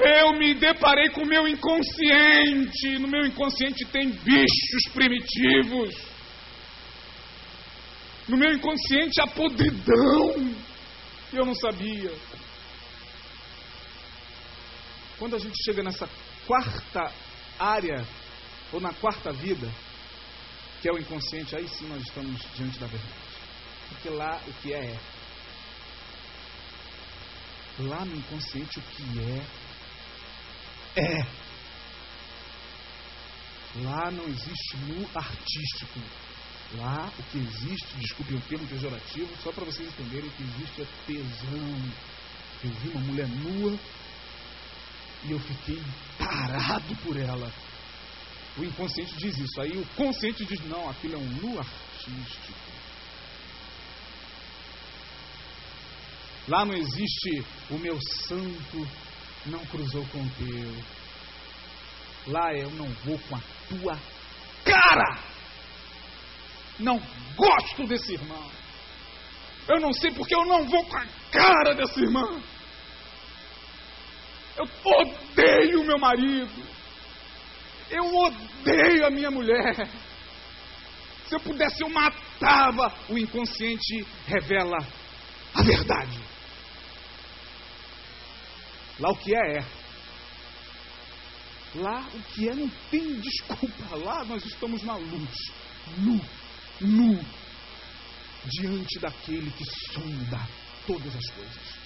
Eu 0.00 0.32
me 0.38 0.54
deparei 0.54 1.10
com 1.10 1.22
o 1.22 1.28
meu 1.28 1.46
inconsciente. 1.46 2.98
No 2.98 3.08
meu 3.08 3.26
inconsciente 3.26 3.84
tem 3.92 4.08
bichos 4.08 4.92
primitivos. 4.94 5.94
No 8.26 8.38
meu 8.38 8.54
inconsciente 8.54 9.20
há 9.20 9.26
podridão. 9.26 10.54
Eu 11.34 11.44
não 11.44 11.54
sabia. 11.54 12.10
Quando 15.18 15.36
a 15.36 15.38
gente 15.38 15.56
chega 15.64 15.82
nessa 15.82 16.08
quarta 16.46 17.12
área, 17.58 18.06
ou 18.72 18.80
na 18.80 18.92
quarta 18.94 19.32
vida, 19.32 19.68
que 20.80 20.88
é 20.88 20.92
o 20.92 20.98
inconsciente, 20.98 21.56
aí 21.56 21.66
sim 21.68 21.88
nós 21.88 22.02
estamos 22.02 22.40
diante 22.54 22.78
da 22.78 22.86
verdade. 22.86 23.12
Porque 23.88 24.10
lá 24.10 24.40
o 24.46 24.52
que 24.54 24.72
é 24.72 24.92
é. 24.92 25.00
Lá 27.80 28.04
no 28.04 28.16
inconsciente 28.16 28.78
o 28.78 28.82
que 28.82 29.02
é 29.20 29.68
é. 30.98 31.26
Lá 33.82 34.10
não 34.10 34.24
existe 34.24 34.76
nu 34.76 35.08
artístico. 35.14 36.00
Lá 36.76 37.10
o 37.18 37.22
que 37.22 37.38
existe, 37.38 37.96
desculpe 37.98 38.34
o 38.34 38.40
termo 38.42 38.66
pejorativo, 38.66 39.28
só 39.42 39.50
para 39.52 39.64
vocês 39.64 39.88
entenderem 39.88 40.30
que 40.30 40.42
existe 40.42 40.82
é 40.82 40.86
tesão. 41.06 41.92
Eu 42.62 42.70
vi 42.70 42.88
uma 42.88 43.00
mulher 43.00 43.28
nua 43.28 43.78
e 45.24 45.32
eu 45.32 45.40
fiquei 45.40 45.82
tarado 46.18 46.96
por 47.04 47.16
ela. 47.16 47.52
O 48.56 48.64
inconsciente 48.64 49.16
diz 49.16 49.38
isso. 49.38 49.60
Aí 49.60 49.76
o 49.76 49.86
consciente 49.96 50.44
diz: 50.44 50.60
não, 50.66 50.88
aquilo 50.88 51.14
é 51.14 51.18
um 51.18 51.26
nu 51.26 51.58
artístico. 51.58 52.58
Lá 56.48 56.64
não 56.64 56.74
existe 56.74 57.44
o 57.70 57.78
meu 57.78 57.98
santo 58.26 58.88
não 59.46 59.64
cruzou 59.66 60.04
com 60.06 60.22
o 60.22 60.30
teu. 60.30 60.84
Lá 62.26 62.54
eu 62.54 62.70
não 62.70 62.88
vou 63.04 63.18
com 63.18 63.36
a 63.36 63.40
tua 63.68 63.98
cara. 64.64 65.18
Não 66.78 67.00
gosto 67.36 67.86
desse 67.86 68.14
irmão. 68.14 68.50
Eu 69.68 69.80
não 69.80 69.92
sei 69.92 70.10
porque 70.12 70.34
eu 70.34 70.46
não 70.46 70.64
vou 70.66 70.84
com 70.84 70.96
a 70.96 71.06
cara 71.30 71.74
dessa 71.74 72.00
irmã. 72.00 72.40
Eu 74.58 74.68
odeio 74.84 75.84
meu 75.84 75.98
marido. 75.98 76.66
Eu 77.90 78.04
odeio 78.04 79.06
a 79.06 79.10
minha 79.10 79.30
mulher. 79.30 79.88
Se 81.28 81.36
eu 81.36 81.40
pudesse, 81.40 81.82
eu 81.82 81.88
matava. 81.88 82.92
O 83.08 83.16
inconsciente 83.16 84.04
revela 84.26 84.76
a 85.54 85.62
verdade. 85.62 86.18
Lá 88.98 89.10
o 89.10 89.16
que 89.16 89.34
é, 89.34 89.58
é. 89.58 89.64
Lá 91.76 92.00
o 92.12 92.22
que 92.34 92.48
é 92.48 92.54
não 92.54 92.68
tem 92.90 93.20
desculpa. 93.20 93.94
Lá 93.96 94.24
nós 94.24 94.44
estamos 94.44 94.82
na 94.82 94.96
luz. 94.96 95.34
Nu. 95.98 96.20
Nu. 96.80 97.24
Diante 98.44 98.98
daquele 98.98 99.50
que 99.52 99.64
sonda 99.92 100.40
todas 100.86 101.14
as 101.14 101.30
coisas. 101.30 101.78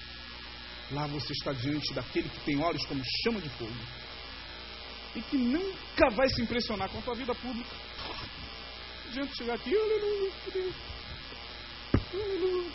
Lá 0.93 1.07
você 1.07 1.33
está 1.33 1.53
diante 1.53 1.93
daquele 1.95 2.29
que 2.29 2.41
tem 2.41 2.63
olhos 2.63 2.85
como 2.87 3.03
chama 3.25 3.41
de 3.41 3.49
fogo. 3.51 3.73
E 5.15 5.23
que 5.23 5.37
nunca 5.37 6.11
vai 6.15 6.29
se 6.29 6.43
impressionar 6.43 6.89
com 6.89 6.99
a 6.99 7.03
tua 7.03 7.15
vida 7.15 7.35
pública. 7.35 7.71
Não 9.05 9.11
adianta 9.11 9.35
chegar 9.37 9.55
aqui, 9.55 9.75
aleluia, 9.75 10.33
aleluia. 12.15 12.73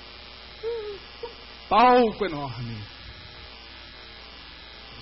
Palco 1.70 2.26
enorme 2.26 2.78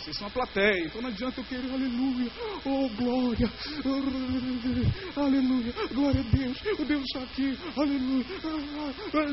vocês 0.05 0.17
são 0.17 0.27
a 0.27 0.29
plateia, 0.29 0.85
então 0.85 1.01
não 1.01 1.09
adianta 1.09 1.39
eu 1.39 1.43
querer 1.45 1.67
aleluia, 1.71 2.31
oh 2.63 2.87
glória, 2.89 3.51
aleluia, 5.15 5.73
glória 5.91 6.21
a 6.21 6.23
Deus, 6.23 6.57
o 6.79 6.85
Deus 6.85 7.03
está 7.05 7.23
aqui, 7.23 7.57
aleluia, 7.75 8.25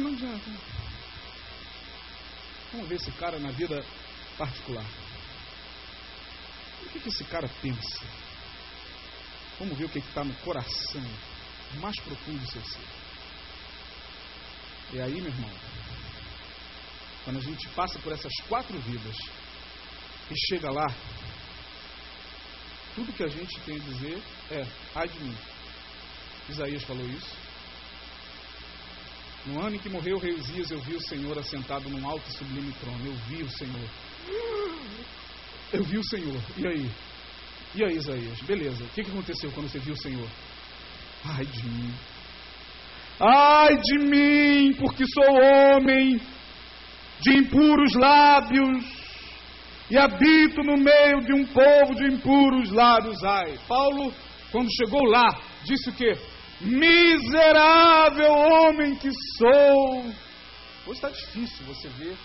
não 0.00 0.12
adianta. 0.12 0.50
Vamos 2.72 2.88
ver 2.88 2.96
esse 2.96 3.12
cara 3.12 3.38
na 3.38 3.50
vida 3.50 3.84
particular. 4.38 4.86
O 6.82 6.88
que, 6.88 7.00
que 7.00 7.08
esse 7.10 7.24
cara 7.24 7.48
pensa? 7.60 8.00
Vamos 9.58 9.76
ver 9.76 9.84
o 9.84 9.88
que 9.88 9.98
está 9.98 10.24
no 10.24 10.34
coração 10.36 11.04
mais 11.80 11.98
profundo 12.00 12.38
do 12.38 12.50
seu 12.50 12.62
ser. 12.64 12.80
E 14.94 15.00
aí, 15.00 15.20
meu 15.20 15.30
irmão, 15.30 15.50
quando 17.24 17.38
a 17.38 17.42
gente 17.42 17.68
passa 17.70 17.98
por 17.98 18.12
essas 18.12 18.32
quatro 18.48 18.78
vidas, 18.80 19.16
e 20.30 20.34
chega 20.48 20.70
lá, 20.70 20.86
tudo 22.94 23.12
que 23.12 23.22
a 23.22 23.28
gente 23.28 23.60
tem 23.60 23.76
a 23.76 23.84
dizer 23.84 24.22
é: 24.50 24.66
ai 24.94 25.08
de 25.08 25.20
mim. 25.20 25.36
Isaías 26.48 26.82
falou 26.84 27.06
isso. 27.06 27.51
No 29.44 29.60
ano 29.60 29.74
em 29.74 29.78
que 29.78 29.88
morreu 29.88 30.16
o 30.16 30.20
rei 30.20 30.34
Uzias, 30.34 30.70
eu 30.70 30.78
vi 30.80 30.94
o 30.94 31.00
Senhor 31.00 31.36
assentado 31.36 31.88
num 31.88 32.08
alto 32.08 32.22
e 32.28 32.32
sublime 32.32 32.72
trono. 32.80 33.06
Eu 33.06 33.14
vi 33.28 33.42
o 33.42 33.50
Senhor. 33.50 33.88
Eu 35.72 35.82
vi 35.82 35.98
o 35.98 36.04
Senhor. 36.04 36.40
E 36.56 36.66
aí? 36.66 36.90
E 37.74 37.84
aí, 37.84 37.96
Isaías? 37.96 38.40
Beleza. 38.42 38.84
O 38.84 38.88
que 38.88 39.00
aconteceu 39.00 39.50
quando 39.50 39.68
você 39.68 39.80
viu 39.80 39.94
o 39.94 40.00
Senhor? 40.00 40.28
Ai 41.24 41.44
de 41.44 41.66
mim. 41.66 41.94
Ai 43.18 43.76
de 43.78 43.98
mim, 43.98 44.74
porque 44.74 45.04
sou 45.06 45.34
homem 45.34 46.20
de 47.20 47.38
impuros 47.38 47.94
lábios 47.94 48.84
e 49.90 49.98
habito 49.98 50.62
no 50.62 50.76
meio 50.76 51.20
de 51.24 51.32
um 51.32 51.46
povo 51.46 51.94
de 51.96 52.14
impuros 52.14 52.70
lábios. 52.70 53.22
Ai, 53.24 53.58
Paulo, 53.66 54.12
quando 54.50 54.68
chegou 54.76 55.04
lá, 55.04 55.28
disse 55.64 55.90
o 55.90 55.92
quê? 55.94 56.16
Miserável 56.62 58.32
homem 58.32 58.94
que 58.96 59.10
sou. 59.36 60.04
Hoje 60.86 60.92
está 60.92 61.08
difícil 61.08 61.66
você 61.66 61.88
ver 61.88 62.16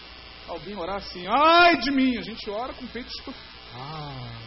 alguém 0.47 0.75
orar 0.77 0.97
assim, 0.97 1.25
ai 1.27 1.77
de 1.77 1.91
mim. 1.91 2.17
A 2.17 2.21
gente 2.21 2.47
ora 2.49 2.71
com 2.73 2.85
o 2.85 2.87
peito 2.87 3.09
estufado. 3.09 3.37
Ah. 3.75 4.39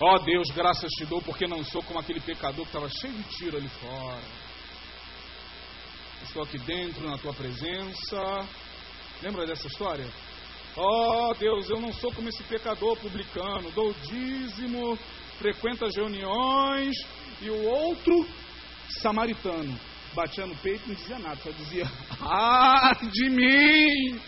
Ó 0.00 0.14
oh, 0.14 0.18
Deus, 0.20 0.48
graças 0.54 0.90
te 0.92 1.04
dou 1.04 1.20
porque 1.20 1.46
não 1.46 1.62
sou 1.64 1.82
como 1.82 1.98
aquele 1.98 2.20
pecador 2.20 2.64
que 2.64 2.70
estava 2.70 2.88
cheio 2.88 3.12
de 3.12 3.24
tiro 3.24 3.56
ali 3.58 3.68
fora. 3.68 4.22
Estou 6.22 6.42
aqui 6.42 6.58
dentro 6.58 7.06
na 7.06 7.18
tua 7.18 7.34
presença. 7.34 8.48
Lembra 9.22 9.46
dessa 9.46 9.66
história? 9.66 10.08
Oh 10.76 11.34
Deus, 11.38 11.68
eu 11.70 11.80
não 11.80 11.92
sou 11.92 12.12
como 12.12 12.28
esse 12.28 12.42
pecador 12.44 12.96
publicano, 12.98 13.70
dou 13.72 13.92
dízimo, 14.04 14.96
frequenta 15.38 15.86
as 15.86 15.96
reuniões, 15.96 16.94
e 17.40 17.50
o 17.50 17.64
outro, 17.64 18.26
samaritano, 19.00 19.78
batia 20.14 20.46
no 20.46 20.56
peito 20.56 20.84
e 20.86 20.88
não 20.88 20.94
dizia 20.94 21.18
nada, 21.18 21.36
só 21.42 21.50
dizia, 21.50 21.84
ah, 22.20 22.92
de 23.10 23.30
mim! 23.30 24.20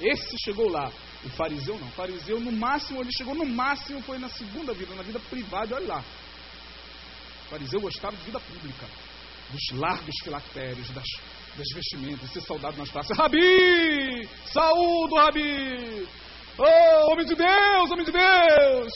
Esse 0.00 0.36
chegou 0.44 0.68
lá. 0.68 0.90
O 1.24 1.28
fariseu 1.30 1.78
não. 1.78 1.88
O 1.88 1.92
fariseu, 1.92 2.38
no 2.38 2.52
máximo, 2.52 3.00
ele 3.00 3.10
chegou 3.16 3.34
no 3.34 3.46
máximo, 3.46 4.00
foi 4.02 4.18
na 4.18 4.28
segunda 4.28 4.72
vida, 4.72 4.94
na 4.94 5.02
vida 5.02 5.18
privada, 5.18 5.74
olha 5.74 5.86
lá. 5.86 6.04
O 7.46 7.48
fariseu 7.48 7.80
gostava 7.80 8.16
de 8.16 8.24
vida 8.24 8.38
pública, 8.38 8.86
dos 9.50 9.78
largos 9.78 10.14
filactérios, 10.22 10.90
das 10.90 11.06
das 11.56 11.66
vestimentas, 11.74 12.30
ser 12.30 12.42
saudado 12.42 12.76
nas 12.76 12.90
praças. 12.90 13.16
Rabi! 13.16 14.28
Saúdo, 14.52 15.16
Rabi! 15.16 16.06
Oh, 16.58 17.12
homem 17.12 17.26
de 17.26 17.34
Deus, 17.34 17.90
homem 17.90 18.04
de 18.04 18.12
Deus! 18.12 18.92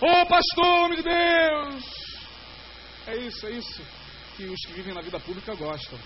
Oh, 0.00 0.26
pastor, 0.26 0.84
homem 0.84 0.96
de 0.96 1.02
Deus! 1.02 1.84
É 3.06 3.16
isso, 3.16 3.46
é 3.46 3.50
isso 3.50 3.82
que 4.36 4.44
os 4.44 4.60
que 4.66 4.72
vivem 4.72 4.94
na 4.94 5.02
vida 5.02 5.20
pública 5.20 5.54
gostam. 5.54 5.98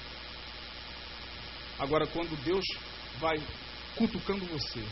Agora, 1.78 2.06
quando 2.06 2.36
Deus 2.42 2.64
vai 3.18 3.40
cutucando 3.94 4.44
você, 4.46 4.82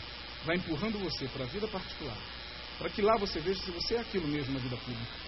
vai 0.45 0.55
empurrando 0.55 0.97
você 0.99 1.27
para 1.27 1.43
a 1.43 1.47
vida 1.47 1.67
particular, 1.67 2.17
para 2.77 2.89
que 2.89 3.01
lá 3.01 3.17
você 3.17 3.39
veja 3.39 3.61
se 3.61 3.71
você 3.71 3.95
é 3.95 3.99
aquilo 3.99 4.27
mesmo 4.27 4.53
na 4.53 4.59
vida 4.59 4.77
pública 4.77 5.24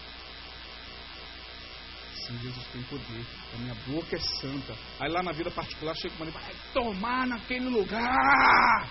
assim, 2.28 2.40
Jesus 2.40 2.68
tem 2.74 2.84
poder, 2.84 3.26
a 3.54 3.58
minha 3.58 3.76
boca 3.88 4.16
é 4.16 4.20
santa. 4.20 4.76
Aí 5.00 5.10
lá 5.10 5.24
na 5.24 5.32
vida 5.32 5.50
particular 5.50 5.96
chega 5.96 6.14
o 6.16 6.20
marido, 6.20 6.34
vai 6.34 6.56
tomar 6.74 7.28
naquele 7.28 7.70
lugar. 7.70 8.90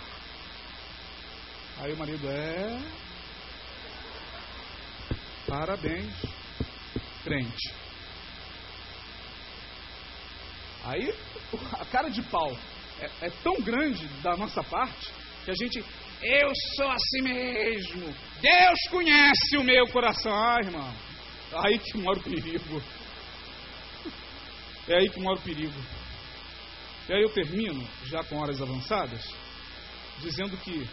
Aí 1.79 1.93
o 1.93 1.97
marido 1.97 2.29
é. 2.31 2.81
Parabéns, 5.47 6.15
crente. 7.23 7.75
Aí 10.85 11.15
a 11.81 11.85
cara 11.85 12.09
de 12.09 12.23
pau 12.23 12.57
é, 13.01 13.27
é 13.27 13.31
tão 13.43 13.55
grande 13.61 14.07
da 14.23 14.37
nossa 14.37 14.63
parte 14.65 15.13
que 15.45 15.51
a 15.51 15.55
gente, 15.55 15.85
eu 16.23 16.49
sou 16.75 16.91
assim 16.91 17.23
mesmo. 17.23 18.15
Deus 18.41 18.81
conhece 18.91 19.57
o 19.57 19.63
meu 19.63 19.87
coração, 19.89 20.33
ah, 20.33 20.59
irmão. 20.65 20.95
Aí 21.53 21.79
que 21.79 21.99
mora 21.99 22.19
o 22.19 22.23
perigo. 22.23 22.83
É 24.89 24.99
aí 24.99 25.11
que 25.11 25.21
mora 25.21 25.39
o 25.39 25.43
perigo. 25.43 25.75
E 27.09 27.13
aí 27.13 27.23
eu 27.23 27.31
termino, 27.31 27.87
já 28.05 28.23
com 28.25 28.39
horas 28.39 28.61
avançadas, 28.61 29.23
dizendo 30.21 30.57
que 30.59 30.89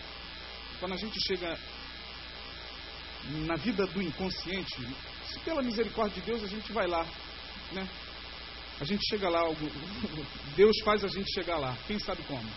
quando 0.79 0.93
a 0.93 0.97
gente 0.97 1.19
chega 1.27 1.57
na 3.45 3.55
vida 3.55 3.85
do 3.87 4.01
inconsciente, 4.01 4.75
se 5.27 5.39
pela 5.39 5.61
misericórdia 5.61 6.21
de 6.21 6.25
Deus 6.25 6.43
a 6.43 6.47
gente 6.47 6.71
vai 6.71 6.87
lá, 6.87 7.05
né? 7.71 7.87
A 8.81 8.83
gente 8.83 9.01
chega 9.07 9.29
lá, 9.29 9.41
Deus 10.55 10.75
faz 10.83 11.03
a 11.03 11.07
gente 11.07 11.31
chegar 11.33 11.57
lá, 11.57 11.77
quem 11.87 11.99
sabe 11.99 12.21
como? 12.23 12.49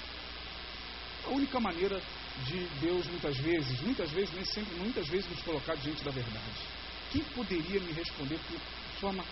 A 1.26 1.28
única 1.28 1.60
maneira 1.60 2.00
de 2.44 2.66
Deus 2.80 3.06
muitas 3.06 3.36
vezes, 3.36 3.80
muitas 3.80 4.10
vezes, 4.10 4.34
nem 4.34 4.44
sempre, 4.44 4.74
muitas 4.76 5.06
vezes 5.08 5.28
nos 5.30 5.42
colocar 5.42 5.74
diante 5.76 6.02
da 6.04 6.10
verdade. 6.10 6.62
Quem 7.10 7.22
poderia 7.24 7.80
me 7.80 7.92
responder 7.92 8.38
de 8.38 9.00
forma 9.00 9.24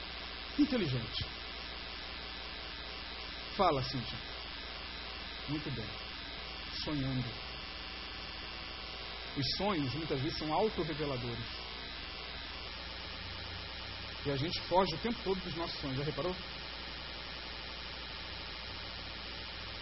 inteligente? 0.59 1.25
Fala, 3.57 3.83
Cíntia. 3.85 4.19
Muito 5.49 5.71
bem. 5.71 5.87
Sonhando. 6.83 7.25
Os 9.37 9.57
sonhos 9.57 9.95
muitas 9.95 10.21
vezes 10.21 10.39
são 10.39 10.53
autorreveladores. 10.53 11.45
E 14.27 14.31
a 14.31 14.37
gente 14.37 14.61
foge 14.63 14.95
o 14.95 14.99
tempo 14.99 15.19
todo 15.23 15.41
dos 15.41 15.55
nossos 15.55 15.79
sonhos. 15.81 15.99
Já 15.99 16.05
reparou? 16.05 16.35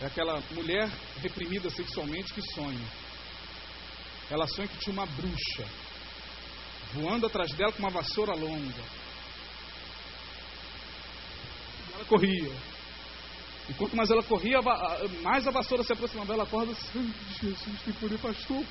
É 0.02 0.06
aquela 0.06 0.40
mulher 0.50 0.90
reprimida 1.22 1.70
sexualmente 1.70 2.34
que 2.34 2.42
sonha. 2.52 2.88
Ela 4.30 4.46
sonha 4.48 4.68
que 4.68 4.78
tinha 4.78 4.92
uma 4.92 5.06
bruxa 5.06 5.64
voando 6.92 7.26
atrás 7.26 7.52
dela 7.52 7.72
com 7.72 7.78
uma 7.78 7.90
vassoura 7.90 8.34
longa. 8.34 8.84
Ela 11.94 12.04
corria. 12.04 12.71
E 13.68 13.74
quanto 13.74 13.96
mais 13.96 14.10
ela 14.10 14.22
corria, 14.22 14.60
mais 15.22 15.46
a 15.46 15.50
vassoura 15.50 15.84
se 15.84 15.92
aproximava. 15.92 16.32
Ela 16.34 16.42
acorda 16.42 16.72
assim, 16.72 17.14
Jesus 17.40 17.82
tem 17.84 17.94
poder, 17.94 18.18
pastor. 18.18 18.64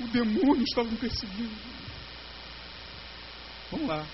O 0.00 0.08
demônio 0.08 0.62
estava 0.62 0.88
me 0.88 0.96
perseguindo. 0.96 1.54
Vamos 3.70 3.88
lá. 3.88 4.06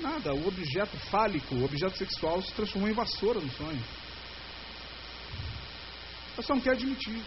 Nada. 0.00 0.34
O 0.34 0.48
objeto 0.48 0.96
fálico, 1.08 1.54
o 1.54 1.64
objeto 1.64 1.96
sexual 1.96 2.42
se 2.42 2.52
transformou 2.52 2.90
em 2.90 2.94
vassoura 2.94 3.40
no 3.40 3.50
sonho. 3.52 3.82
Eu 6.36 6.42
só 6.42 6.54
não 6.54 6.60
quero 6.60 6.76
admitir. 6.76 7.22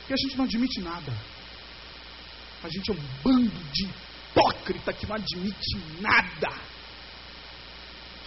Porque 0.00 0.12
a 0.12 0.16
gente 0.16 0.36
não 0.36 0.44
admite 0.44 0.80
nada. 0.80 1.12
A 2.62 2.68
gente 2.68 2.90
é 2.90 2.94
um 2.94 3.00
bando 3.24 3.72
de 3.72 3.84
hipócrita 3.86 4.92
que 4.92 5.06
não 5.06 5.16
admite 5.16 5.78
nada. 6.00 6.60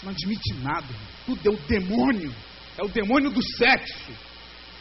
Não 0.04 0.12
admite 0.12 0.54
nada. 0.56 0.94
Tudo 1.26 1.50
é 1.50 1.52
o 1.52 1.58
demônio. 1.68 2.34
É 2.78 2.84
o 2.84 2.90
demônio 2.90 3.32
do 3.32 3.42
sexo. 3.58 4.12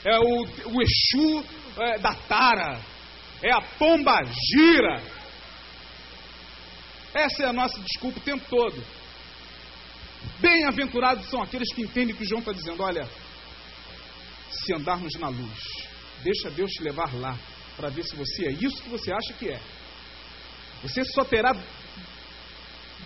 É 0.04 0.18
o, 0.18 0.42
o 0.42 0.82
Exu 0.82 1.44
é, 1.78 1.98
da 1.98 2.14
tara. 2.14 2.80
É 3.42 3.52
a 3.52 3.60
pomba 3.78 4.20
gira. 4.24 5.02
Essa 7.14 7.44
é 7.44 7.46
a 7.46 7.52
nossa 7.52 7.78
desculpa 7.80 8.18
o 8.18 8.22
tempo 8.22 8.44
todo. 8.48 8.84
Bem-aventurados 10.40 11.28
são 11.28 11.42
aqueles 11.42 11.72
que 11.74 11.82
entendem 11.82 12.14
que 12.14 12.22
o 12.22 12.28
João 12.28 12.40
está 12.40 12.52
dizendo: 12.52 12.82
olha, 12.82 13.08
se 14.50 14.74
andarmos 14.74 15.12
na 15.18 15.28
luz, 15.28 15.60
deixa 16.22 16.50
Deus 16.50 16.70
te 16.70 16.82
levar 16.82 17.14
lá 17.14 17.38
para 17.76 17.88
ver 17.88 18.04
se 18.04 18.14
você 18.16 18.46
é 18.46 18.52
isso 18.52 18.82
que 18.82 18.88
você 18.88 19.12
acha 19.12 19.32
que 19.38 19.48
é. 19.48 19.60
Você 20.82 21.04
só 21.04 21.24
terá 21.24 21.54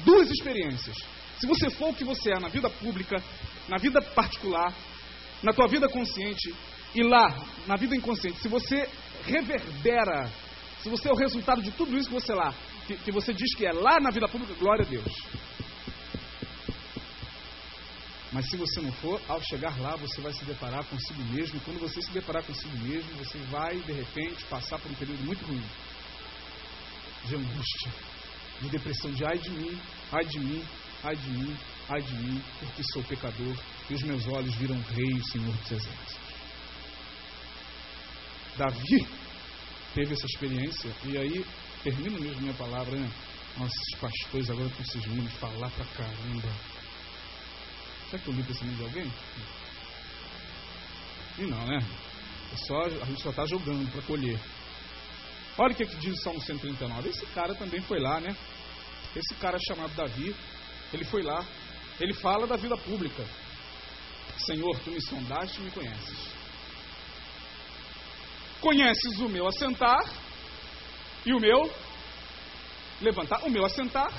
duas 0.05 0.31
experiências. 0.31 0.97
Se 1.39 1.47
você 1.47 1.71
for 1.71 1.91
o 1.91 1.95
que 1.95 2.05
você 2.05 2.33
é 2.33 2.41
na 2.41 2.49
vida 2.49 2.71
pública, 2.71 3.23
na 3.69 3.77
vida 3.77 4.01
particular, 4.01 4.73
na 5.43 5.53
tua 5.53 5.69
vida 5.69 5.89
consciente 5.89 6.55
e 6.95 7.03
lá, 7.03 7.37
na 7.67 7.77
vida 7.77 7.95
inconsciente, 7.95 8.41
se 8.41 8.49
você 8.49 8.89
reverbera, 9.25 10.31
se 10.83 10.89
você 10.89 11.09
é 11.09 11.13
o 11.13 11.17
resultado 11.17 11.61
de 11.61 11.71
tudo 11.73 11.97
isso 11.97 12.09
que 12.09 12.15
você 12.15 12.33
lá, 12.33 12.55
que, 12.87 12.97
que 12.97 13.13
você 13.13 13.35
diz 13.35 13.55
que 13.55 13.67
é 13.67 13.73
lá 13.73 14.01
na 14.01 14.11
vida 14.11 14.29
pública, 14.29 14.55
glória 14.55 14.85
a 14.85 14.89
Deus. 14.89 15.13
Mas 18.33 18.51
se 18.51 18.57
você 18.57 18.81
não 18.81 18.93
for, 18.93 19.21
ao 19.29 19.41
chegar 19.43 19.79
lá, 19.81 19.97
você 19.97 20.21
vai 20.21 20.33
se 20.33 20.45
deparar 20.45 20.85
consigo 20.85 21.23
mesmo. 21.33 21.61
Quando 21.61 21.81
você 21.81 22.03
se 22.03 22.11
deparar 22.11 22.43
consigo 22.43 22.77
mesmo, 22.79 23.11
você 23.17 23.39
vai, 23.51 23.77
de 23.77 23.93
repente, 23.93 24.45
passar 24.45 24.79
por 24.79 24.91
um 24.91 24.95
período 24.95 25.25
muito 25.25 25.45
ruim 25.47 25.63
de 27.25 27.35
angústia, 27.35 27.93
de 28.61 28.69
depressão, 28.69 29.11
de 29.11 29.25
ai 29.25 29.39
de 29.39 29.51
mim, 29.51 29.81
ai 30.13 30.25
de 30.25 30.39
mim, 30.39 30.65
ai 31.03 31.17
de 31.17 31.31
mim, 31.31 31.57
ai 31.89 32.03
de 32.03 32.15
mim, 32.15 32.43
porque 32.59 32.83
sou 32.93 33.03
pecador 33.05 33.57
e 33.89 33.95
os 33.95 34.03
meus 34.03 34.27
olhos 34.27 34.55
viram 34.57 34.81
rei, 34.95 35.13
o 35.13 35.25
Senhor 35.25 35.53
dos 35.53 35.73
Exércitos. 35.73 36.17
Davi 38.57 39.07
teve 39.95 40.15
essa 40.15 40.27
experiência, 40.27 40.91
e 41.05 41.17
aí, 41.17 41.45
termino 41.83 42.21
mesmo 42.21 42.41
minha 42.41 42.55
palavra, 42.55 42.97
né? 42.97 43.11
Nossa, 43.57 43.75
esses 43.75 43.99
pastores 43.99 44.51
agora 44.51 44.67
estão 44.67 44.85
cismando 44.85 45.23
de 45.23 45.37
falar 45.37 45.71
pra 45.71 45.85
caramba. 45.87 46.49
Será 48.11 48.23
que 48.23 48.29
eu 48.29 48.35
li 48.35 48.43
o 48.43 48.45
pensamento 48.45 48.77
de 48.77 48.85
alguém? 48.85 49.13
E 51.39 51.43
não, 51.43 51.67
né? 51.67 51.79
É 52.53 52.57
só, 52.57 52.85
a 52.85 53.05
gente 53.07 53.23
só 53.23 53.31
está 53.31 53.47
jogando 53.47 53.91
para 53.91 54.03
colher. 54.03 54.39
Olha 55.59 55.73
o 55.73 55.75
que, 55.75 55.83
é 55.83 55.87
que 55.87 55.97
diz 55.97 56.15
o 56.15 56.23
Salmo 56.23 56.41
139. 56.41 57.09
Esse 57.09 57.27
cara 57.27 57.55
também 57.55 57.81
foi 57.81 57.99
lá, 57.99 58.21
né? 58.21 58.37
Esse 59.15 59.35
cara 59.37 59.59
chamado 59.67 59.95
Davi, 59.95 60.35
ele 60.93 61.05
foi 61.05 61.23
lá. 61.23 61.45
Ele 61.99 62.13
fala 62.15 62.47
da 62.47 62.57
vida 62.57 62.77
pública. 62.77 63.25
Senhor, 64.39 64.79
tu 64.81 64.91
me 64.91 65.01
sondaste 65.01 65.61
e 65.61 65.65
me 65.65 65.71
conheces. 65.71 66.29
Conheces 68.61 69.19
o 69.19 69.29
meu 69.29 69.47
assentar 69.47 69.99
e 71.25 71.33
o 71.33 71.41
meu 71.41 71.71
levantar. 73.01 73.45
O 73.45 73.51
meu 73.51 73.65
assentar 73.65 74.13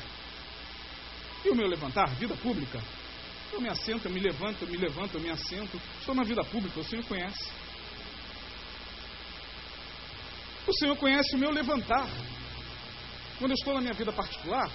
e 1.46 1.50
o 1.50 1.56
meu 1.56 1.68
levantar, 1.68 2.10
vida 2.16 2.36
pública. 2.36 2.82
Eu 3.54 3.62
me 3.62 3.70
assento, 3.70 4.06
eu 4.06 4.12
me 4.12 4.20
levanto, 4.20 4.64
eu 4.64 4.68
me 4.68 4.78
levanto, 4.78 5.16
eu 5.16 5.22
me 5.22 5.30
assento. 5.30 5.82
Estou 6.00 6.14
na 6.14 6.24
vida 6.24 6.44
pública, 6.44 6.80
o 6.80 6.84
Senhor 6.84 7.06
conhece. 7.06 7.50
O 10.68 10.74
Senhor 10.74 10.98
conhece 10.98 11.36
o 11.36 11.38
meu 11.38 11.52
levantar. 11.52 12.10
Quando 13.40 13.52
eu 13.52 13.56
estou 13.56 13.74
na 13.76 13.82
minha 13.82 13.94
vida 13.94 14.12
particular 14.12 14.70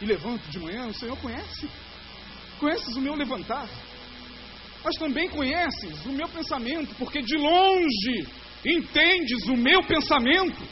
e 0.00 0.06
levanto 0.06 0.48
de 0.50 0.58
manhã, 0.58 0.86
o 0.86 0.94
Senhor 0.94 1.16
conhece. 1.18 1.68
Conheces 2.58 2.96
o 2.96 3.00
meu 3.00 3.14
levantar. 3.14 3.68
Mas 4.84 4.94
também 4.96 5.28
conheces 5.28 6.04
o 6.06 6.12
meu 6.12 6.28
pensamento, 6.28 6.94
porque 6.96 7.20
de 7.20 7.36
longe 7.36 8.28
entendes 8.64 9.46
o 9.46 9.56
meu 9.56 9.82
pensamento. 9.82 10.62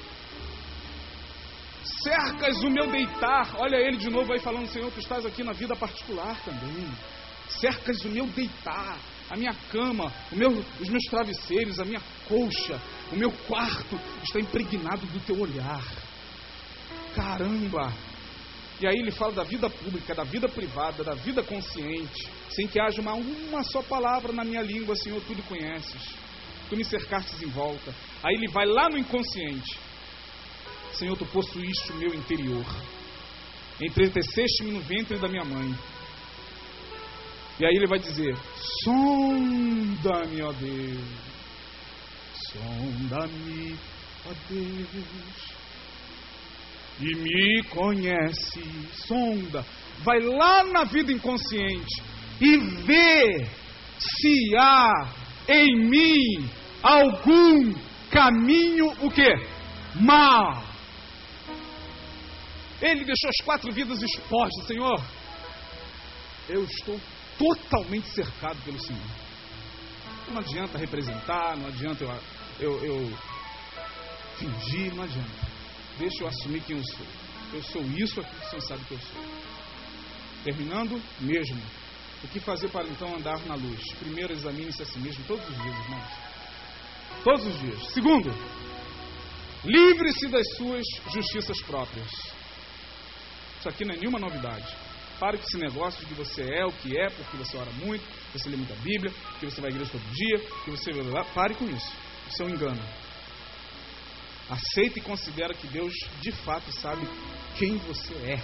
Cercas 2.02 2.56
o 2.62 2.70
meu 2.70 2.90
deitar. 2.90 3.54
Olha 3.56 3.76
ele 3.76 3.96
de 3.96 4.10
novo 4.10 4.32
aí 4.32 4.40
falando, 4.40 4.68
Senhor, 4.68 4.90
tu 4.92 5.00
estás 5.00 5.26
aqui 5.26 5.42
na 5.42 5.52
vida 5.52 5.74
particular 5.74 6.40
também. 6.44 6.88
Cercas 7.48 8.04
o 8.04 8.08
meu 8.08 8.26
deitar 8.26 8.98
a 9.30 9.36
minha 9.36 9.54
cama, 9.72 10.12
meu, 10.30 10.50
os 10.50 10.88
meus 10.88 11.04
travesseiros, 11.10 11.80
a 11.80 11.84
minha 11.84 12.00
colcha, 12.28 12.80
o 13.12 13.16
meu 13.16 13.32
quarto 13.46 13.98
está 14.22 14.38
impregnado 14.40 15.04
do 15.06 15.20
teu 15.20 15.40
olhar. 15.40 15.84
Caramba! 17.14 17.92
E 18.80 18.86
aí 18.86 18.98
ele 18.98 19.10
fala 19.10 19.32
da 19.32 19.42
vida 19.42 19.70
pública, 19.70 20.14
da 20.14 20.24
vida 20.24 20.48
privada, 20.48 21.02
da 21.02 21.14
vida 21.14 21.42
consciente, 21.42 22.28
sem 22.50 22.66
que 22.68 22.78
haja 22.78 23.00
uma, 23.00 23.14
uma 23.14 23.62
só 23.64 23.82
palavra 23.82 24.32
na 24.32 24.44
minha 24.44 24.62
língua, 24.62 24.94
Senhor, 24.96 25.20
tu 25.22 25.34
me 25.34 25.42
conheces. 25.42 26.14
Tu 26.68 26.76
me 26.76 26.84
cercastes 26.84 27.40
em 27.42 27.48
volta. 27.48 27.94
Aí 28.22 28.34
ele 28.34 28.48
vai 28.48 28.66
lá 28.66 28.88
no 28.90 28.98
inconsciente. 28.98 29.78
Senhor, 30.92 31.16
tu 31.16 31.24
possuíste 31.26 31.92
o 31.92 31.96
meu 31.96 32.14
interior. 32.14 32.64
Entreteceste-me 33.80 34.72
no 34.72 34.80
ventre 34.80 35.18
da 35.18 35.28
minha 35.28 35.44
mãe. 35.44 35.74
E 37.58 37.64
aí 37.64 37.74
ele 37.74 37.86
vai 37.86 37.98
dizer: 37.98 38.36
Sonda-me, 38.84 40.42
ó 40.42 40.52
Deus. 40.52 40.98
Sonda-me, 42.52 43.78
ó 44.26 44.32
Deus. 44.50 45.56
E 47.00 47.14
me 47.14 47.62
conhece. 47.64 48.62
Sonda. 49.06 49.64
Vai 49.98 50.20
lá 50.20 50.64
na 50.64 50.84
vida 50.84 51.12
inconsciente 51.12 52.02
e 52.40 52.56
vê 52.56 53.46
se 53.98 54.56
há 54.56 55.08
em 55.48 55.88
mim 55.88 56.48
algum 56.82 57.74
caminho 58.10 58.92
o 59.00 59.10
que? 59.10 59.34
Mal. 59.94 60.64
Ele 62.80 63.04
deixou 63.04 63.30
as 63.30 63.44
quatro 63.44 63.72
vidas 63.72 64.02
expostas, 64.02 64.66
Senhor. 64.66 65.02
Eu 66.48 66.64
estou 66.64 67.00
totalmente 67.38 68.08
cercado 68.10 68.62
pelo 68.64 68.78
Senhor. 68.80 69.02
Não 70.28 70.40
adianta 70.40 70.78
representar, 70.78 71.56
não 71.56 71.68
adianta 71.68 72.04
eu, 72.04 72.20
eu, 72.60 72.84
eu 72.84 73.18
fingir, 74.36 74.94
não 74.94 75.04
adianta. 75.04 75.55
Deixa 75.98 76.24
eu 76.24 76.28
assumir 76.28 76.62
quem 76.62 76.76
eu 76.76 76.84
sou. 76.84 77.06
Eu 77.52 77.62
sou 77.62 77.82
isso 77.82 78.20
aqui 78.20 78.36
que 78.36 78.46
o 78.46 78.50
Senhor 78.50 78.62
sabe 78.62 78.84
que 78.84 78.94
eu 78.94 78.98
sou. 78.98 79.24
Terminando, 80.44 81.00
mesmo. 81.20 81.60
O 82.22 82.28
que 82.28 82.40
fazer 82.40 82.68
para 82.68 82.86
então 82.88 83.14
andar 83.14 83.38
na 83.46 83.54
luz? 83.54 83.80
Primeiro, 83.98 84.32
examine-se 84.32 84.82
a 84.82 84.86
si 84.86 84.98
mesmo 84.98 85.24
todos 85.26 85.46
os 85.48 85.54
dias, 85.62 85.78
irmãos. 85.84 86.12
Todos 87.24 87.46
os 87.46 87.60
dias. 87.60 87.92
Segundo, 87.92 88.30
livre-se 89.64 90.28
das 90.28 90.46
suas 90.56 90.84
justiças 91.12 91.60
próprias. 91.62 92.08
Isso 93.58 93.68
aqui 93.68 93.84
não 93.84 93.94
é 93.94 93.98
nenhuma 93.98 94.18
novidade. 94.18 94.66
Pare 95.18 95.38
com 95.38 95.44
esse 95.44 95.56
negócio 95.56 96.00
de 96.00 96.06
que 96.06 96.14
você 96.14 96.42
é 96.42 96.64
o 96.66 96.72
que 96.72 96.96
é, 96.96 97.08
porque 97.08 97.36
você 97.36 97.56
ora 97.56 97.70
muito, 97.72 98.04
você 98.32 98.50
lê 98.50 98.56
muita 98.56 98.74
Bíblia, 98.76 99.12
que 99.40 99.46
você 99.46 99.60
vai 99.60 99.70
à 99.70 99.74
igreja 99.74 99.90
todo 99.90 100.02
dia, 100.12 100.38
que 100.64 100.70
você. 100.70 100.90
Pare 101.34 101.54
com 101.54 101.64
isso. 101.64 101.92
Isso 102.28 102.42
é 102.42 102.46
um 102.46 102.50
engano. 102.50 102.82
Aceita 104.48 104.98
e 104.98 105.02
considera 105.02 105.54
que 105.54 105.66
Deus 105.66 105.92
de 106.20 106.32
fato 106.32 106.70
sabe 106.72 107.06
quem 107.58 107.76
você 107.78 108.14
é. 108.14 108.42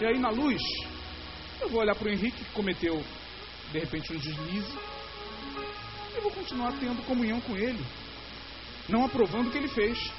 E 0.00 0.06
aí 0.06 0.18
na 0.18 0.30
luz, 0.30 0.60
eu 1.60 1.68
vou 1.68 1.80
olhar 1.80 1.94
para 1.94 2.08
o 2.08 2.12
Henrique 2.12 2.44
que 2.44 2.52
cometeu 2.52 3.04
de 3.70 3.78
repente 3.78 4.12
um 4.12 4.16
deslize. 4.16 4.78
E 6.16 6.20
vou 6.20 6.32
continuar 6.32 6.72
tendo 6.80 7.04
comunhão 7.06 7.40
com 7.40 7.56
ele. 7.56 7.84
Não 8.88 9.04
aprovando 9.04 9.48
o 9.48 9.50
que 9.50 9.58
ele 9.58 9.68
fez 9.68 10.10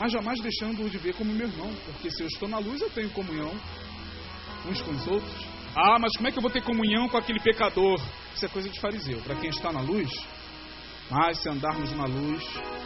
mas 0.00 0.12
jamais 0.12 0.40
deixando-o 0.40 0.88
de 0.88 0.96
ver 0.96 1.14
como 1.14 1.30
meu 1.30 1.46
irmão, 1.46 1.70
porque 1.84 2.10
se 2.10 2.22
eu 2.22 2.26
estou 2.26 2.48
na 2.48 2.58
luz, 2.58 2.80
eu 2.80 2.88
tenho 2.88 3.10
comunhão 3.10 3.52
uns 4.66 4.80
com 4.80 4.92
os 4.92 5.06
outros. 5.06 5.46
Ah, 5.76 5.98
mas 6.00 6.16
como 6.16 6.26
é 6.26 6.32
que 6.32 6.38
eu 6.38 6.42
vou 6.42 6.50
ter 6.50 6.62
comunhão 6.62 7.06
com 7.06 7.18
aquele 7.18 7.38
pecador? 7.38 8.00
Isso 8.34 8.46
é 8.46 8.48
coisa 8.48 8.70
de 8.70 8.80
fariseu. 8.80 9.20
Para 9.20 9.36
quem 9.36 9.50
está 9.50 9.70
na 9.70 9.82
luz, 9.82 10.10
mas 11.10 11.38
se 11.38 11.48
andarmos 11.48 11.90
na 11.92 12.04
luz, 12.04 12.42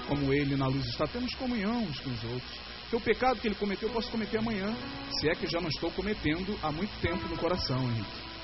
como 0.09 0.33
ele 0.33 0.57
na 0.57 0.67
luz 0.67 0.87
está, 0.87 1.07
temos 1.07 1.35
comunhão 1.35 1.83
uns 1.83 2.01
com 2.01 2.11
os 2.11 2.25
outros. 2.25 2.59
Porque 2.83 2.97
o 2.97 3.01
pecado 3.01 3.41
que 3.41 3.49
ele 3.49 3.55
cometeu, 3.55 3.89
eu 3.89 3.95
posso 3.95 4.11
cometer 4.11 4.39
amanhã, 4.39 4.75
se 5.11 5.29
é 5.29 5.35
que 5.35 5.47
já 5.47 5.61
não 5.61 5.69
estou 5.69 5.91
cometendo 5.91 6.59
há 6.63 6.71
muito 6.73 6.93
tempo 7.01 7.29
no 7.29 7.37
coração, 7.37 7.79
Henrique. 7.83 8.35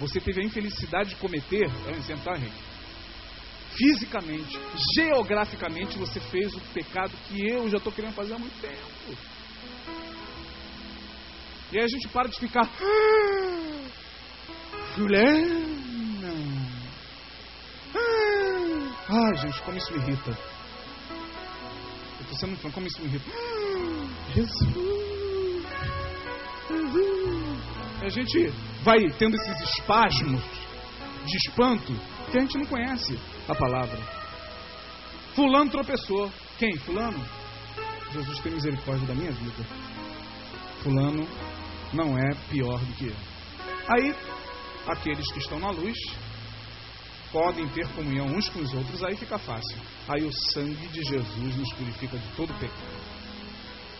Você 0.00 0.20
teve 0.20 0.42
a 0.42 0.44
infelicidade 0.44 1.10
de 1.10 1.16
cometer, 1.16 1.64
é 1.86 1.90
um 1.90 1.96
exemplo, 1.96 2.24
tá, 2.24 2.36
Henrique? 2.36 2.76
fisicamente, 3.76 4.58
geograficamente, 4.96 5.98
você 5.98 6.18
fez 6.18 6.54
o 6.54 6.60
pecado 6.72 7.12
que 7.28 7.46
eu 7.46 7.68
já 7.68 7.76
estou 7.76 7.92
querendo 7.92 8.14
fazer 8.14 8.34
há 8.34 8.38
muito 8.38 8.58
tempo. 8.60 9.18
E 11.72 11.78
aí 11.78 11.84
a 11.84 11.88
gente 11.88 12.08
para 12.08 12.28
de 12.28 12.38
ficar. 12.38 12.62
"Ah, 12.62 13.88
Juliana. 14.96 16.32
Ah, 17.94 18.95
ai, 19.08 19.36
gente, 19.36 19.62
como 19.62 19.76
isso 19.78 19.92
me 19.92 19.98
irrita. 19.98 20.38
Eu 22.20 22.26
tô 22.28 22.36
sendo 22.36 22.72
como 22.72 22.86
isso 22.86 23.00
me 23.00 23.08
irrita. 23.08 23.30
Ah, 23.30 24.32
Jesus. 24.34 25.66
Jesus. 26.68 27.58
E 28.02 28.04
a 28.04 28.08
gente 28.08 28.52
vai 28.82 28.98
tendo 29.18 29.36
esses 29.36 29.60
espasmos 29.70 30.42
de 31.24 31.36
espanto 31.36 31.92
que 32.30 32.38
a 32.38 32.40
gente 32.40 32.58
não 32.58 32.66
conhece 32.66 33.18
a 33.48 33.54
palavra. 33.54 33.98
Fulano 35.34 35.70
tropeçou. 35.70 36.30
Quem? 36.58 36.76
Fulano? 36.78 37.22
Jesus 38.12 38.40
tem 38.40 38.52
misericórdia 38.52 39.06
da 39.06 39.14
minha 39.14 39.32
vida. 39.32 39.64
Fulano 40.82 41.26
não 41.92 42.16
é 42.16 42.34
pior 42.48 42.78
do 42.78 42.94
que 42.94 43.06
eu. 43.08 43.16
Aí, 43.88 44.14
aqueles 44.86 45.30
que 45.32 45.38
estão 45.38 45.58
na 45.58 45.70
luz 45.70 45.96
podem 47.36 47.68
ter 47.68 47.86
comunhão 47.88 48.24
uns 48.28 48.48
com 48.48 48.60
os 48.60 48.72
outros, 48.72 49.04
aí 49.04 49.14
fica 49.14 49.36
fácil. 49.36 49.76
Aí 50.08 50.24
o 50.24 50.32
sangue 50.54 50.88
de 50.88 51.02
Jesus 51.02 51.54
nos 51.54 51.70
purifica 51.74 52.16
de 52.16 52.28
todo 52.34 52.54
pecado. 52.54 53.16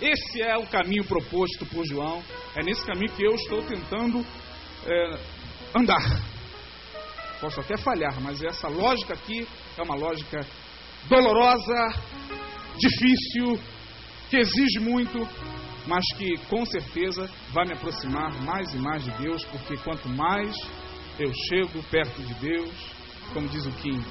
Esse 0.00 0.40
é 0.40 0.56
o 0.56 0.66
caminho 0.66 1.04
proposto 1.04 1.66
por 1.66 1.84
João. 1.84 2.22
É 2.54 2.62
nesse 2.64 2.82
caminho 2.86 3.12
que 3.12 3.22
eu 3.22 3.34
estou 3.34 3.62
tentando 3.62 4.24
é, 4.86 5.18
andar. 5.74 6.22
Posso 7.38 7.60
até 7.60 7.76
falhar, 7.76 8.18
mas 8.22 8.42
essa 8.42 8.68
lógica 8.68 9.12
aqui 9.12 9.46
é 9.76 9.82
uma 9.82 9.96
lógica 9.96 10.40
dolorosa, 11.06 11.88
difícil, 12.78 13.60
que 14.30 14.38
exige 14.38 14.80
muito, 14.80 15.28
mas 15.86 16.02
que 16.16 16.38
com 16.48 16.64
certeza 16.64 17.30
vai 17.50 17.66
me 17.66 17.74
aproximar 17.74 18.32
mais 18.44 18.72
e 18.72 18.78
mais 18.78 19.04
de 19.04 19.10
Deus, 19.18 19.44
porque 19.44 19.76
quanto 19.84 20.08
mais 20.08 20.56
eu 21.18 21.30
chego 21.50 21.82
perto 21.90 22.22
de 22.22 22.34
Deus, 22.34 22.95
como 23.32 23.48
diz 23.48 23.66
o 23.66 23.70
Kim, 23.72 24.02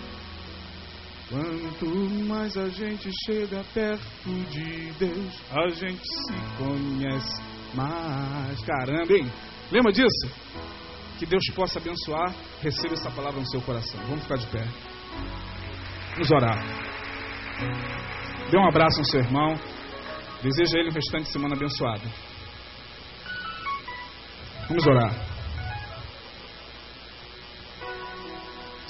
quanto 1.30 1.86
mais 2.28 2.56
a 2.58 2.70
gente 2.70 3.10
chega 3.26 3.64
perto 3.74 4.30
de 4.50 4.92
Deus, 4.94 5.42
a 5.52 5.68
gente 5.70 6.04
se 6.04 6.34
conhece 6.58 7.42
mais. 7.74 8.62
Caramba, 8.62 9.14
hein? 9.14 9.32
Lembra 9.72 9.92
disso? 9.92 10.28
Que 11.18 11.26
Deus 11.26 11.44
possa 11.56 11.80
abençoar, 11.80 12.34
receba 12.62 12.94
essa 12.94 13.10
palavra 13.12 13.40
no 13.40 13.48
seu 13.50 13.62
coração. 13.62 14.00
Vamos 14.08 14.24
ficar 14.24 14.38
de 14.38 14.48
pé. 14.48 14.68
Vamos 16.14 16.32
orar. 16.32 16.64
Dê 18.52 18.58
um 18.58 18.68
abraço 18.68 19.00
no 19.00 19.06
seu 19.06 19.22
irmão. 19.22 19.56
Deseja 20.42 20.80
ele 20.80 20.90
um 20.90 20.94
restante 20.94 21.26
de 21.26 21.32
semana 21.32 21.56
abençoado. 21.56 22.04
Vamos 24.68 24.86
orar. 24.86 25.35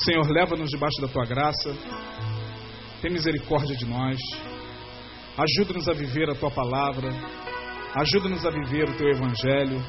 Senhor, 0.06 0.30
leva-nos 0.30 0.70
debaixo 0.70 1.02
da 1.02 1.08
tua 1.08 1.26
graça. 1.26 1.76
Tem 3.02 3.12
misericórdia 3.12 3.76
de 3.76 3.88
nós. 3.88 4.20
Ajuda-nos 5.36 5.90
a 5.90 5.94
viver 5.94 6.30
a 6.30 6.36
tua 6.36 6.52
palavra. 6.52 7.10
Ajuda-nos 7.96 8.46
a 8.46 8.52
viver 8.52 8.88
o 8.88 8.96
teu 8.98 9.10
evangelho. 9.10 9.84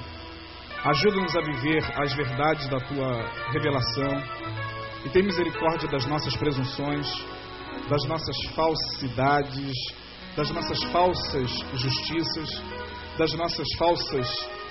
Ajuda-nos 0.87 1.37
a 1.37 1.41
viver 1.43 1.85
as 2.01 2.15
verdades 2.15 2.67
da 2.67 2.79
tua 2.79 3.31
revelação. 3.53 4.11
E 5.05 5.11
tem 5.11 5.23
misericórdia 5.23 5.87
das 5.91 6.07
nossas 6.07 6.35
presunções, 6.35 7.07
das 7.87 8.03
nossas 8.09 8.37
falsidades, 8.55 9.71
das 10.35 10.51
nossas 10.51 10.83
falsas 10.85 11.51
justiças, 11.75 12.63
das 13.19 13.35
nossas 13.35 13.67
falsas 13.77 14.27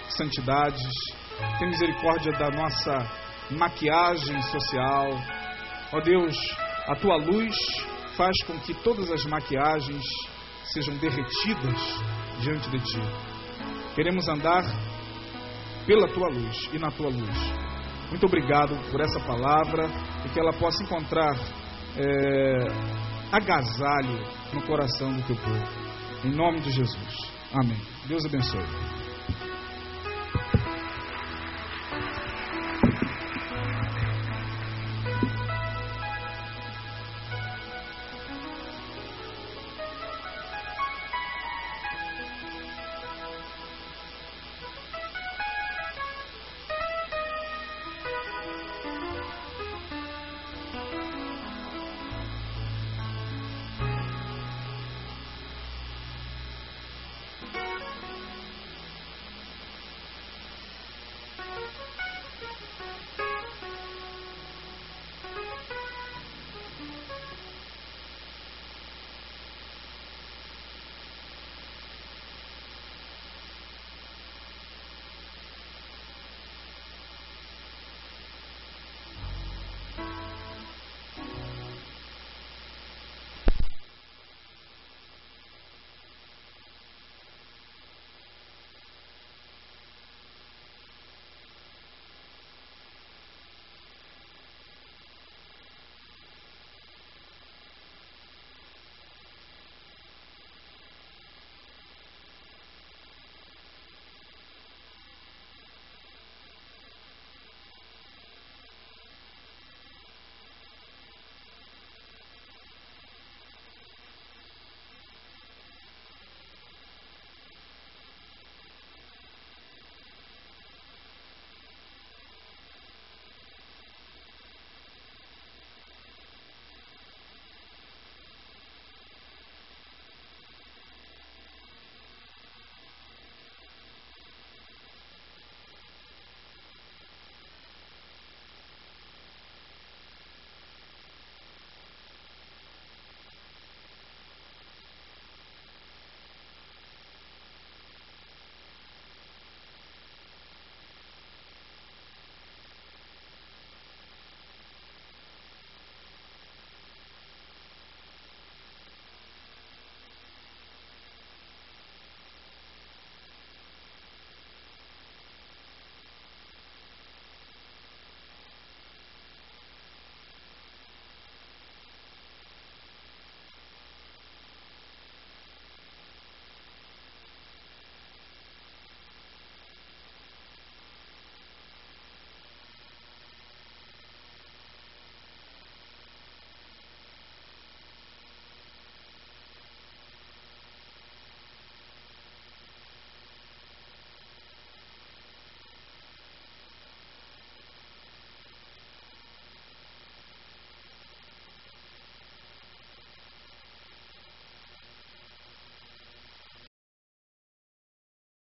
santidades. 0.10 0.90
Tem 1.60 1.70
misericórdia 1.70 2.32
da 2.32 2.50
nossa 2.50 3.26
maquiagem 3.52 4.42
social. 4.42 5.35
Ó 5.92 6.00
Deus, 6.02 6.36
a 6.88 6.96
tua 6.96 7.16
luz 7.18 7.56
faz 8.16 8.36
com 8.46 8.58
que 8.60 8.74
todas 8.74 9.12
as 9.12 9.26
maquiagens 9.26 10.04
sejam 10.66 10.96
derretidas 10.98 11.80
diante 12.40 12.70
de 12.70 12.80
ti. 12.80 13.00
Queremos 13.94 14.28
andar 14.28 14.64
pela 15.86 16.08
tua 16.08 16.28
luz 16.30 16.70
e 16.74 16.80
na 16.80 16.90
tua 16.92 17.10
luz. 17.10 17.66
Muito 18.10 18.26
obrigado 18.26 18.76
por 18.92 19.02
essa 19.02 19.20
palavra 19.22 19.88
e 20.26 20.30
que 20.30 20.40
ela 20.40 20.54
possa 20.54 20.84
encontrar 20.84 21.36
é, 21.98 22.68
agasalho 23.32 24.24
no 24.54 24.62
coração 24.64 25.14
do 25.14 25.22
teu 25.24 25.36
povo. 25.36 25.86
Em 26.24 26.32
nome 26.32 26.60
de 26.62 26.72
Jesus. 26.72 27.32
Amém. 27.54 27.80
Deus 28.08 28.26
abençoe. 28.26 28.66